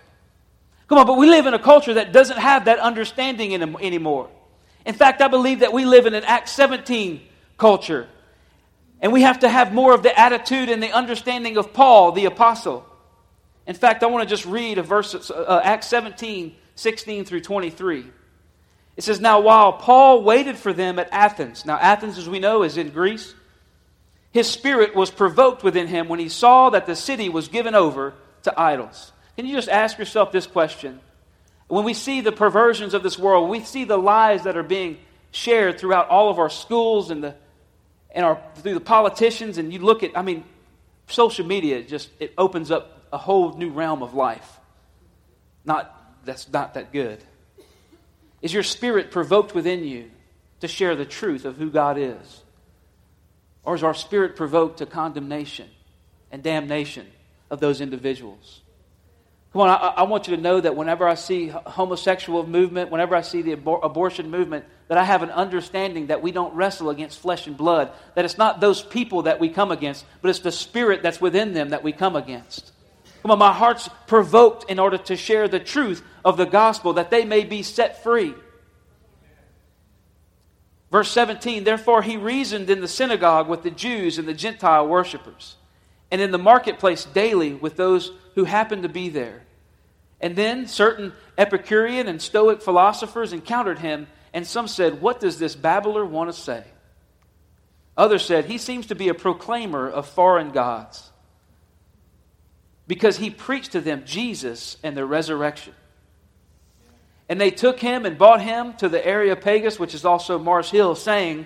Come 0.87 0.97
on, 0.97 1.05
but 1.05 1.17
we 1.17 1.29
live 1.29 1.45
in 1.45 1.53
a 1.53 1.59
culture 1.59 1.95
that 1.95 2.11
doesn't 2.11 2.37
have 2.37 2.65
that 2.65 2.79
understanding 2.79 3.51
in, 3.51 3.75
anymore. 3.77 4.29
In 4.85 4.95
fact, 4.95 5.21
I 5.21 5.27
believe 5.27 5.59
that 5.59 5.71
we 5.71 5.85
live 5.85 6.05
in 6.05 6.13
an 6.15 6.23
Acts 6.23 6.51
17 6.51 7.21
culture. 7.57 8.07
And 9.01 9.13
we 9.13 9.21
have 9.21 9.39
to 9.39 9.49
have 9.49 9.73
more 9.73 9.93
of 9.93 10.03
the 10.03 10.17
attitude 10.19 10.69
and 10.69 10.81
the 10.81 10.91
understanding 10.91 11.57
of 11.57 11.73
Paul, 11.73 12.11
the 12.11 12.25
apostle. 12.25 12.85
In 13.67 13.75
fact, 13.75 14.03
I 14.03 14.07
want 14.07 14.27
to 14.27 14.29
just 14.29 14.45
read 14.45 14.77
a 14.77 14.83
verse, 14.83 15.29
uh, 15.29 15.61
Acts 15.63 15.87
17, 15.87 16.55
16 16.79 17.25
through 17.25 17.41
23. 17.41 18.05
It 18.97 19.03
says, 19.03 19.19
Now 19.19 19.39
while 19.41 19.73
Paul 19.73 20.23
waited 20.23 20.57
for 20.57 20.73
them 20.73 20.99
at 20.99 21.09
Athens, 21.11 21.65
now 21.65 21.77
Athens, 21.77 22.17
as 22.17 22.27
we 22.27 22.39
know, 22.39 22.63
is 22.63 22.77
in 22.77 22.89
Greece, 22.89 23.33
his 24.31 24.49
spirit 24.49 24.95
was 24.95 25.11
provoked 25.11 25.63
within 25.63 25.87
him 25.87 26.07
when 26.07 26.19
he 26.19 26.29
saw 26.29 26.69
that 26.69 26.85
the 26.85 26.95
city 26.95 27.29
was 27.29 27.47
given 27.47 27.75
over 27.75 28.13
to 28.43 28.59
idols. 28.59 29.11
Can 29.35 29.45
you 29.45 29.55
just 29.55 29.69
ask 29.69 29.97
yourself 29.97 30.31
this 30.31 30.47
question? 30.47 30.99
When 31.67 31.85
we 31.85 31.93
see 31.93 32.21
the 32.21 32.31
perversions 32.31 32.93
of 32.93 33.03
this 33.03 33.17
world, 33.17 33.49
we 33.49 33.61
see 33.61 33.85
the 33.85 33.97
lies 33.97 34.43
that 34.43 34.57
are 34.57 34.63
being 34.63 34.97
shared 35.31 35.79
throughout 35.79 36.09
all 36.09 36.29
of 36.29 36.39
our 36.39 36.49
schools 36.49 37.11
and 37.11 37.23
the 37.23 37.35
and 38.11 38.25
our 38.25 38.41
through 38.55 38.73
the 38.73 38.79
politicians, 38.79 39.59
and 39.59 39.71
you 39.71 39.79
look 39.79 40.01
at, 40.01 40.17
I 40.17 40.23
mean, 40.23 40.43
social 41.07 41.45
media 41.45 41.83
just 41.83 42.09
it 42.19 42.33
opens 42.37 42.71
up 42.71 43.03
a 43.13 43.17
whole 43.17 43.55
new 43.55 43.69
realm 43.69 44.01
of 44.01 44.15
life. 44.15 44.59
Not 45.63 45.98
that's 46.29 46.51
not 46.51 46.75
that 46.75 46.93
good? 46.93 47.23
Is 48.41 48.53
your 48.53 48.63
spirit 48.63 49.11
provoked 49.11 49.53
within 49.53 49.83
you 49.83 50.11
to 50.61 50.67
share 50.67 50.95
the 50.95 51.05
truth 51.05 51.45
of 51.45 51.57
who 51.57 51.69
God 51.69 51.97
is? 51.97 52.43
Or 53.63 53.75
is 53.75 53.83
our 53.83 53.93
spirit 53.93 54.35
provoked 54.35 54.77
to 54.77 54.85
condemnation 54.85 55.67
and 56.31 56.41
damnation 56.41 57.07
of 57.49 57.59
those 57.59 57.81
individuals? 57.81 58.61
Come 59.51 59.63
on, 59.63 59.69
I, 59.69 59.87
I, 59.97 60.03
want 60.03 60.27
you 60.27 60.35
to 60.35 60.41
know 60.41 60.61
that 60.61 60.75
whenever 60.75 61.07
I 61.07 61.15
see 61.15 61.47
homosexual 61.47 62.45
movement, 62.45 62.91
whenever 62.91 63.15
I 63.15 63.21
see 63.21 63.41
the 63.41 63.55
abor- 63.55 63.83
abortion 63.83 64.29
movement, 64.29 64.63
that 64.89 64.99
I 64.99 65.03
have 65.03 65.23
an 65.23 65.31
understanding 65.31 66.07
that 66.07 66.21
we 66.21 66.31
don't 66.31 66.53
wrestle 66.53 66.91
against 66.91 67.19
flesh 67.19 67.47
and 67.47 67.57
blood, 67.57 67.91
that 68.13 68.25
it's 68.25 68.37
not 68.37 68.61
those 68.61 68.83
people 68.83 69.23
that 69.23 69.39
we 69.39 69.49
come 69.49 69.71
against, 69.71 70.05
but 70.21 70.29
it's 70.29 70.39
the 70.39 70.51
spirit 70.51 71.01
that's 71.01 71.19
within 71.19 71.53
them 71.53 71.69
that 71.69 71.83
we 71.83 71.91
come 71.91 72.15
against. 72.15 72.71
Come 73.21 73.31
on, 73.31 73.39
my 73.39 73.53
heart's 73.53 73.89
provoked 74.07 74.69
in 74.69 74.79
order 74.79 74.97
to 74.97 75.15
share 75.17 75.47
the 75.47 75.59
truth 75.59 76.03
of 76.23 76.37
the 76.37 76.45
gospel 76.45 76.93
that 76.93 77.11
they 77.11 77.25
may 77.25 77.43
be 77.43 77.63
set 77.63 78.01
free. 78.01 78.33
Verse 80.91 81.11
17 81.11 81.63
Therefore 81.63 82.01
he 82.01 82.17
reasoned 82.17 82.69
in 82.69 82.81
the 82.81 82.87
synagogue 82.87 83.47
with 83.49 83.63
the 83.63 83.71
Jews 83.71 84.17
and 84.17 84.27
the 84.27 84.33
Gentile 84.33 84.87
worshippers, 84.87 85.55
and 86.11 86.21
in 86.21 86.31
the 86.31 86.37
marketplace 86.37 87.05
daily 87.05 87.53
with 87.53 87.75
those 87.75 88.11
who 88.35 88.45
happened 88.45 88.83
to 88.83 88.89
be 88.89 89.09
there. 89.09 89.43
And 90.21 90.35
then 90.35 90.67
certain 90.67 91.13
Epicurean 91.37 92.07
and 92.07 92.21
Stoic 92.21 92.61
philosophers 92.61 93.31
encountered 93.31 93.79
him, 93.79 94.07
and 94.33 94.45
some 94.45 94.67
said, 94.67 95.01
What 95.01 95.19
does 95.19 95.39
this 95.39 95.55
babbler 95.55 96.05
want 96.05 96.33
to 96.33 96.39
say? 96.39 96.63
Others 97.95 98.25
said, 98.25 98.45
He 98.45 98.57
seems 98.57 98.87
to 98.87 98.95
be 98.95 99.09
a 99.09 99.13
proclaimer 99.13 99.89
of 99.89 100.07
foreign 100.07 100.51
gods 100.51 101.09
because 102.89 103.17
he 103.17 103.29
preached 103.29 103.73
to 103.73 103.81
them 103.81 104.01
Jesus 104.03 104.75
and 104.81 104.97
the 104.97 105.05
resurrection. 105.05 105.75
And 107.29 107.39
they 107.39 107.51
took 107.51 107.79
him 107.79 108.03
and 108.03 108.17
brought 108.17 108.41
him 108.41 108.73
to 108.77 108.89
the 108.89 109.05
Areopagus, 109.05 109.79
which 109.79 109.93
is 109.93 110.05
also 110.05 110.39
Mars 110.39 110.71
Hill, 110.71 110.95
saying, 110.95 111.45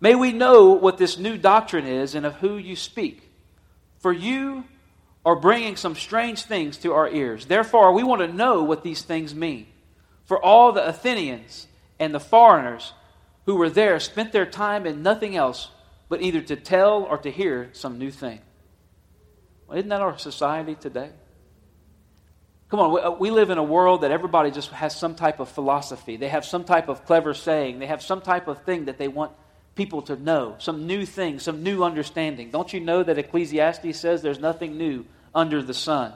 May 0.00 0.14
we 0.14 0.32
know 0.32 0.70
what 0.70 0.96
this 0.96 1.18
new 1.18 1.36
doctrine 1.36 1.84
is 1.84 2.14
and 2.14 2.24
of 2.24 2.36
who 2.36 2.56
you 2.56 2.76
speak. 2.76 3.28
For 3.98 4.12
you 4.12 4.62
are 5.26 5.34
bringing 5.34 5.74
some 5.74 5.96
strange 5.96 6.44
things 6.44 6.78
to 6.78 6.92
our 6.92 7.08
ears. 7.08 7.46
Therefore, 7.46 7.92
we 7.92 8.04
want 8.04 8.20
to 8.20 8.32
know 8.32 8.62
what 8.62 8.84
these 8.84 9.02
things 9.02 9.34
mean. 9.34 9.66
For 10.26 10.40
all 10.40 10.70
the 10.70 10.86
Athenians 10.86 11.66
and 11.98 12.14
the 12.14 12.20
foreigners 12.20 12.92
who 13.46 13.56
were 13.56 13.68
there 13.68 13.98
spent 13.98 14.30
their 14.30 14.46
time 14.46 14.86
in 14.86 15.02
nothing 15.02 15.34
else 15.34 15.70
but 16.08 16.22
either 16.22 16.40
to 16.42 16.54
tell 16.54 17.02
or 17.02 17.18
to 17.18 17.32
hear 17.32 17.70
some 17.72 17.98
new 17.98 18.12
thing. 18.12 18.38
Isn't 19.72 19.88
that 19.88 20.00
our 20.00 20.18
society 20.18 20.74
today? 20.74 21.10
Come 22.70 22.80
on, 22.80 23.04
uh, 23.04 23.10
we 23.12 23.30
live 23.30 23.50
in 23.50 23.58
a 23.58 23.62
world 23.62 24.02
that 24.02 24.10
everybody 24.10 24.50
just 24.50 24.70
has 24.70 24.94
some 24.94 25.14
type 25.14 25.40
of 25.40 25.48
philosophy. 25.48 26.16
They 26.16 26.28
have 26.28 26.44
some 26.44 26.64
type 26.64 26.88
of 26.88 27.04
clever 27.06 27.32
saying. 27.32 27.78
They 27.78 27.86
have 27.86 28.02
some 28.02 28.20
type 28.20 28.46
of 28.46 28.62
thing 28.64 28.86
that 28.86 28.98
they 28.98 29.08
want 29.08 29.32
people 29.74 30.02
to 30.02 30.16
know, 30.16 30.56
some 30.58 30.86
new 30.86 31.06
thing, 31.06 31.38
some 31.38 31.62
new 31.62 31.82
understanding. 31.82 32.50
Don't 32.50 32.72
you 32.72 32.80
know 32.80 33.02
that 33.02 33.16
Ecclesiastes 33.16 33.98
says 33.98 34.20
there's 34.20 34.40
nothing 34.40 34.76
new 34.76 35.06
under 35.34 35.62
the 35.62 35.72
sun? 35.72 36.12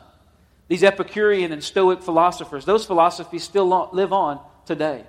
These 0.68 0.84
Epicurean 0.84 1.52
and 1.52 1.62
Stoic 1.62 2.02
philosophers, 2.02 2.64
those 2.64 2.84
philosophies 2.84 3.44
still 3.44 3.88
live 3.92 4.12
on 4.12 4.40
today. 4.66 5.04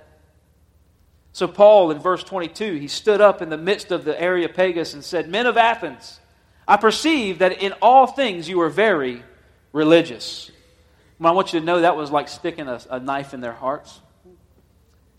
So, 1.32 1.48
Paul 1.48 1.90
in 1.90 1.98
verse 1.98 2.22
22, 2.22 2.74
he 2.74 2.86
stood 2.86 3.20
up 3.20 3.42
in 3.42 3.48
the 3.48 3.58
midst 3.58 3.90
of 3.90 4.04
the 4.04 4.18
Areopagus 4.18 4.94
and 4.94 5.02
said, 5.02 5.28
Men 5.28 5.46
of 5.46 5.56
Athens, 5.56 6.20
I 6.66 6.76
perceive 6.76 7.40
that 7.40 7.62
in 7.62 7.72
all 7.82 8.06
things 8.06 8.48
you 8.48 8.60
are 8.62 8.70
very 8.70 9.22
religious. 9.72 10.50
I 11.22 11.30
want 11.30 11.52
you 11.52 11.60
to 11.60 11.66
know 11.66 11.80
that 11.80 11.96
was 11.96 12.10
like 12.10 12.28
sticking 12.28 12.68
a, 12.68 12.80
a 12.90 13.00
knife 13.00 13.34
in 13.34 13.40
their 13.40 13.52
hearts. 13.52 14.00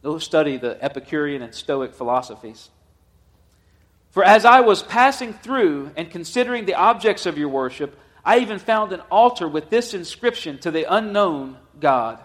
Go 0.04 0.20
study 0.20 0.58
the 0.58 0.78
Epicurean 0.84 1.42
and 1.42 1.54
Stoic 1.54 1.96
philosophies. 1.96 2.70
For 4.12 4.24
as 4.24 4.46
I 4.46 4.62
was 4.62 4.84
passing 4.84 5.34
through 5.34 5.92
and 5.96 6.10
considering 6.10 6.66
the 6.66 6.76
objects 6.76 7.26
of 7.26 7.38
your 7.38 7.50
worship, 7.50 7.98
I 8.24 8.40
even 8.40 8.60
found 8.60 8.92
an 8.94 9.02
altar 9.12 9.48
with 9.48 9.70
this 9.70 9.94
inscription 9.94 10.58
to 10.60 10.72
the 10.72 10.92
unknown 10.92 11.58
God. 11.80 12.20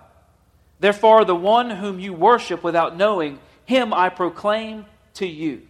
Therefore, 0.79 1.25
the 1.25 1.35
one 1.35 1.71
whom 1.71 1.99
you 1.99 2.13
worship 2.13 2.63
without 2.63 2.97
knowing, 2.97 3.39
him 3.65 3.93
I 3.93 4.09
proclaim 4.09 4.87
to 5.15 5.27
you. 5.27 5.63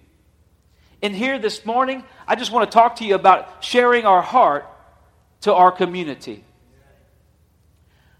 And 1.02 1.14
here 1.14 1.38
this 1.38 1.64
morning, 1.64 2.04
I 2.26 2.34
just 2.34 2.52
want 2.52 2.70
to 2.70 2.74
talk 2.74 2.96
to 2.96 3.04
you 3.04 3.14
about 3.14 3.64
sharing 3.64 4.04
our 4.04 4.22
heart 4.22 4.66
to 5.42 5.54
our 5.54 5.72
community. 5.72 6.44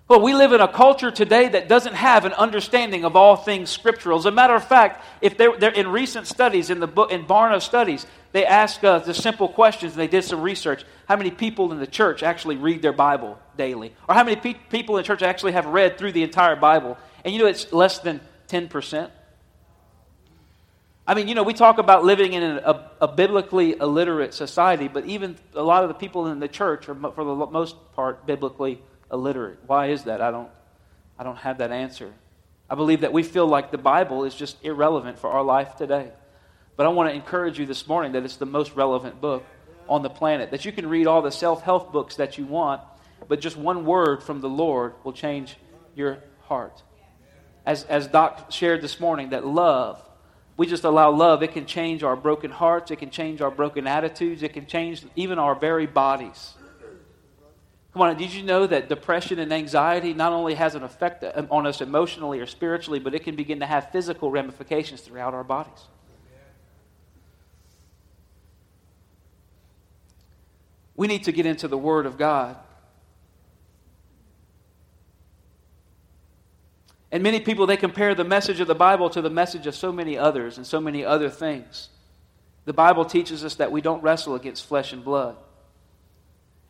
Well, 0.09 0.23
we 0.23 0.35
live 0.35 0.53
in 0.53 0.61
a 0.61 0.67
culture 0.67 1.13
today 1.13 1.51
that 1.51 1.69
doesn't 1.69 1.95
have 1.95 2.25
an 2.25 2.33
understanding 2.33 3.05
of 3.05 3.15
all 3.15 3.37
things 3.37 3.71
scriptural. 3.71 4.19
As 4.19 4.27
a 4.27 4.33
matter 4.33 4.55
of 4.55 4.67
fact, 4.67 5.05
if 5.21 5.37
they're, 5.37 5.57
they're 5.57 5.71
in 5.71 5.87
recent 5.87 6.27
studies, 6.27 6.69
in 6.69 6.81
the 6.81 6.89
book, 6.89 7.13
in 7.13 7.27
Barna 7.27 7.63
studies, 7.63 8.07
they 8.33 8.45
ask 8.45 8.83
uh, 8.83 8.99
the 8.99 9.15
simple 9.15 9.49
questions. 9.49 9.95
They 9.95 10.09
did 10.09 10.25
some 10.25 10.41
research. 10.41 10.85
How 11.07 11.15
many 11.17 11.31
people 11.31 11.71
in 11.71 11.79
the 11.79 11.87
church 11.87 12.25
actually 12.25 12.57
read 12.57 12.83
their 12.83 12.93
Bible 12.93 13.39
daily? 13.57 13.95
Or 14.09 14.17
how 14.17 14.25
many 14.25 14.35
pe- 14.35 14.59
people 14.69 14.97
in 14.97 15.05
the 15.05 15.07
church 15.07 15.23
actually 15.23 15.53
have 15.53 15.67
read 15.67 15.97
through 15.97 16.11
the 16.11 16.25
entire 16.25 16.57
Bible? 16.57 16.99
And 17.25 17.33
you 17.33 17.41
know, 17.41 17.47
it's 17.47 17.73
less 17.73 18.01
than 18.01 18.21
10%. 18.49 19.11
I 21.11 21.15
mean, 21.15 21.27
you 21.27 21.35
know, 21.35 21.43
we 21.43 21.55
talk 21.55 21.79
about 21.79 22.05
living 22.05 22.35
in 22.35 22.45
a, 22.45 22.89
a, 23.01 23.09
biblically 23.09 23.73
illiterate 23.73 24.33
society, 24.33 24.87
but 24.87 25.07
even 25.07 25.35
a 25.55 25.63
lot 25.63 25.83
of 25.83 25.89
the 25.89 25.95
people 25.95 26.29
in 26.29 26.39
the 26.39 26.47
church 26.47 26.89
are, 26.89 26.95
for 26.95 27.25
the 27.25 27.35
most 27.35 27.75
part, 27.95 28.27
biblically 28.27 28.81
illiterate. 29.11 29.59
Why 29.67 29.89
is 29.89 30.05
that? 30.05 30.21
I 30.21 30.31
don't, 30.31 30.49
I 31.19 31.25
don't 31.25 31.39
have 31.39 31.59
that 31.59 31.73
answer. 31.73 32.13
I 32.71 32.77
believe 32.77 33.01
that 33.01 33.13
we 33.13 33.25
feel 33.25 33.49
like 33.49 33.73
the 33.73 33.77
Bible 33.77 34.23
is 34.23 34.37
just 34.37 34.65
irrelevant 34.65 35.19
for 35.19 35.31
our 35.31 35.43
life 35.43 35.75
today. 35.75 36.13
But 36.77 36.87
I 36.87 36.91
want 36.91 37.11
to 37.11 37.15
encourage 37.17 37.59
you 37.59 37.67
this 37.67 37.89
morning 37.89 38.13
that 38.13 38.23
it's 38.23 38.37
the 38.37 38.47
most 38.47 38.77
relevant 38.77 39.21
book 39.21 39.45
on 39.89 40.05
the 40.05 40.11
planet. 40.11 40.53
That 40.53 40.65
you 40.65 40.71
can 40.71 40.89
read 40.89 41.09
all 41.09 41.23
the 41.23 41.33
self 41.33 41.63
help 41.63 41.91
books 41.91 42.15
that 42.17 42.39
you 42.39 42.45
want, 42.45 42.83
but 43.27 43.41
just 43.41 43.57
one 43.57 43.85
word 43.85 44.23
from 44.23 44.41
the 44.41 44.49
Lord 44.49 44.95
will 45.03 45.13
change 45.13 45.57
your 45.97 46.19
heart. 46.43 46.85
As, 47.67 47.83
as 47.83 48.07
Doc 48.07 48.53
shared 48.53 48.81
this 48.81 49.01
morning, 49.01 49.31
that 49.31 49.45
love, 49.45 50.01
we 50.61 50.67
just 50.67 50.85
allow 50.85 51.11
love, 51.11 51.43
it 51.43 51.53
can 51.53 51.65
change 51.65 52.03
our 52.03 52.15
broken 52.15 52.51
hearts, 52.51 52.91
it 52.91 52.97
can 52.97 53.09
change 53.09 53.41
our 53.41 53.51
broken 53.51 53.87
attitudes, 53.87 54.43
it 54.43 54.53
can 54.53 54.67
change 54.67 55.03
even 55.17 55.39
our 55.39 55.55
very 55.55 55.87
bodies. 55.87 56.53
Come 57.95 58.03
on, 58.03 58.15
did 58.19 58.35
you 58.35 58.43
know 58.43 58.67
that 58.67 58.91
depression 58.91 59.39
and 59.39 59.55
anxiety 59.55 60.13
not 60.13 60.35
only 60.35 60.53
has 60.53 60.75
an 60.75 60.83
effect 60.83 61.25
on 61.25 61.67
us 61.67 61.81
emotionally 61.81 62.41
or 62.41 62.47
spiritually, 62.47 63.01
but 63.01 63.15
it 63.15 63.25
can 63.25 63.37
begin 63.37 63.61
to 63.61 63.65
have 63.65 63.91
physical 63.91 64.31
ramifications 64.31 65.01
throughout 65.01 65.33
our 65.33 65.45
bodies? 65.45 65.81
We 70.95 71.07
need 71.07 71.25
to 71.25 71.33
get 71.33 71.47
into 71.47 71.69
the 71.69 71.79
Word 71.79 72.05
of 72.05 72.19
God. 72.19 72.59
And 77.13 77.23
many 77.23 77.41
people, 77.41 77.67
they 77.67 77.77
compare 77.77 78.15
the 78.15 78.25
message 78.25 78.61
of 78.61 78.69
the 78.69 78.75
Bible 78.75 79.11
to 79.11 79.21
the 79.21 79.31
message 79.31 79.67
of 79.67 79.75
so 79.75 79.93
many 79.93 80.17
others 80.17 80.57
and 80.59 80.67
so 80.67 80.81
many 80.81 81.05
other 81.05 81.29
things. 81.29 81.89
The 82.67 82.73
Bible 82.73 83.05
teaches 83.05 83.45
us 83.45 83.57
that 83.57 83.73
we 83.73 83.81
don't 83.81 84.03
wrestle 84.03 84.35
against 84.35 84.67
flesh 84.67 84.93
and 84.93 85.05
blood. 85.05 85.37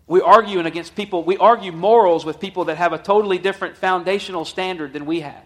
We 0.07 0.21
arguing 0.21 0.67
against 0.67 0.97
people, 0.97 1.23
we 1.23 1.37
argue 1.37 1.73
morals 1.73 2.25
with 2.25 2.41
people 2.41 2.65
that 2.65 2.79
have 2.79 2.93
a 2.93 2.99
totally 2.99 3.39
different 3.39 3.77
foundational 3.77 4.45
standard 4.45 4.93
than 4.93 5.07
we 5.07 5.21
have, 5.21 5.45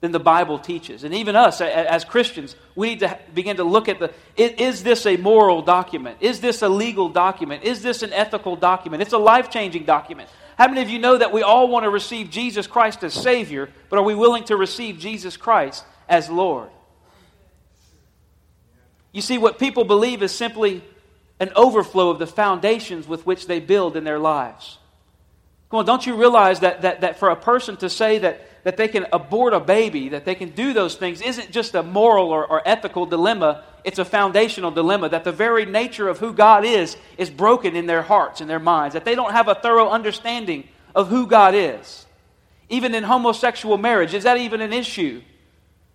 than 0.00 0.12
the 0.12 0.18
Bible 0.18 0.58
teaches. 0.58 1.04
And 1.04 1.14
even 1.14 1.36
us 1.36 1.60
as 1.60 2.04
Christians, 2.04 2.56
we 2.74 2.88
need 2.88 3.00
to 3.00 3.18
begin 3.32 3.58
to 3.58 3.64
look 3.64 3.88
at 3.88 4.00
the 4.00 4.12
is 4.36 4.82
this 4.82 5.06
a 5.06 5.16
moral 5.16 5.62
document? 5.62 6.18
Is 6.20 6.40
this 6.40 6.62
a 6.62 6.68
legal 6.68 7.10
document? 7.10 7.62
Is 7.62 7.82
this 7.82 8.02
an 8.02 8.12
ethical 8.12 8.56
document? 8.56 9.02
It's 9.02 9.12
a 9.12 9.18
life 9.18 9.50
changing 9.50 9.84
document. 9.84 10.30
How 10.56 10.68
many 10.68 10.80
of 10.80 10.88
you 10.88 10.98
know 10.98 11.18
that 11.18 11.32
we 11.32 11.42
all 11.42 11.68
want 11.68 11.84
to 11.84 11.90
receive 11.90 12.30
Jesus 12.30 12.66
Christ 12.66 13.04
as 13.04 13.12
Savior, 13.12 13.70
but 13.90 13.98
are 13.98 14.02
we 14.02 14.14
willing 14.14 14.44
to 14.44 14.56
receive 14.56 14.98
Jesus 14.98 15.36
Christ 15.36 15.84
as 16.08 16.30
Lord? 16.30 16.70
You 19.12 19.22
see, 19.22 19.38
what 19.38 19.58
people 19.58 19.84
believe 19.84 20.22
is 20.22 20.32
simply 20.32 20.82
an 21.40 21.50
overflow 21.54 22.10
of 22.10 22.18
the 22.18 22.26
foundations 22.26 23.06
with 23.06 23.26
which 23.26 23.46
they 23.46 23.60
build 23.60 23.96
in 23.96 24.04
their 24.04 24.18
lives. 24.18 24.78
Come 25.70 25.80
on, 25.80 25.86
don't 25.86 26.06
you 26.06 26.16
realize 26.16 26.60
that, 26.60 26.82
that, 26.82 27.02
that 27.02 27.18
for 27.18 27.30
a 27.30 27.36
person 27.36 27.76
to 27.78 27.90
say 27.90 28.18
that, 28.18 28.48
that 28.66 28.76
they 28.76 28.88
can 28.88 29.06
abort 29.12 29.54
a 29.54 29.60
baby, 29.60 30.08
that 30.08 30.24
they 30.24 30.34
can 30.34 30.50
do 30.50 30.72
those 30.72 30.96
things, 30.96 31.20
isn't 31.20 31.52
just 31.52 31.76
a 31.76 31.84
moral 31.84 32.30
or, 32.32 32.44
or 32.44 32.66
ethical 32.66 33.06
dilemma, 33.06 33.62
it's 33.84 34.00
a 34.00 34.04
foundational 34.04 34.72
dilemma. 34.72 35.08
That 35.08 35.22
the 35.22 35.30
very 35.30 35.64
nature 35.64 36.08
of 36.08 36.18
who 36.18 36.32
God 36.32 36.64
is 36.64 36.96
is 37.16 37.30
broken 37.30 37.76
in 37.76 37.86
their 37.86 38.02
hearts 38.02 38.40
and 38.40 38.50
their 38.50 38.58
minds, 38.58 38.94
that 38.94 39.04
they 39.04 39.14
don't 39.14 39.30
have 39.30 39.46
a 39.46 39.54
thorough 39.54 39.88
understanding 39.88 40.66
of 40.96 41.06
who 41.06 41.28
God 41.28 41.54
is. 41.54 42.06
Even 42.68 42.92
in 42.96 43.04
homosexual 43.04 43.78
marriage, 43.78 44.14
is 44.14 44.24
that 44.24 44.36
even 44.36 44.60
an 44.60 44.72
issue? 44.72 45.22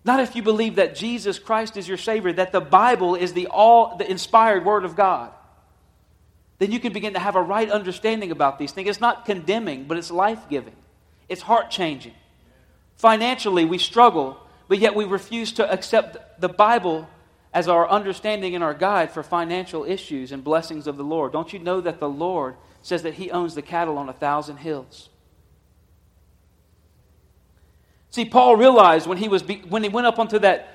Not 0.06 0.22
if 0.22 0.34
you 0.38 0.42
believe 0.42 0.76
that 0.76 0.96
Jesus 0.96 1.40
Christ 1.40 1.76
is 1.76 1.90
your 1.90 1.98
Savior, 1.98 2.32
that 2.32 2.54
the 2.54 2.62
Bible 2.62 3.16
is 3.16 3.34
the 3.34 3.48
all 3.48 3.98
the 3.98 4.10
inspired 4.10 4.64
Word 4.64 4.86
of 4.86 4.96
God. 4.96 5.34
Then 6.60 6.72
you 6.72 6.80
can 6.80 6.94
begin 6.94 7.16
to 7.16 7.20
have 7.20 7.36
a 7.36 7.42
right 7.42 7.70
understanding 7.70 8.32
about 8.32 8.60
these 8.60 8.72
things. 8.72 8.88
It's 8.88 9.02
not 9.02 9.26
condemning, 9.26 9.88
but 9.90 9.98
it's 9.98 10.10
life 10.10 10.48
giving, 10.48 10.78
it's 11.28 11.42
heart 11.42 11.70
changing. 11.70 12.14
Financially, 13.02 13.66
we 13.66 13.80
struggle, 13.80 14.38
but 14.68 14.78
yet 14.78 14.94
we 14.94 15.06
refuse 15.06 15.54
to 15.54 15.68
accept 15.68 16.40
the 16.40 16.48
Bible 16.48 17.08
as 17.52 17.68
our 17.68 17.90
understanding 17.90 18.54
and 18.54 18.64
our 18.64 18.76
guide 18.76 19.10
for 19.10 19.24
financial 19.24 19.84
issues 19.86 20.32
and 20.32 20.44
blessings 20.44 20.86
of 20.86 20.98
the 20.98 21.04
Lord. 21.04 21.32
Don't 21.32 21.52
you 21.52 21.58
know 21.58 21.82
that 21.82 22.00
the 22.00 22.08
Lord 22.08 22.58
says 22.84 23.02
that 23.02 23.16
He 23.16 23.32
owns 23.32 23.56
the 23.56 23.64
cattle 23.64 23.98
on 23.98 24.08
a 24.08 24.14
thousand 24.14 24.58
hills? 24.58 25.10
See, 28.12 28.24
Paul 28.24 28.56
realized 28.56 29.08
when 29.08 29.18
he, 29.18 29.28
was 29.28 29.44
when 29.68 29.82
he 29.82 29.90
went 29.90 30.06
up 30.06 30.20
onto 30.20 30.38
that, 30.38 30.70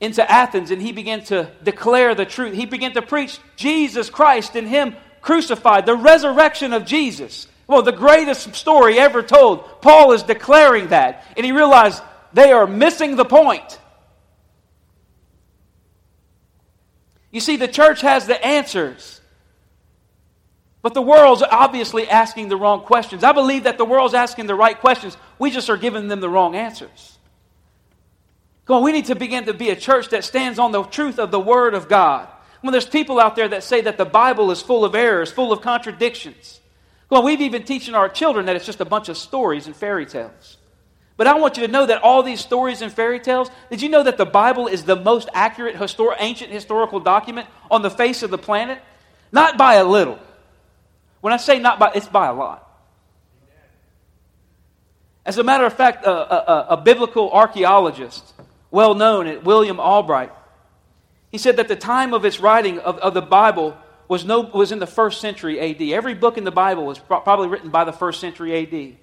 into 0.00 0.28
Athens 0.30 0.70
and 0.70 0.80
he 0.80 0.92
began 0.92 1.24
to 1.24 1.52
declare 1.62 2.14
the 2.14 2.24
truth, 2.24 2.54
he 2.54 2.64
began 2.64 2.94
to 2.94 3.02
preach 3.02 3.38
Jesus 3.56 4.08
Christ 4.08 4.56
and 4.56 4.66
Him 4.66 4.96
crucified, 5.20 5.84
the 5.84 5.94
resurrection 5.94 6.72
of 6.72 6.86
Jesus. 6.86 7.48
Well, 7.66 7.82
the 7.82 7.92
greatest 7.92 8.54
story 8.54 8.98
ever 8.98 9.22
told. 9.22 9.80
Paul 9.80 10.12
is 10.12 10.22
declaring 10.22 10.88
that. 10.88 11.24
And 11.36 11.46
he 11.46 11.52
realized 11.52 12.02
they 12.32 12.52
are 12.52 12.66
missing 12.66 13.16
the 13.16 13.24
point. 13.24 13.80
You 17.30 17.40
see, 17.40 17.56
the 17.56 17.68
church 17.68 18.00
has 18.02 18.26
the 18.26 18.44
answers. 18.44 19.20
But 20.82 20.92
the 20.92 21.02
world's 21.02 21.42
obviously 21.42 22.08
asking 22.08 22.48
the 22.48 22.56
wrong 22.56 22.82
questions. 22.82 23.24
I 23.24 23.32
believe 23.32 23.64
that 23.64 23.78
the 23.78 23.86
world's 23.86 24.14
asking 24.14 24.46
the 24.46 24.54
right 24.54 24.78
questions. 24.78 25.16
We 25.38 25.50
just 25.50 25.70
are 25.70 25.78
giving 25.78 26.08
them 26.08 26.20
the 26.20 26.28
wrong 26.28 26.54
answers. 26.54 27.18
Come 28.66 28.76
on, 28.76 28.82
we 28.82 28.92
need 28.92 29.06
to 29.06 29.14
begin 29.14 29.46
to 29.46 29.54
be 29.54 29.70
a 29.70 29.76
church 29.76 30.10
that 30.10 30.24
stands 30.24 30.58
on 30.58 30.72
the 30.72 30.82
truth 30.82 31.18
of 31.18 31.30
the 31.30 31.40
Word 31.40 31.74
of 31.74 31.88
God. 31.88 32.28
When 32.60 32.72
there's 32.72 32.86
people 32.86 33.18
out 33.18 33.36
there 33.36 33.48
that 33.48 33.62
say 33.62 33.80
that 33.82 33.98
the 33.98 34.04
Bible 34.04 34.50
is 34.50 34.62
full 34.62 34.84
of 34.84 34.94
errors, 34.94 35.32
full 35.32 35.52
of 35.52 35.60
contradictions. 35.60 36.60
Well, 37.14 37.22
we've 37.22 37.42
even 37.42 37.62
teaching 37.62 37.94
our 37.94 38.08
children 38.08 38.46
that 38.46 38.56
it's 38.56 38.66
just 38.66 38.80
a 38.80 38.84
bunch 38.84 39.08
of 39.08 39.16
stories 39.16 39.68
and 39.68 39.76
fairy 39.76 40.04
tales. 40.04 40.56
But 41.16 41.28
I 41.28 41.34
want 41.34 41.56
you 41.56 41.64
to 41.64 41.72
know 41.72 41.86
that 41.86 42.02
all 42.02 42.24
these 42.24 42.40
stories 42.40 42.82
and 42.82 42.92
fairy 42.92 43.20
tales, 43.20 43.48
did 43.70 43.82
you 43.82 43.88
know 43.88 44.02
that 44.02 44.18
the 44.18 44.26
Bible 44.26 44.66
is 44.66 44.82
the 44.82 44.96
most 44.96 45.28
accurate 45.32 45.76
histor- 45.76 46.16
ancient 46.18 46.50
historical 46.50 46.98
document 46.98 47.46
on 47.70 47.82
the 47.82 47.90
face 47.90 48.24
of 48.24 48.32
the 48.32 48.36
planet? 48.36 48.82
Not 49.30 49.56
by 49.56 49.74
a 49.74 49.84
little. 49.84 50.18
When 51.20 51.32
I 51.32 51.36
say 51.36 51.60
not 51.60 51.78
by, 51.78 51.92
it's 51.94 52.08
by 52.08 52.26
a 52.26 52.34
lot. 52.34 52.68
As 55.24 55.38
a 55.38 55.44
matter 55.44 55.66
of 55.66 55.72
fact, 55.72 56.04
a, 56.04 56.10
a, 56.10 56.66
a 56.70 56.76
biblical 56.78 57.30
archaeologist, 57.30 58.24
well 58.72 58.96
known, 58.96 59.28
at 59.28 59.44
William 59.44 59.78
Albright, 59.78 60.32
he 61.30 61.38
said 61.38 61.58
that 61.58 61.68
the 61.68 61.76
time 61.76 62.12
of 62.12 62.24
its 62.24 62.40
writing 62.40 62.80
of, 62.80 62.98
of 62.98 63.14
the 63.14 63.22
Bible 63.22 63.78
was, 64.08 64.24
no, 64.24 64.40
was 64.40 64.72
in 64.72 64.78
the 64.78 64.86
first 64.86 65.20
century 65.20 65.60
AD. 65.60 65.80
Every 65.80 66.14
book 66.14 66.36
in 66.38 66.44
the 66.44 66.50
Bible 66.50 66.84
was 66.84 66.98
pro- 66.98 67.20
probably 67.20 67.48
written 67.48 67.70
by 67.70 67.84
the 67.84 67.92
first 67.92 68.20
century 68.20 68.56
AD. 68.56 68.96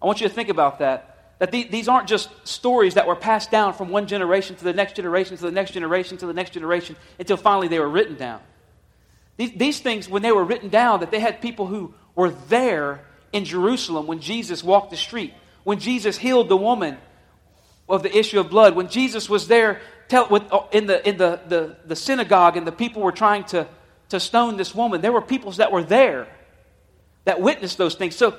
I 0.00 0.06
want 0.06 0.20
you 0.20 0.28
to 0.28 0.34
think 0.34 0.48
about 0.48 0.78
that. 0.78 1.34
That 1.38 1.52
the, 1.52 1.64
these 1.64 1.88
aren't 1.88 2.08
just 2.08 2.30
stories 2.46 2.94
that 2.94 3.06
were 3.06 3.16
passed 3.16 3.50
down 3.50 3.74
from 3.74 3.90
one 3.90 4.06
generation 4.06 4.56
to 4.56 4.64
the 4.64 4.72
next 4.72 4.96
generation 4.96 5.36
to 5.36 5.42
the 5.42 5.50
next 5.50 5.72
generation 5.72 6.16
to 6.18 6.26
the 6.26 6.32
next 6.32 6.52
generation 6.52 6.96
until 7.18 7.36
finally 7.36 7.68
they 7.68 7.78
were 7.78 7.88
written 7.88 8.16
down. 8.16 8.40
These, 9.36 9.52
these 9.52 9.80
things, 9.80 10.08
when 10.08 10.22
they 10.22 10.32
were 10.32 10.44
written 10.44 10.70
down, 10.70 11.00
that 11.00 11.10
they 11.10 11.20
had 11.20 11.42
people 11.42 11.66
who 11.66 11.94
were 12.14 12.30
there 12.30 13.04
in 13.32 13.44
Jerusalem 13.44 14.06
when 14.06 14.20
Jesus 14.20 14.64
walked 14.64 14.90
the 14.90 14.96
street, 14.96 15.34
when 15.64 15.78
Jesus 15.78 16.16
healed 16.16 16.48
the 16.48 16.56
woman 16.56 16.96
of 17.88 18.02
the 18.02 18.16
issue 18.16 18.40
of 18.40 18.48
blood, 18.48 18.74
when 18.74 18.88
Jesus 18.88 19.28
was 19.28 19.46
there 19.46 19.80
tell, 20.08 20.28
with, 20.28 20.42
uh, 20.50 20.62
in, 20.72 20.86
the, 20.86 21.06
in 21.06 21.16
the, 21.18 21.40
the, 21.46 21.76
the 21.84 21.96
synagogue 21.96 22.56
and 22.56 22.66
the 22.66 22.72
people 22.72 23.02
were 23.02 23.12
trying 23.12 23.44
to, 23.44 23.66
to 24.10 24.20
stone 24.20 24.56
this 24.56 24.74
woman, 24.74 25.00
there 25.00 25.12
were 25.12 25.22
peoples 25.22 25.58
that 25.58 25.72
were 25.72 25.82
there 25.82 26.28
that 27.24 27.40
witnessed 27.40 27.78
those 27.78 27.94
things. 27.94 28.14
So, 28.14 28.36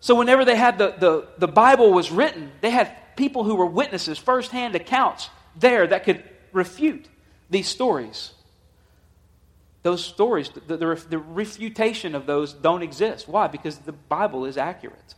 so 0.00 0.14
whenever 0.14 0.44
they 0.44 0.56
had 0.56 0.78
the, 0.78 0.94
the, 0.98 1.26
the 1.38 1.48
Bible 1.48 1.92
was 1.92 2.10
written, 2.10 2.52
they 2.60 2.70
had 2.70 2.94
people 3.16 3.44
who 3.44 3.56
were 3.56 3.66
witnesses, 3.66 4.18
firsthand 4.18 4.74
accounts 4.74 5.28
there 5.56 5.86
that 5.86 6.04
could 6.04 6.22
refute 6.52 7.06
these 7.50 7.68
stories 7.68 8.32
those 9.82 10.04
stories, 10.04 10.50
the, 10.50 10.76
the, 10.76 10.94
the, 11.08 11.18
refutation 11.18 12.14
of 12.14 12.26
those 12.26 12.52
don't 12.52 12.82
exist. 12.82 13.28
Why? 13.28 13.46
Because 13.46 13.78
the 13.78 13.92
Bible 13.92 14.44
is 14.44 14.56
accurate. 14.56 15.14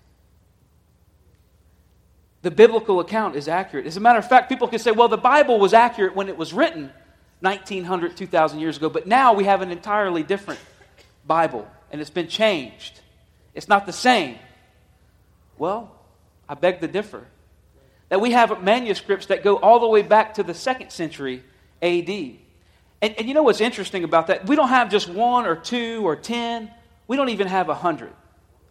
The 2.42 2.50
biblical 2.50 3.00
account 3.00 3.36
is 3.36 3.48
accurate. 3.48 3.86
As 3.86 3.96
a 3.96 4.00
matter 4.00 4.18
of 4.18 4.28
fact, 4.28 4.48
people 4.48 4.68
can 4.68 4.78
say, 4.78 4.92
well, 4.92 5.08
the 5.08 5.16
Bible 5.16 5.58
was 5.58 5.74
accurate 5.74 6.14
when 6.14 6.28
it 6.28 6.36
was 6.36 6.52
written, 6.52 6.92
1900, 7.40 8.16
2000 8.16 8.60
years 8.60 8.76
ago, 8.76 8.88
but 8.88 9.06
now 9.06 9.32
we 9.32 9.44
have 9.44 9.62
an 9.62 9.70
entirely 9.70 10.22
different 10.22 10.60
Bible, 11.26 11.66
and 11.90 12.00
it's 12.00 12.10
been 12.10 12.28
changed. 12.28 13.00
It's 13.54 13.68
not 13.68 13.86
the 13.86 13.92
same. 13.92 14.38
Well, 15.58 15.94
I 16.48 16.54
beg 16.54 16.80
to 16.80 16.88
differ. 16.88 17.26
That 18.08 18.20
we 18.20 18.32
have 18.32 18.62
manuscripts 18.62 19.26
that 19.26 19.44
go 19.44 19.56
all 19.56 19.80
the 19.80 19.88
way 19.88 20.02
back 20.02 20.34
to 20.34 20.42
the 20.42 20.54
second 20.54 20.90
century 20.90 21.42
AD. 21.80 22.08
And, 23.02 23.14
and 23.16 23.28
you 23.28 23.34
know 23.34 23.42
what's 23.42 23.60
interesting 23.60 24.04
about 24.04 24.26
that? 24.26 24.46
We 24.46 24.56
don't 24.56 24.68
have 24.68 24.90
just 24.90 25.08
one 25.08 25.46
or 25.46 25.56
two 25.56 26.06
or 26.06 26.16
ten. 26.16 26.70
We 27.06 27.16
don't 27.16 27.28
even 27.30 27.46
have 27.46 27.68
a 27.68 27.74
hundred. 27.74 28.12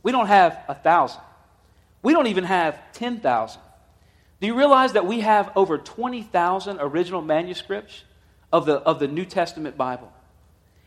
We 0.03 0.12
don't 0.12 0.27
have 0.27 0.60
a 0.67 0.75
thousand. 0.75 1.21
We 2.01 2.13
don't 2.13 2.27
even 2.27 2.45
have 2.45 2.79
10,000. 2.93 3.62
Do 4.39 4.47
you 4.47 4.55
realize 4.55 4.93
that 4.93 5.05
we 5.05 5.19
have 5.19 5.51
over 5.55 5.77
20,000 5.77 6.77
original 6.79 7.21
manuscripts 7.21 8.03
of 8.51 8.65
the, 8.65 8.75
of 8.77 8.99
the 8.99 9.07
New 9.07 9.25
Testament 9.25 9.77
Bible? 9.77 10.12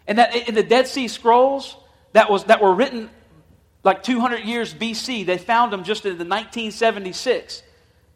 And 0.07 0.19
that 0.19 0.49
in 0.49 0.55
the 0.55 0.63
Dead 0.63 0.87
Sea 0.87 1.09
Scrolls 1.09 1.77
that, 2.13 2.31
was, 2.31 2.45
that 2.45 2.61
were 2.61 2.75
written 2.75 3.11
like 3.85 4.03
200 4.03 4.45
years 4.45 4.73
BC, 4.73 5.27
they 5.27 5.39
found 5.39 5.73
them 5.73 5.85
just 5.85 6.05
in 6.05 6.13
the 6.13 6.25
1976. 6.25 7.63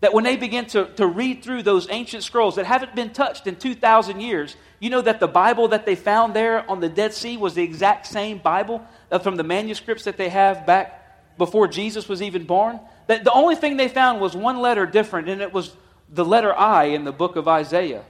That 0.00 0.12
when 0.12 0.24
they 0.24 0.36
begin 0.36 0.66
to, 0.66 0.86
to 0.96 1.06
read 1.06 1.42
through 1.42 1.62
those 1.62 1.88
ancient 1.90 2.22
scrolls 2.22 2.56
that 2.56 2.66
haven't 2.66 2.94
been 2.94 3.10
touched 3.10 3.46
in 3.46 3.56
2,000 3.56 4.20
years, 4.20 4.56
you 4.78 4.90
know 4.90 5.00
that 5.00 5.20
the 5.20 5.26
Bible 5.26 5.68
that 5.68 5.86
they 5.86 5.96
found 5.96 6.34
there 6.34 6.68
on 6.70 6.80
the 6.80 6.88
Dead 6.88 7.14
Sea 7.14 7.36
was 7.36 7.54
the 7.54 7.62
exact 7.62 8.06
same 8.06 8.38
Bible 8.38 8.86
uh, 9.10 9.18
from 9.18 9.36
the 9.36 9.42
manuscripts 9.42 10.04
that 10.04 10.18
they 10.18 10.28
have 10.28 10.66
back 10.66 11.38
before 11.38 11.66
Jesus 11.66 12.08
was 12.08 12.20
even 12.20 12.44
born? 12.44 12.78
That 13.06 13.24
the 13.24 13.32
only 13.32 13.56
thing 13.56 13.76
they 13.76 13.88
found 13.88 14.20
was 14.20 14.36
one 14.36 14.58
letter 14.58 14.84
different, 14.84 15.28
and 15.28 15.40
it 15.40 15.52
was 15.52 15.74
the 16.10 16.24
letter 16.24 16.54
I 16.54 16.84
in 16.84 17.04
the 17.04 17.12
book 17.12 17.36
of 17.36 17.48
Isaiah. 17.48 18.04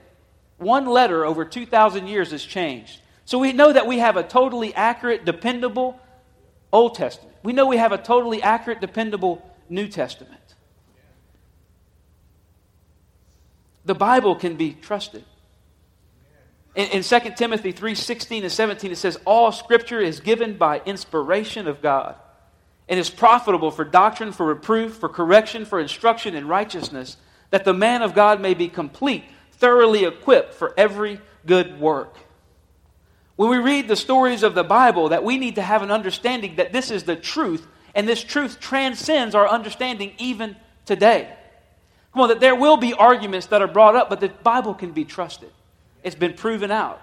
One 0.58 0.86
letter 0.86 1.24
over 1.24 1.44
2,000 1.44 2.06
years 2.06 2.30
has 2.30 2.44
changed. 2.44 3.00
So 3.24 3.38
we 3.38 3.52
know 3.52 3.72
that 3.72 3.86
we 3.86 3.98
have 3.98 4.16
a 4.16 4.22
totally 4.22 4.74
accurate, 4.74 5.24
dependable 5.24 6.00
Old 6.72 6.94
Testament. 6.94 7.36
We 7.42 7.52
know 7.52 7.66
we 7.66 7.76
have 7.76 7.92
a 7.92 7.98
totally 7.98 8.42
accurate, 8.42 8.80
dependable 8.80 9.42
New 9.68 9.88
Testament. 9.88 10.40
The 13.84 13.94
Bible 13.94 14.34
can 14.34 14.56
be 14.56 14.72
trusted. 14.72 15.24
In, 16.74 16.88
in 16.88 17.02
2 17.02 17.20
Timothy 17.36 17.72
3 17.72 17.94
16 17.94 18.42
and 18.42 18.52
17, 18.52 18.92
it 18.92 18.96
says, 18.96 19.18
All 19.24 19.52
scripture 19.52 20.00
is 20.00 20.20
given 20.20 20.56
by 20.56 20.80
inspiration 20.84 21.66
of 21.68 21.80
God 21.80 22.16
and 22.88 23.00
is 23.00 23.10
profitable 23.10 23.70
for 23.70 23.84
doctrine, 23.84 24.32
for 24.32 24.46
reproof, 24.46 24.94
for 24.94 25.08
correction, 25.08 25.64
for 25.64 25.80
instruction 25.80 26.34
in 26.34 26.46
righteousness, 26.46 27.16
that 27.50 27.64
the 27.64 27.72
man 27.74 28.02
of 28.02 28.14
God 28.14 28.40
may 28.40 28.54
be 28.54 28.68
complete, 28.68 29.24
thoroughly 29.58 30.04
equipped 30.04 30.54
for 30.54 30.74
every 30.76 31.20
good 31.44 31.80
work. 31.80 32.16
When 33.36 33.50
we 33.50 33.58
read 33.58 33.86
the 33.88 33.96
stories 33.96 34.42
of 34.42 34.54
the 34.54 34.64
Bible, 34.64 35.10
that 35.10 35.22
we 35.22 35.36
need 35.38 35.56
to 35.56 35.62
have 35.62 35.82
an 35.82 35.90
understanding 35.90 36.56
that 36.56 36.72
this 36.72 36.90
is 36.90 37.04
the 37.04 37.16
truth, 37.16 37.66
and 37.94 38.08
this 38.08 38.24
truth 38.24 38.60
transcends 38.60 39.34
our 39.34 39.46
understanding 39.46 40.12
even 40.18 40.56
today. 40.86 41.34
Come 42.12 42.22
on, 42.22 42.28
that 42.28 42.40
there 42.40 42.54
will 42.54 42.78
be 42.78 42.94
arguments 42.94 43.48
that 43.48 43.60
are 43.60 43.68
brought 43.68 43.94
up, 43.94 44.08
but 44.08 44.20
the 44.20 44.28
Bible 44.28 44.72
can 44.72 44.92
be 44.92 45.04
trusted. 45.04 45.50
It's 46.02 46.16
been 46.16 46.32
proven 46.32 46.70
out. 46.70 47.00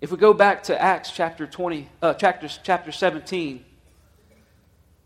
If 0.00 0.12
we 0.12 0.16
go 0.16 0.32
back 0.32 0.64
to 0.64 0.80
Acts 0.80 1.10
chapter 1.10 1.46
20, 1.46 1.88
uh, 2.02 2.14
chapter, 2.14 2.48
chapter 2.48 2.92
17, 2.92 3.64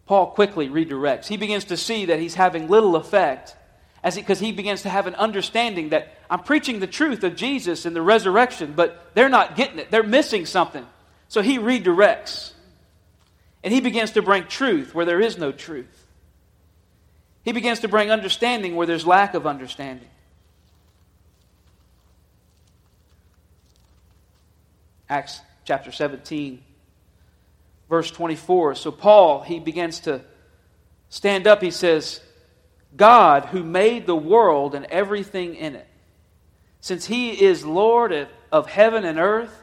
Paul 0.07 0.27
quickly 0.33 0.69
redirects. 0.69 1.27
He 1.27 1.37
begins 1.37 1.67
to 1.67 1.77
see 1.77 2.07
that 2.07 2.19
he's 2.19 2.35
having 2.35 2.69
little 2.69 2.97
effect 2.97 3.57
because 4.03 4.41
he, 4.41 4.47
he 4.47 4.53
begins 4.53 4.83
to 4.83 4.89
have 4.89 5.07
an 5.07 5.15
understanding 5.15 5.91
that 5.91 6.17
I'm 6.29 6.41
preaching 6.41 6.81
the 6.81 6.87
truth 6.87 7.23
of 7.23 7.37
Jesus 7.37 7.87
and 7.87 7.95
the 7.95 8.03
resurrection, 8.03 8.73
but 8.75 9.11
they're 9.15 9.29
not 9.29 9.55
getting 9.55 9.79
it. 9.79 9.91
They're 9.91 10.03
missing 10.03 10.45
something. 10.45 10.85
So 11.29 11.41
he 11.41 11.59
redirects. 11.59 12.53
And 13.63 13.73
he 13.73 13.81
begins 13.81 14.13
to 14.13 14.23
bring 14.23 14.45
truth 14.47 14.95
where 14.95 15.05
there 15.05 15.21
is 15.21 15.39
no 15.39 15.53
truth. 15.53 16.07
He 17.45 17.53
begins 17.53 17.81
to 17.81 17.89
bring 17.89 18.11
understanding 18.11 18.75
where 18.75 18.87
there's 18.87 19.07
lack 19.07 19.35
of 19.35 19.47
understanding. 19.47 20.09
Acts 25.09 25.41
chapter 25.65 25.93
17, 25.93 26.63
verse 27.93 28.11
24. 28.11 28.75
So 28.77 28.91
Paul, 28.91 29.43
he 29.43 29.61
begins 29.61 30.01
to 30.01 30.23
stand 31.11 31.47
up. 31.47 31.61
He 31.61 31.71
says, 31.71 32.23
God, 32.97 33.45
who 33.45 33.63
made 33.63 34.07
the 34.07 34.17
world 34.17 34.75
and 34.75 34.87
everything 34.87 35.57
in 35.57 35.77
it, 35.77 35.87
since 36.81 37.05
he 37.05 37.45
is 37.45 37.67
Lord 37.67 38.29
of 38.51 38.67
heaven 38.67 39.05
and 39.05 39.19
earth, 39.19 39.55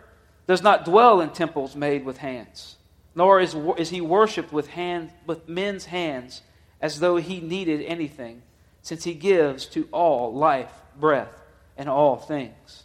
does 0.45 0.61
not 0.61 0.85
dwell 0.85 1.21
in 1.21 1.31
temples 1.31 1.75
made 1.75 2.05
with 2.05 2.17
hands, 2.17 2.75
nor 3.15 3.39
is, 3.39 3.55
is 3.79 3.89
he 3.89 3.99
worshipped 3.99 4.53
with, 4.53 4.67
hand, 4.67 5.09
with 5.25 5.49
men's 5.49 5.85
hands 5.85 6.43
as 6.79 6.99
though 6.99 7.15
he 7.15 7.39
needed 7.39 7.81
anything, 7.81 8.43
since 8.83 9.05
he 9.05 9.15
gives 9.15 9.65
to 9.65 9.87
all 9.91 10.35
life, 10.35 10.71
breath, 10.99 11.33
and 11.75 11.89
all 11.89 12.17
things. 12.17 12.83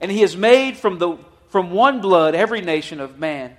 And 0.00 0.10
he 0.10 0.22
has 0.22 0.38
made 0.38 0.78
from 0.78 0.98
the 0.98 1.18
from 1.50 1.70
one 1.70 2.00
blood 2.00 2.34
every 2.34 2.62
nation 2.62 2.98
of 2.98 3.18
man 3.18 3.56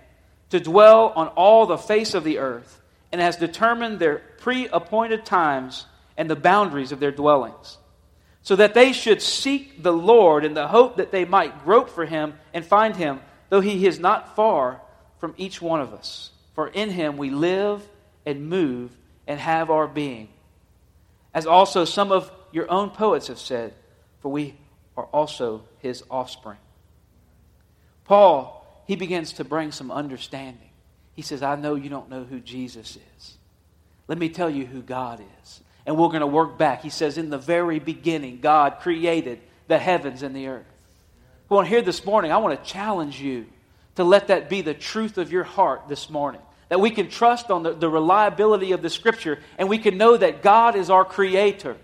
to 0.50 0.60
dwell 0.60 1.14
on 1.16 1.28
all 1.30 1.66
the 1.66 1.78
face 1.78 2.14
of 2.14 2.24
the 2.24 2.40
earth, 2.40 2.82
and 3.12 3.22
has 3.22 3.38
determined 3.38 4.00
their 4.00 4.22
pre 4.40 4.68
appointed 4.68 5.26
times 5.26 5.86
and 6.18 6.30
the 6.30 6.36
boundaries 6.36 6.92
of 6.92 7.00
their 7.00 7.12
dwellings, 7.12 7.78
so 8.42 8.56
that 8.56 8.74
they 8.74 8.94
should 8.94 9.22
seek 9.22 9.82
the 9.82 9.94
Lord 9.94 10.46
in 10.46 10.54
the 10.54 10.68
hope 10.68 10.98
that 10.98 11.12
they 11.12 11.26
might 11.26 11.64
grope 11.64 11.90
for 11.90 12.06
him 12.06 12.36
and 12.54 12.66
find 12.66 12.96
him, 12.96 13.20
though 13.50 13.62
he 13.62 13.86
is 13.86 14.00
not 14.00 14.36
far 14.36 14.82
from 15.20 15.34
each 15.38 15.62
one 15.62 15.82
of 15.82 15.94
us. 15.94 16.32
For 16.54 16.68
in 16.68 16.90
him 16.90 17.18
we 17.18 17.30
live 17.30 17.88
and 18.26 18.50
move 18.50 18.92
and 19.28 19.40
have 19.40 19.70
our 19.70 19.88
being. 19.88 20.30
As 21.34 21.46
also 21.46 21.84
some 21.84 22.12
of 22.12 22.32
your 22.52 22.72
own 22.72 22.92
poets 22.92 23.28
have 23.28 23.40
said, 23.40 23.74
for 24.22 24.32
we 24.32 24.56
are 24.96 25.06
also 25.06 25.64
his 25.80 26.04
offspring. 26.10 26.58
Paul, 28.06 28.55
he 28.86 28.96
begins 28.96 29.34
to 29.34 29.44
bring 29.44 29.72
some 29.72 29.92
understanding. 29.92 30.70
He 31.14 31.22
says, 31.22 31.42
I 31.42 31.56
know 31.56 31.76
you 31.76 31.90
don't 31.90 32.10
know 32.10 32.24
who 32.24 32.40
Jesus 32.40 32.98
is. 33.18 33.38
Let 34.08 34.18
me 34.18 34.30
tell 34.30 34.50
you 34.50 34.66
who 34.66 34.82
God 34.82 35.22
is. 35.42 35.62
And 35.86 35.98
we're 35.98 36.10
going 36.10 36.22
to 36.22 36.28
work 36.28 36.58
back. 36.58 36.82
He 36.82 36.90
says, 36.90 37.18
In 37.18 37.30
the 37.30 37.38
very 37.38 37.80
beginning, 37.80 38.40
God 38.42 38.80
created 38.82 39.40
the 39.68 39.78
heavens 39.78 40.24
and 40.24 40.36
the 40.36 40.48
earth. 40.48 40.66
Well, 41.50 41.62
here 41.62 41.82
this 41.82 42.06
morning, 42.06 42.32
I 42.32 42.38
want 42.38 42.62
to 42.62 42.70
challenge 42.70 43.22
you 43.22 43.46
to 43.96 44.04
let 44.04 44.28
that 44.28 44.50
be 44.50 44.62
the 44.62 44.74
truth 44.74 45.18
of 45.18 45.32
your 45.32 45.44
heart 45.44 45.88
this 45.88 46.10
morning. 46.10 46.42
That 46.70 46.80
we 46.80 46.90
can 46.90 47.10
trust 47.10 47.52
on 47.52 47.64
the, 47.64 47.74
the 47.74 47.90
reliability 47.90 48.72
of 48.72 48.82
the 48.82 48.90
Scripture 48.90 49.40
and 49.58 49.70
we 49.70 49.78
can 49.78 49.98
know 49.98 50.18
that 50.18 50.42
God 50.42 50.76
is 50.76 50.90
our 50.90 51.06
Creator. 51.06 51.78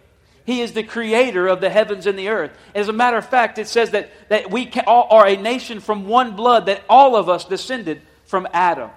He 0.46 0.62
is 0.62 0.74
the 0.74 0.84
creator 0.84 1.48
of 1.48 1.62
the 1.62 1.70
heavens 1.70 2.08
and 2.08 2.18
the 2.18 2.30
earth. 2.30 2.52
As 2.74 2.88
a 2.88 2.94
matter 2.94 3.18
of 3.18 3.28
fact, 3.28 3.58
it 3.58 3.68
says 3.68 3.92
that, 3.92 4.12
that 4.30 4.50
we 4.50 4.72
all 4.88 5.08
are 5.12 5.28
a 5.28 5.36
nation 5.36 5.80
from 5.80 6.08
one 6.08 6.36
blood, 6.36 6.66
that 6.66 6.84
all 6.90 7.16
of 7.16 7.30
us 7.30 7.46
descended 7.46 8.02
from 8.26 8.48
Adam. 8.54 8.90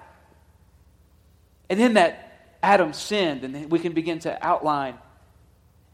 And 1.69 1.79
in 1.79 1.93
that, 1.93 2.57
Adam 2.63 2.93
sinned, 2.93 3.43
and 3.43 3.69
we 3.69 3.79
can 3.79 3.93
begin 3.93 4.19
to 4.19 4.45
outline 4.45 4.95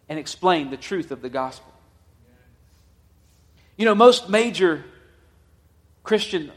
and 0.07 0.17
explain 0.17 0.69
the 0.69 0.77
truth 0.77 1.11
of 1.11 1.21
the 1.21 1.29
gospel. 1.29 1.71
You 3.77 3.85
know, 3.85 3.95
most 3.95 4.29
major 4.29 4.85
Christian 6.03 6.51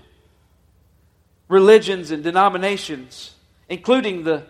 religions 1.49 2.11
and 2.11 2.23
denominations, 2.23 3.35
including 3.69 4.25
the 4.25 4.45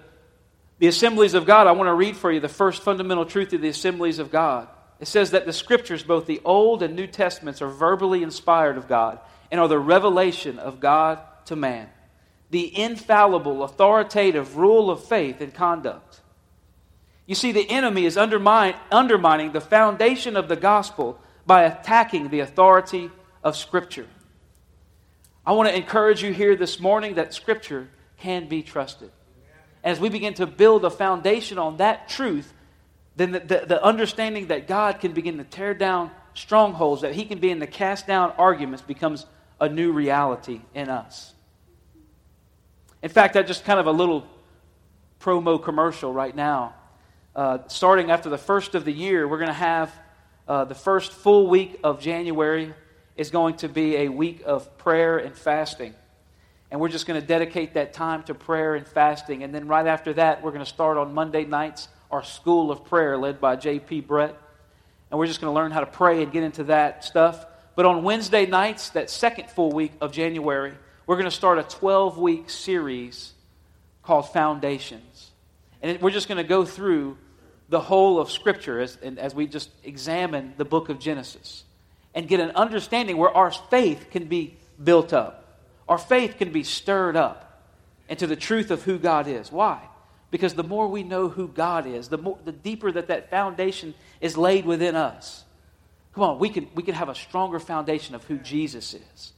the 0.85 0.88
assemblies 0.88 1.33
of 1.33 1.47
God, 1.47 1.66
I 1.66 1.73
want 1.73 1.88
to 1.88 1.94
read 1.94 2.14
for 2.14 2.31
you 2.31 2.40
the 2.40 2.47
first 2.47 2.83
fundamental 2.83 3.25
truth 3.25 3.55
of 3.55 3.62
the 3.62 3.70
assemblies 3.70 4.18
of 4.18 4.31
God. 4.31 4.68
It 5.01 5.09
says 5.09 5.31
that 5.31 5.47
the 5.47 5.53
scriptures, 5.55 6.03
both 6.03 6.26
the 6.26 6.43
Old 6.45 6.82
and 6.82 6.95
New 6.95 7.07
Testaments, 7.07 7.62
are 7.62 7.70
verbally 7.70 8.22
inspired 8.22 8.76
of 8.76 8.87
God 8.87 9.18
and 9.51 9.59
are 9.59 9.66
the 9.66 9.78
revelation 9.78 10.59
of 10.59 10.80
God 10.80 11.20
to 11.47 11.57
man, 11.57 11.89
the 12.51 12.78
infallible, 12.78 13.62
authoritative 13.62 14.59
rule 14.59 14.91
of 14.91 15.03
faith 15.03 15.41
and 15.41 15.55
conduct. 15.55 16.20
You 17.24 17.35
see, 17.35 17.53
the 17.53 17.70
enemy 17.70 18.05
is 18.05 18.18
undermine, 18.18 18.74
undermining 18.93 19.53
the 19.53 19.62
foundation 19.62 20.37
of 20.37 20.49
the 20.49 20.57
gospel 20.57 21.18
by 21.47 21.62
attacking 21.62 22.28
the 22.28 22.41
authority 22.41 23.11
of 23.43 23.57
Scripture. 23.57 24.07
I 25.47 25.53
want 25.53 25.70
to 25.70 25.74
encourage 25.74 26.22
you 26.22 26.35
here 26.35 26.57
this 26.57 26.78
morning 26.78 27.14
that 27.14 27.32
Scripture 27.32 27.89
can 28.18 28.49
be 28.51 28.62
trusted 28.62 29.11
as 29.85 30.01
we 30.01 30.09
begin 30.09 30.35
to 30.35 30.47
build 30.47 30.85
a 30.85 30.91
foundation 30.91 31.59
on 31.59 31.76
that 31.76 32.09
truth, 32.09 32.53
then 33.14 33.30
the, 33.30 33.41
the, 33.41 33.64
the, 33.68 33.85
understanding 33.85 34.49
that 34.49 34.66
God 34.66 34.99
can 34.99 35.12
begin 35.12 35.39
to 35.39 35.45
tear 35.45 35.74
down 35.74 36.11
strongholds, 36.35 37.03
that 37.03 37.14
He 37.14 37.24
can 37.26 37.39
begin 37.39 37.61
to 37.61 37.68
cast 37.68 38.07
down 38.07 38.32
arguments, 38.39 38.82
becomes 38.82 39.26
a 39.61 39.68
new 39.68 39.93
reality 39.93 40.61
in 40.74 40.89
us. 40.89 41.32
In 43.03 43.11
fact, 43.11 43.35
that's 43.35 43.47
just 43.47 43.64
kind 43.64 43.78
of 43.78 43.87
a 43.87 43.93
little 43.93 44.26
promo 45.20 45.62
commercial 45.62 46.12
right 46.12 46.35
now. 46.35 46.74
uh, 47.35 47.59
starting 47.66 48.11
after 48.11 48.30
the 48.30 48.39
first 48.39 48.74
of 48.74 48.85
the 48.85 48.93
year, 48.93 49.26
we're 49.26 49.39
going 49.39 49.49
to 49.49 49.53
have 49.53 49.93
uh, 50.47 50.64
the 50.64 50.74
first 50.74 51.12
full 51.12 51.49
week 51.49 51.80
of 51.82 52.01
January 52.01 52.72
is 53.16 53.30
going 53.30 53.57
to 53.57 53.68
be 53.68 53.97
a 53.97 54.09
week 54.09 54.43
of 54.45 54.76
prayer 54.78 55.18
and 55.18 55.37
fasting. 55.37 55.95
And 56.75 56.81
we're 56.81 56.89
just 56.89 57.07
going 57.07 57.20
to 57.20 57.25
dedicate 57.25 57.75
that 57.75 57.93
time 57.93 58.25
to 58.25 58.35
prayer 58.35 58.75
and 58.75 58.85
fasting. 58.85 59.45
And 59.45 59.55
then 59.55 59.68
right 59.68 59.87
after 59.87 60.12
that, 60.14 60.43
we're 60.43 60.51
going 60.51 60.64
to 60.64 60.68
start 60.68 60.99
on 60.99 61.14
Monday 61.14 61.45
nights 61.45 61.87
our 62.11 62.25
school 62.25 62.72
of 62.72 62.85
prayer 62.85 63.16
led 63.16 63.41
by 63.41 63.55
J.P. 63.55 64.01
Brett. 64.01 64.37
And 65.09 65.20
we're 65.20 65.29
just 65.29 65.41
going 65.41 65.53
to 65.53 65.55
learn 65.55 65.70
how 65.70 65.79
to 65.79 65.87
pray 65.87 66.20
and 66.20 66.33
get 66.33 66.43
into 66.43 66.64
that 66.64 67.05
stuff. 67.05 67.47
But 67.77 67.87
on 67.87 68.03
Wednesday 68.03 68.45
nights, 68.47 68.89
that 68.91 69.09
second 69.09 69.51
full 69.51 69.70
week 69.70 69.93
of 70.01 70.11
January, 70.11 70.72
we're 71.07 71.14
going 71.14 71.27
to 71.27 71.31
start 71.31 71.61
a 71.61 71.62
12 71.62 72.18
week 72.18 72.51
series 72.51 73.35
called 74.03 74.33
Foundations. 74.33 75.31
And 75.81 76.03
we're 76.03 76.11
just 76.11 76.27
going 76.27 76.39
to 76.39 76.49
go 76.49 76.64
through 76.64 77.16
the 77.68 77.79
whole 77.79 78.18
of 78.18 78.33
Scripture 78.33 78.81
as, 78.81 78.97
as 78.97 79.33
we 79.33 79.47
just 79.47 79.70
examine 79.85 80.55
the 80.57 80.64
book 80.64 80.89
of 80.89 80.99
Genesis 80.99 81.62
and 82.16 82.27
get 82.27 82.41
an 82.41 82.51
understanding 82.57 83.16
where 83.16 83.31
our 83.31 83.53
faith 83.53 84.09
can 84.11 84.25
be 84.25 84.57
built 84.83 85.12
up. 85.12 85.43
Our 85.89 85.99
faith 85.99 86.37
can 86.39 86.51
be 86.53 86.62
stirred 86.62 87.16
up 87.16 87.62
into 88.09 88.26
the 88.26 88.37
truth 88.37 88.70
of 88.70 88.82
who 88.82 88.99
God 88.99 89.26
is. 89.26 89.53
Why? 89.53 89.80
Because 90.30 90.55
the 90.55 90.64
more 90.64 90.89
we 90.89 91.03
know 91.03 91.28
who 91.28 91.49
God 91.49 91.87
is, 91.87 92.09
the, 92.09 92.18
more, 92.18 92.39
the 92.45 92.53
deeper 92.53 92.91
that 92.91 93.09
that 93.09 93.30
foundation 93.30 93.95
is 94.20 94.37
laid 94.37 94.64
within 94.64 94.97
us. 94.97 95.45
Come 96.14 96.24
on, 96.24 96.39
we 96.39 96.49
can, 96.49 96.68
we 96.74 96.82
can 96.82 96.95
have 96.95 97.09
a 97.09 97.14
stronger 97.14 97.59
foundation 97.59 98.14
of 98.14 98.24
who 98.24 98.39
Jesus 98.39 98.95
is. 98.95 99.32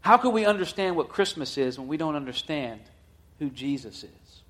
How 0.00 0.16
can 0.16 0.32
we 0.32 0.44
understand 0.46 0.96
what 0.96 1.08
Christmas 1.08 1.58
is 1.58 1.78
when 1.78 1.88
we 1.88 1.96
don't 1.96 2.16
understand 2.16 2.80
who 3.38 3.50
Jesus 3.50 4.04
is? 4.04 4.42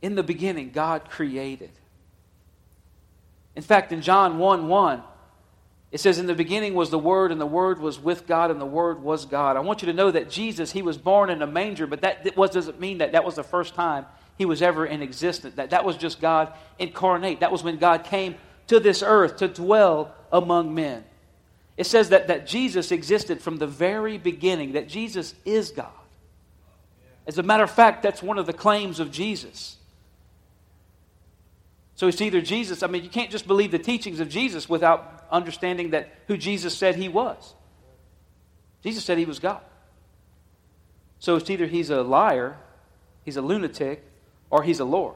In 0.00 0.14
the 0.14 0.22
beginning, 0.22 0.70
God 0.70 1.10
created. 1.10 1.70
In 3.56 3.62
fact, 3.62 3.92
in 3.92 4.02
John 4.02 4.38
1 4.38 4.68
1, 4.68 5.02
it 5.92 6.00
says, 6.00 6.18
In 6.18 6.26
the 6.26 6.34
beginning 6.34 6.74
was 6.74 6.90
the 6.90 6.98
Word, 6.98 7.30
and 7.30 7.40
the 7.40 7.46
Word 7.46 7.78
was 7.78 8.00
with 8.00 8.26
God, 8.26 8.50
and 8.50 8.60
the 8.60 8.66
Word 8.66 9.00
was 9.02 9.26
God. 9.26 9.56
I 9.56 9.60
want 9.60 9.80
you 9.80 9.86
to 9.86 9.92
know 9.92 10.10
that 10.10 10.28
Jesus, 10.28 10.72
he 10.72 10.82
was 10.82 10.98
born 10.98 11.30
in 11.30 11.40
a 11.40 11.46
manger, 11.46 11.86
but 11.86 12.00
that 12.00 12.24
doesn't 12.34 12.80
mean 12.80 12.98
that 12.98 13.12
that 13.12 13.24
was 13.24 13.36
the 13.36 13.44
first 13.44 13.74
time 13.74 14.06
he 14.36 14.44
was 14.44 14.60
ever 14.60 14.84
in 14.84 15.02
existence. 15.02 15.54
That, 15.54 15.70
that 15.70 15.84
was 15.84 15.96
just 15.96 16.20
God 16.20 16.52
incarnate. 16.78 17.40
That 17.40 17.52
was 17.52 17.62
when 17.62 17.78
God 17.78 18.04
came 18.04 18.34
to 18.66 18.80
this 18.80 19.02
earth 19.02 19.36
to 19.36 19.48
dwell 19.48 20.12
among 20.32 20.74
men. 20.74 21.04
It 21.76 21.86
says 21.86 22.10
that, 22.10 22.28
that 22.28 22.46
Jesus 22.46 22.92
existed 22.92 23.40
from 23.40 23.58
the 23.58 23.66
very 23.66 24.18
beginning, 24.18 24.72
that 24.72 24.88
Jesus 24.88 25.34
is 25.44 25.70
God. 25.70 25.90
As 27.26 27.38
a 27.38 27.42
matter 27.42 27.64
of 27.64 27.70
fact, 27.70 28.02
that's 28.02 28.22
one 28.22 28.38
of 28.38 28.46
the 28.46 28.52
claims 28.52 29.00
of 29.00 29.10
Jesus. 29.10 29.76
So 31.96 32.08
it's 32.08 32.20
either 32.20 32.40
Jesus, 32.40 32.82
I 32.82 32.88
mean, 32.88 33.04
you 33.04 33.10
can't 33.10 33.30
just 33.30 33.46
believe 33.46 33.70
the 33.70 33.78
teachings 33.78 34.20
of 34.20 34.28
Jesus 34.28 34.68
without 34.68 35.26
understanding 35.30 35.90
that 35.90 36.12
who 36.26 36.36
Jesus 36.36 36.76
said 36.76 36.96
he 36.96 37.08
was. 37.08 37.54
Jesus 38.82 39.04
said 39.04 39.16
he 39.16 39.24
was 39.24 39.38
God. 39.38 39.60
So 41.18 41.36
it's 41.36 41.48
either 41.48 41.66
he's 41.66 41.90
a 41.90 42.02
liar, 42.02 42.56
he's 43.24 43.36
a 43.36 43.42
lunatic, 43.42 44.04
or 44.50 44.62
he's 44.62 44.80
a 44.80 44.84
Lord. 44.84 45.14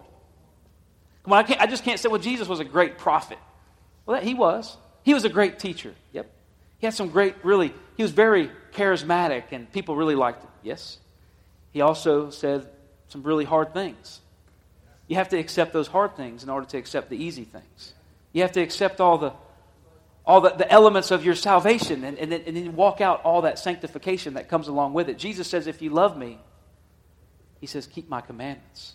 Come 1.24 1.32
on, 1.32 1.40
I, 1.40 1.42
can't, 1.42 1.60
I 1.60 1.66
just 1.66 1.84
can't 1.84 2.00
say, 2.00 2.08
well, 2.08 2.20
Jesus 2.20 2.48
was 2.48 2.60
a 2.60 2.64
great 2.64 2.96
prophet. 2.96 3.38
Well, 4.06 4.20
he 4.20 4.34
was. 4.34 4.76
He 5.02 5.12
was 5.14 5.24
a 5.24 5.28
great 5.28 5.58
teacher. 5.58 5.94
Yep. 6.12 6.30
He 6.78 6.86
had 6.86 6.94
some 6.94 7.10
great, 7.10 7.34
really, 7.44 7.74
he 7.96 8.02
was 8.02 8.12
very 8.12 8.50
charismatic 8.72 9.44
and 9.50 9.70
people 9.70 9.96
really 9.96 10.14
liked 10.14 10.42
him. 10.42 10.50
Yes. 10.62 10.98
He 11.72 11.80
also 11.80 12.30
said 12.30 12.68
some 13.08 13.22
really 13.22 13.44
hard 13.44 13.74
things. 13.74 14.20
You 15.08 15.16
have 15.16 15.30
to 15.30 15.38
accept 15.38 15.72
those 15.72 15.88
hard 15.88 16.16
things 16.16 16.44
in 16.44 16.50
order 16.50 16.66
to 16.66 16.78
accept 16.78 17.08
the 17.08 17.16
easy 17.16 17.44
things. 17.44 17.94
You 18.32 18.42
have 18.42 18.52
to 18.52 18.60
accept 18.60 19.00
all 19.00 19.18
the 19.18 19.32
all 20.26 20.42
the, 20.42 20.50
the 20.50 20.70
elements 20.70 21.10
of 21.10 21.24
your 21.24 21.34
salvation 21.34 22.04
and, 22.04 22.18
and, 22.18 22.30
then, 22.30 22.42
and 22.46 22.54
then 22.54 22.76
walk 22.76 23.00
out 23.00 23.22
all 23.24 23.42
that 23.42 23.58
sanctification 23.58 24.34
that 24.34 24.46
comes 24.46 24.68
along 24.68 24.92
with 24.92 25.08
it. 25.08 25.16
Jesus 25.16 25.48
says, 25.48 25.66
If 25.66 25.80
you 25.80 25.88
love 25.88 26.18
me, 26.18 26.38
he 27.62 27.66
says, 27.66 27.86
keep 27.86 28.10
my 28.10 28.20
commandments. 28.20 28.92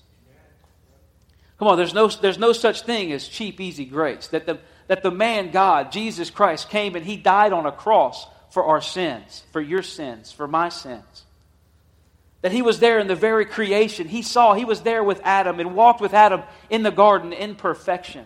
Come 1.57 1.67
on, 1.67 1.77
there's 1.77 1.93
no, 1.93 2.07
there's 2.07 2.37
no 2.37 2.53
such 2.53 2.83
thing 2.83 3.11
as 3.11 3.27
cheap, 3.27 3.59
easy 3.59 3.85
grace. 3.85 4.27
That 4.27 4.45
the, 4.45 4.59
that 4.87 5.01
the 5.01 5.09
man 5.09 5.49
God, 5.49 5.91
Jesus 5.91 6.29
Christ, 6.29 6.69
came 6.69 6.95
and 6.95 7.03
he 7.03 7.17
died 7.17 7.51
on 7.51 7.65
a 7.65 7.71
cross 7.71 8.27
for 8.51 8.65
our 8.65 8.81
sins, 8.81 9.43
for 9.51 9.61
your 9.61 9.81
sins, 9.81 10.31
for 10.31 10.47
my 10.47 10.69
sins 10.69 11.22
that 12.43 12.51
he 12.51 12.61
was 12.61 12.79
there 12.79 12.99
in 12.99 13.07
the 13.07 13.15
very 13.15 13.45
creation. 13.45 14.05
He 14.09 14.21
saw, 14.21 14.53
he 14.53 14.65
was 14.65 14.81
there 14.81 15.01
with 15.01 15.21
Adam 15.23 15.61
and 15.61 15.75
walked 15.75 16.01
with 16.01 16.13
Adam 16.13 16.43
in 16.69 16.83
the 16.83 16.91
garden 16.91 17.31
in 17.31 17.55
perfection. 17.55 18.25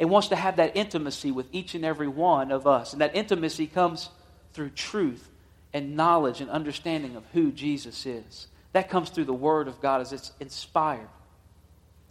And 0.00 0.10
wants 0.10 0.28
to 0.28 0.36
have 0.36 0.56
that 0.56 0.76
intimacy 0.76 1.30
with 1.30 1.46
each 1.52 1.76
and 1.76 1.84
every 1.84 2.08
one 2.08 2.50
of 2.50 2.66
us. 2.66 2.92
And 2.92 3.00
that 3.00 3.14
intimacy 3.14 3.68
comes 3.68 4.10
through 4.52 4.70
truth 4.70 5.28
and 5.72 5.96
knowledge 5.96 6.40
and 6.40 6.50
understanding 6.50 7.14
of 7.14 7.24
who 7.32 7.52
Jesus 7.52 8.04
is. 8.04 8.48
That 8.72 8.90
comes 8.90 9.10
through 9.10 9.26
the 9.26 9.32
Word 9.32 9.68
of 9.68 9.80
God 9.80 10.00
as 10.00 10.12
it's 10.12 10.32
inspired, 10.40 11.08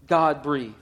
God 0.07 0.41
breathed. 0.41 0.73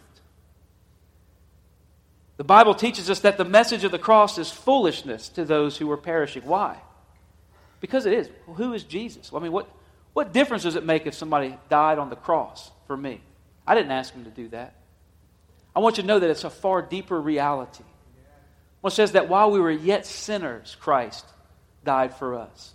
The 2.38 2.44
Bible 2.44 2.76
teaches 2.76 3.10
us 3.10 3.22
that 3.22 3.38
the 3.38 3.46
message 3.46 3.84
of 3.84 3.92
the 3.92 3.98
cross 3.98 4.38
is 4.38 4.52
foolishness 4.52 5.30
to 5.30 5.46
those 5.46 5.78
who 5.78 5.90
are 5.90 5.98
perishing. 5.98 6.44
Why? 6.46 6.78
Because 7.80 8.06
it 8.06 8.14
is. 8.14 8.30
Well, 8.46 8.56
who 8.56 8.74
is 8.74 8.84
Jesus? 8.84 9.32
I 9.34 9.40
mean, 9.40 9.52
what, 9.52 9.68
what 10.16 10.32
difference 10.32 10.64
does 10.64 10.78
it 10.78 10.86
make 10.86 11.06
if 11.08 11.14
somebody 11.14 11.58
died 11.68 12.00
on 12.00 12.10
the 12.10 12.16
cross 12.16 12.72
for 12.88 12.96
me? 12.96 13.20
I 13.68 13.76
didn't 13.76 13.92
ask 13.92 14.14
him 14.14 14.24
to 14.24 14.30
do 14.30 14.48
that. 14.48 14.74
I 15.76 15.80
want 15.80 15.98
you 15.98 16.04
to 16.04 16.08
know 16.08 16.20
that 16.20 16.30
it's 16.30 16.46
a 16.46 16.50
far 16.50 16.82
deeper 16.82 17.20
reality. 17.20 17.84
One 18.80 18.92
says 18.92 19.12
that 19.12 19.28
while 19.28 19.52
we 19.52 19.60
were 19.60 19.70
yet 19.70 20.06
sinners, 20.06 20.78
Christ 20.80 21.26
died 21.84 22.16
for 22.16 22.36
us. 22.36 22.74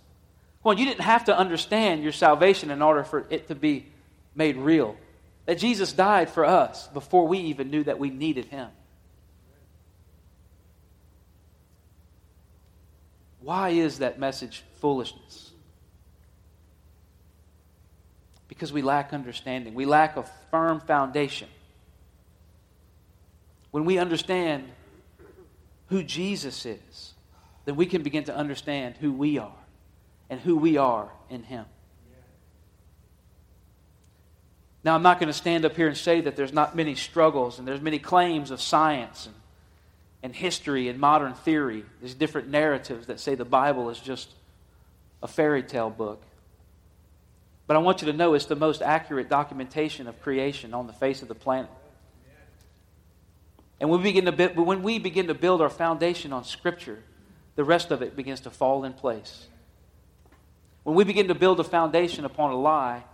Well, 0.63 0.77
you 0.77 0.85
didn't 0.85 1.01
have 1.01 1.25
to 1.25 1.35
understand 1.35 2.03
your 2.03 2.11
salvation 2.11 2.69
in 2.69 2.79
order 2.83 3.03
for 3.03 3.25
it 3.31 3.47
to 3.47 3.55
be 3.55 3.87
made 4.35 4.55
real. 4.55 4.95
That 5.47 5.57
Jesus 5.57 5.93
died 5.93 6.29
for 6.29 6.45
us 6.45 6.89
before 6.89 7.27
we 7.27 7.39
even 7.39 7.71
knew 7.71 7.83
that 7.85 7.97
we 7.97 8.11
needed 8.11 8.45
him. 8.45 8.69
Why 13.39 13.69
is 13.69 13.97
that 13.97 14.19
message 14.19 14.61
foolishness? 14.75 15.50
Because 18.51 18.73
we 18.73 18.81
lack 18.81 19.13
understanding. 19.13 19.75
We 19.75 19.85
lack 19.85 20.17
a 20.17 20.23
firm 20.51 20.81
foundation. 20.81 21.47
When 23.71 23.85
we 23.85 23.97
understand 23.97 24.69
who 25.87 26.03
Jesus 26.03 26.65
is, 26.65 27.13
then 27.63 27.77
we 27.77 27.85
can 27.85 28.03
begin 28.03 28.25
to 28.25 28.35
understand 28.35 28.95
who 28.99 29.13
we 29.13 29.37
are 29.37 29.55
and 30.29 30.37
who 30.37 30.57
we 30.57 30.75
are 30.75 31.09
in 31.29 31.43
Him. 31.43 31.63
Now, 34.83 34.95
I'm 34.95 35.03
not 35.03 35.17
going 35.17 35.27
to 35.27 35.33
stand 35.33 35.63
up 35.63 35.77
here 35.77 35.87
and 35.87 35.95
say 35.95 36.19
that 36.19 36.35
there's 36.35 36.51
not 36.51 36.75
many 36.75 36.95
struggles 36.95 37.57
and 37.57 37.65
there's 37.65 37.79
many 37.79 37.99
claims 37.99 38.51
of 38.51 38.59
science 38.59 39.27
and, 39.27 39.35
and 40.23 40.35
history 40.35 40.89
and 40.89 40.99
modern 40.99 41.35
theory. 41.35 41.85
There's 42.01 42.15
different 42.15 42.49
narratives 42.49 43.07
that 43.07 43.21
say 43.21 43.35
the 43.35 43.45
Bible 43.45 43.89
is 43.89 43.97
just 43.97 44.29
a 45.23 45.27
fairy 45.29 45.63
tale 45.63 45.89
book. 45.89 46.21
But 47.71 47.77
I 47.77 47.79
want 47.79 48.01
you 48.01 48.11
to 48.11 48.17
know 48.17 48.33
it's 48.33 48.47
the 48.47 48.55
most 48.57 48.81
accurate 48.81 49.29
documentation 49.29 50.09
of 50.09 50.21
creation 50.21 50.73
on 50.73 50.87
the 50.87 50.91
face 50.91 51.21
of 51.21 51.29
the 51.29 51.35
planet. 51.35 51.71
And 53.79 53.89
when 53.89 54.01
we 54.01 54.11
begin 54.11 54.25
to, 54.25 54.47
when 54.61 54.83
we 54.83 54.99
begin 54.99 55.27
to 55.27 55.33
build 55.33 55.61
our 55.61 55.69
foundation 55.69 56.33
on 56.33 56.43
Scripture, 56.43 57.01
the 57.55 57.63
rest 57.63 57.91
of 57.91 58.01
it 58.01 58.13
begins 58.13 58.41
to 58.41 58.49
fall 58.49 58.83
in 58.83 58.91
place. 58.91 59.47
When 60.83 60.97
we 60.97 61.05
begin 61.05 61.29
to 61.29 61.33
build 61.33 61.61
a 61.61 61.63
foundation 61.63 62.25
upon 62.25 62.51
a 62.51 62.59
lie, 62.59 63.05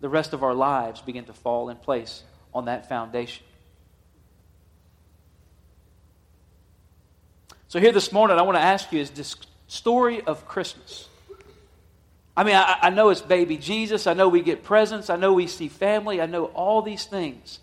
the 0.00 0.08
rest 0.08 0.32
of 0.32 0.42
our 0.42 0.54
lives 0.54 1.02
begin 1.02 1.26
to 1.26 1.34
fall 1.34 1.68
in 1.68 1.76
place 1.76 2.22
on 2.54 2.64
that 2.64 2.88
foundation. 2.88 3.44
So, 7.68 7.80
here 7.80 7.92
this 7.92 8.12
morning, 8.12 8.38
I 8.38 8.42
want 8.44 8.56
to 8.56 8.62
ask 8.62 8.90
you 8.92 8.98
is 8.98 9.10
this 9.10 9.36
story 9.66 10.22
of 10.22 10.48
Christmas 10.48 11.06
I 12.36 12.44
mean, 12.44 12.54
I, 12.54 12.78
I, 12.82 12.90
know 12.90 13.08
it's 13.08 13.22
baby 13.22 13.56
Jesus. 13.56 14.06
I 14.06 14.12
know 14.12 14.28
we 14.28 14.42
get 14.42 14.62
presents. 14.62 15.08
I 15.08 15.16
know 15.16 15.32
we 15.32 15.46
see 15.46 15.68
family. 15.68 16.20
I 16.20 16.26
know 16.26 16.46
all 16.46 16.82
these 16.82 17.06
things. 17.06 17.60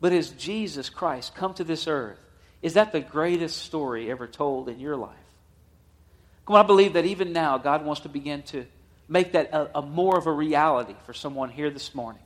But 0.00 0.12
is 0.12 0.30
Jesus 0.30 0.90
Christ 0.90 1.34
come 1.34 1.54
to 1.54 1.64
this 1.64 1.86
earth? 1.86 2.18
Is 2.60 2.74
that 2.74 2.92
the 2.92 3.00
greatest 3.00 3.62
story 3.62 4.10
ever 4.10 4.26
told 4.26 4.68
in 4.68 4.78
your 4.78 4.96
life? 4.96 5.16
Come 6.46 6.56
on, 6.56 6.64
I 6.64 6.66
believe 6.66 6.94
that 6.94 7.06
even 7.06 7.32
now 7.32 7.56
God 7.58 7.84
wants 7.84 8.02
to 8.02 8.08
begin 8.08 8.42
to 8.44 8.66
make 9.08 9.32
that 9.32 9.52
a, 9.52 9.78
a 9.78 9.82
more 9.82 10.18
of 10.18 10.26
a 10.26 10.32
reality 10.32 10.94
for 11.06 11.14
someone 11.14 11.48
here 11.48 11.70
this 11.70 11.94
morning. 11.94 12.22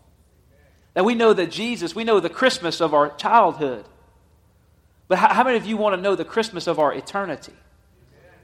That 0.94 1.04
we 1.04 1.14
know 1.14 1.32
that 1.32 1.50
Jesus, 1.50 1.94
we 1.94 2.04
know 2.04 2.20
the 2.20 2.30
Christmas 2.30 2.80
of 2.80 2.94
our 2.94 3.10
childhood. 3.16 3.84
But 5.08 5.18
how, 5.18 5.32
how 5.32 5.44
many 5.44 5.56
of 5.56 5.66
you 5.66 5.76
want 5.76 5.96
to 5.96 6.00
know 6.00 6.16
the 6.16 6.24
Christmas 6.24 6.66
of 6.66 6.78
our 6.78 6.92
eternity? 6.92 7.52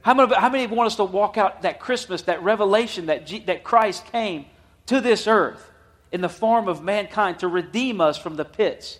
How 0.01 0.13
many, 0.13 0.33
how 0.33 0.49
many 0.49 0.67
want 0.67 0.87
us 0.87 0.95
to 0.95 1.03
walk 1.03 1.37
out 1.37 1.61
that 1.61 1.79
Christmas, 1.79 2.23
that 2.23 2.41
revelation 2.41 3.07
that, 3.07 3.27
G, 3.27 3.39
that 3.39 3.63
Christ 3.63 4.05
came 4.11 4.45
to 4.87 4.99
this 4.99 5.27
earth 5.27 5.69
in 6.11 6.21
the 6.21 6.29
form 6.29 6.67
of 6.67 6.83
mankind 6.83 7.39
to 7.39 7.47
redeem 7.47 8.01
us 8.01 8.17
from 8.17 8.35
the 8.35 8.45
pits, 8.45 8.99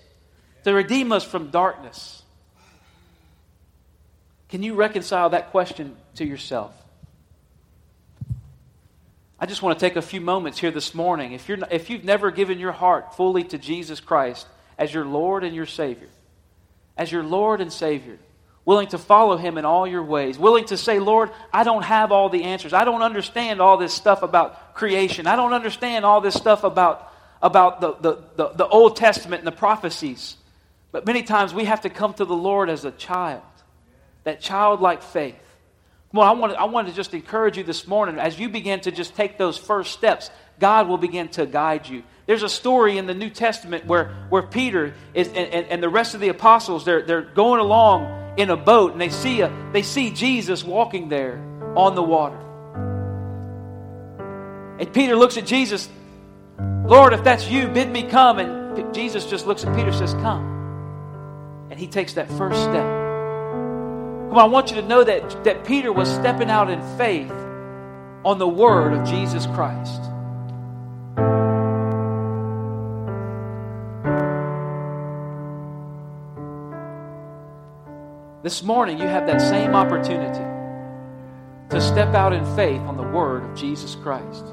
to 0.64 0.74
redeem 0.74 1.12
us 1.12 1.24
from 1.24 1.50
darkness. 1.50 2.24
Can 4.50 4.64
you 4.64 4.76
reconcile 4.76 5.30
that 5.32 5.52
question 5.52 5.96
to 6.16 6.26
yourself? 6.26 6.76
I 9.40 9.48
just 9.48 9.64
want 9.64 9.80
to 9.80 9.84
take 9.84 9.96
a 9.96 10.04
few 10.04 10.22
moments 10.22 10.60
here 10.60 10.70
this 10.70 10.94
morning. 10.94 11.32
If, 11.32 11.50
you're, 11.50 11.58
if 11.72 11.90
you've 11.90 12.04
never 12.04 12.30
given 12.30 12.60
your 12.60 12.74
heart 12.74 13.16
fully 13.16 13.44
to 13.46 13.58
Jesus 13.58 14.00
Christ 14.00 14.46
as 14.78 14.94
your 14.94 15.06
Lord 15.06 15.44
and 15.44 15.56
your 15.56 15.66
Savior, 15.66 16.10
as 16.96 17.12
your 17.12 17.24
Lord 17.24 17.60
and 17.60 17.74
Savior, 17.74 18.20
willing 18.66 18.88
to 18.90 18.98
follow 18.98 19.38
Him 19.38 19.58
in 19.58 19.66
all 19.66 19.88
your 19.88 20.04
ways, 20.04 20.38
willing 20.38 20.66
to 20.66 20.78
say, 20.78 21.00
Lord, 21.00 21.32
I 21.52 21.64
don't 21.64 21.84
have 21.84 22.12
all 22.12 22.30
the 22.30 22.44
answers. 22.44 22.74
I 22.74 22.84
don't 22.84 23.02
understand 23.02 23.62
all 23.62 23.78
this 23.78 23.94
stuff 23.94 24.24
about 24.24 24.76
creation. 24.76 25.28
I 25.28 25.36
don't 25.36 25.54
understand 25.54 26.06
all 26.06 26.22
this 26.22 26.36
stuff 26.36 26.64
about, 26.64 27.12
about 27.42 27.82
the, 27.82 27.94
the, 27.96 28.24
the, 28.36 28.50
the 28.50 28.68
Old 28.68 28.96
Testament 28.96 29.40
and 29.40 29.48
the 29.48 29.52
prophecies. 29.58 30.38
But 30.92 31.06
many 31.06 31.24
times 31.24 31.54
we 31.54 31.66
have 31.66 31.82
to 31.82 31.90
come 31.90 32.14
to 32.16 32.26
the 32.26 32.36
Lord 32.36 32.70
as 32.70 32.86
a 32.86 32.92
child, 32.92 33.44
that 34.24 34.42
childlike 34.42 35.02
faith. 35.02 35.36
Well, 36.14 36.28
I 36.28 36.34
want, 36.34 36.54
to, 36.54 36.60
I 36.60 36.66
want 36.66 36.90
to 36.90 36.94
just 36.94 37.14
encourage 37.14 37.58
you 37.58 37.64
this 37.64 37.88
morning 37.88 38.20
as 38.20 38.38
you 38.38 38.50
begin 38.50 38.82
to 38.82 38.92
just 38.92 39.16
take 39.16 39.38
those 39.38 39.58
first 39.58 39.94
steps, 39.94 40.30
God 40.60 40.90
will 40.90 40.98
begin 40.98 41.30
to 41.30 41.46
guide 41.46 41.88
you. 41.88 42.04
There's 42.32 42.44
a 42.44 42.48
story 42.48 42.98
in 42.98 43.08
the 43.08 43.14
New 43.14 43.30
Testament 43.30 43.86
where, 43.86 44.06
where 44.30 44.42
Peter 44.42 44.94
is, 45.14 45.28
and, 45.28 45.38
and, 45.38 45.68
and 45.68 45.84
the 45.84 45.90
rest 45.90 46.16
of 46.16 46.22
the 46.22 46.30
apostles, 46.30 46.86
they're, 46.86 47.02
they're 47.02 47.24
going 47.24 47.60
along 47.60 48.38
in 48.38 48.50
a 48.50 48.56
boat 48.56 48.94
and 48.94 49.02
they 49.02 49.10
see, 49.10 49.42
a, 49.42 49.52
they 49.74 49.82
see 49.82 50.12
Jesus 50.12 50.64
walking 50.64 51.10
there 51.10 51.44
on 51.76 51.94
the 51.94 52.02
water. 52.02 52.38
And 54.80 54.94
Peter 54.94 55.18
looks 55.18 55.36
at 55.36 55.46
Jesus, 55.46 55.90
Lord, 56.86 57.12
if 57.12 57.22
that's 57.22 57.50
you, 57.50 57.68
bid 57.68 57.90
me 57.90 58.04
come. 58.04 58.40
And 58.40 58.94
Jesus 58.94 59.26
just 59.26 59.46
looks 59.46 59.66
at 59.66 59.76
Peter 59.76 59.90
and 59.90 59.98
says, 59.98 60.14
Come. 60.14 61.68
And 61.70 61.78
he 61.78 61.88
takes 61.88 62.14
that 62.14 62.30
first 62.30 62.62
step. 62.62 62.86
Come 64.30 64.38
on, 64.38 64.40
I 64.40 64.46
want 64.46 64.70
you 64.70 64.78
to 64.78 64.88
know 64.88 65.04
that, 65.04 65.44
that 65.44 65.66
Peter 65.66 65.92
was 65.92 66.10
stepping 66.10 66.50
out 66.50 66.70
in 66.70 66.82
faith 66.98 67.30
on 68.24 68.38
the 68.38 68.48
word 68.48 68.94
of 68.94 69.06
Jesus 69.06 69.48
Christ. 69.48 70.11
This 78.44 78.64
morning, 78.64 78.98
you 78.98 79.08
have 79.08 79.28
that 79.28 79.40
same 79.40 79.76
opportunity 79.76 80.44
to 81.70 81.80
step 81.80 82.16
out 82.16 82.34
in 82.34 82.44
faith 82.56 82.82
on 82.82 82.98
the 82.98 83.04
word 83.04 83.44
of 83.44 83.56
Jesus 83.56 83.94
Christ. 83.94 84.44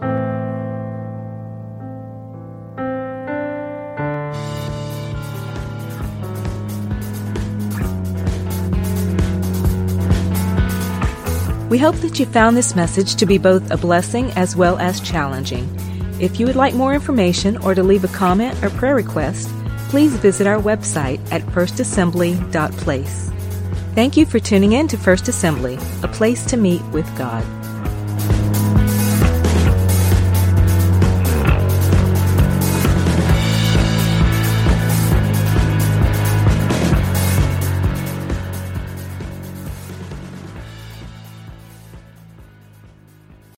We 11.71 11.79
hope 11.79 11.97
that 11.97 12.19
you 12.19 12.27
found 12.27 12.59
this 12.59 12.77
message 12.77 13.15
to 13.15 13.25
be 13.25 13.39
both 13.39 13.71
a 13.71 13.79
blessing 13.79 14.31
as 14.33 14.55
well 14.55 14.77
as 14.77 15.01
challenging. 15.01 15.67
If 16.21 16.39
you 16.39 16.45
would 16.45 16.57
like 16.57 16.75
more 16.75 16.93
information 16.93 17.57
or 17.57 17.75
to 17.75 17.83
leave 17.83 18.05
a 18.05 18.09
comment 18.09 18.63
or 18.63 18.69
prayer 18.69 18.97
request, 18.97 19.49
please 19.89 20.15
visit 20.17 20.47
our 20.47 20.61
website 20.61 21.21
at 21.33 21.41
firstassembly.place. 21.47 23.29
Thank 23.99 24.17
you 24.17 24.27
for 24.27 24.39
tuning 24.39 24.75
in 24.75 24.87
to 24.89 24.97
First 24.97 25.27
Assembly, 25.27 25.77
a 26.05 26.07
place 26.07 26.47
to 26.47 26.57
meet 26.57 26.85
with 26.93 27.05
God. 27.19 27.58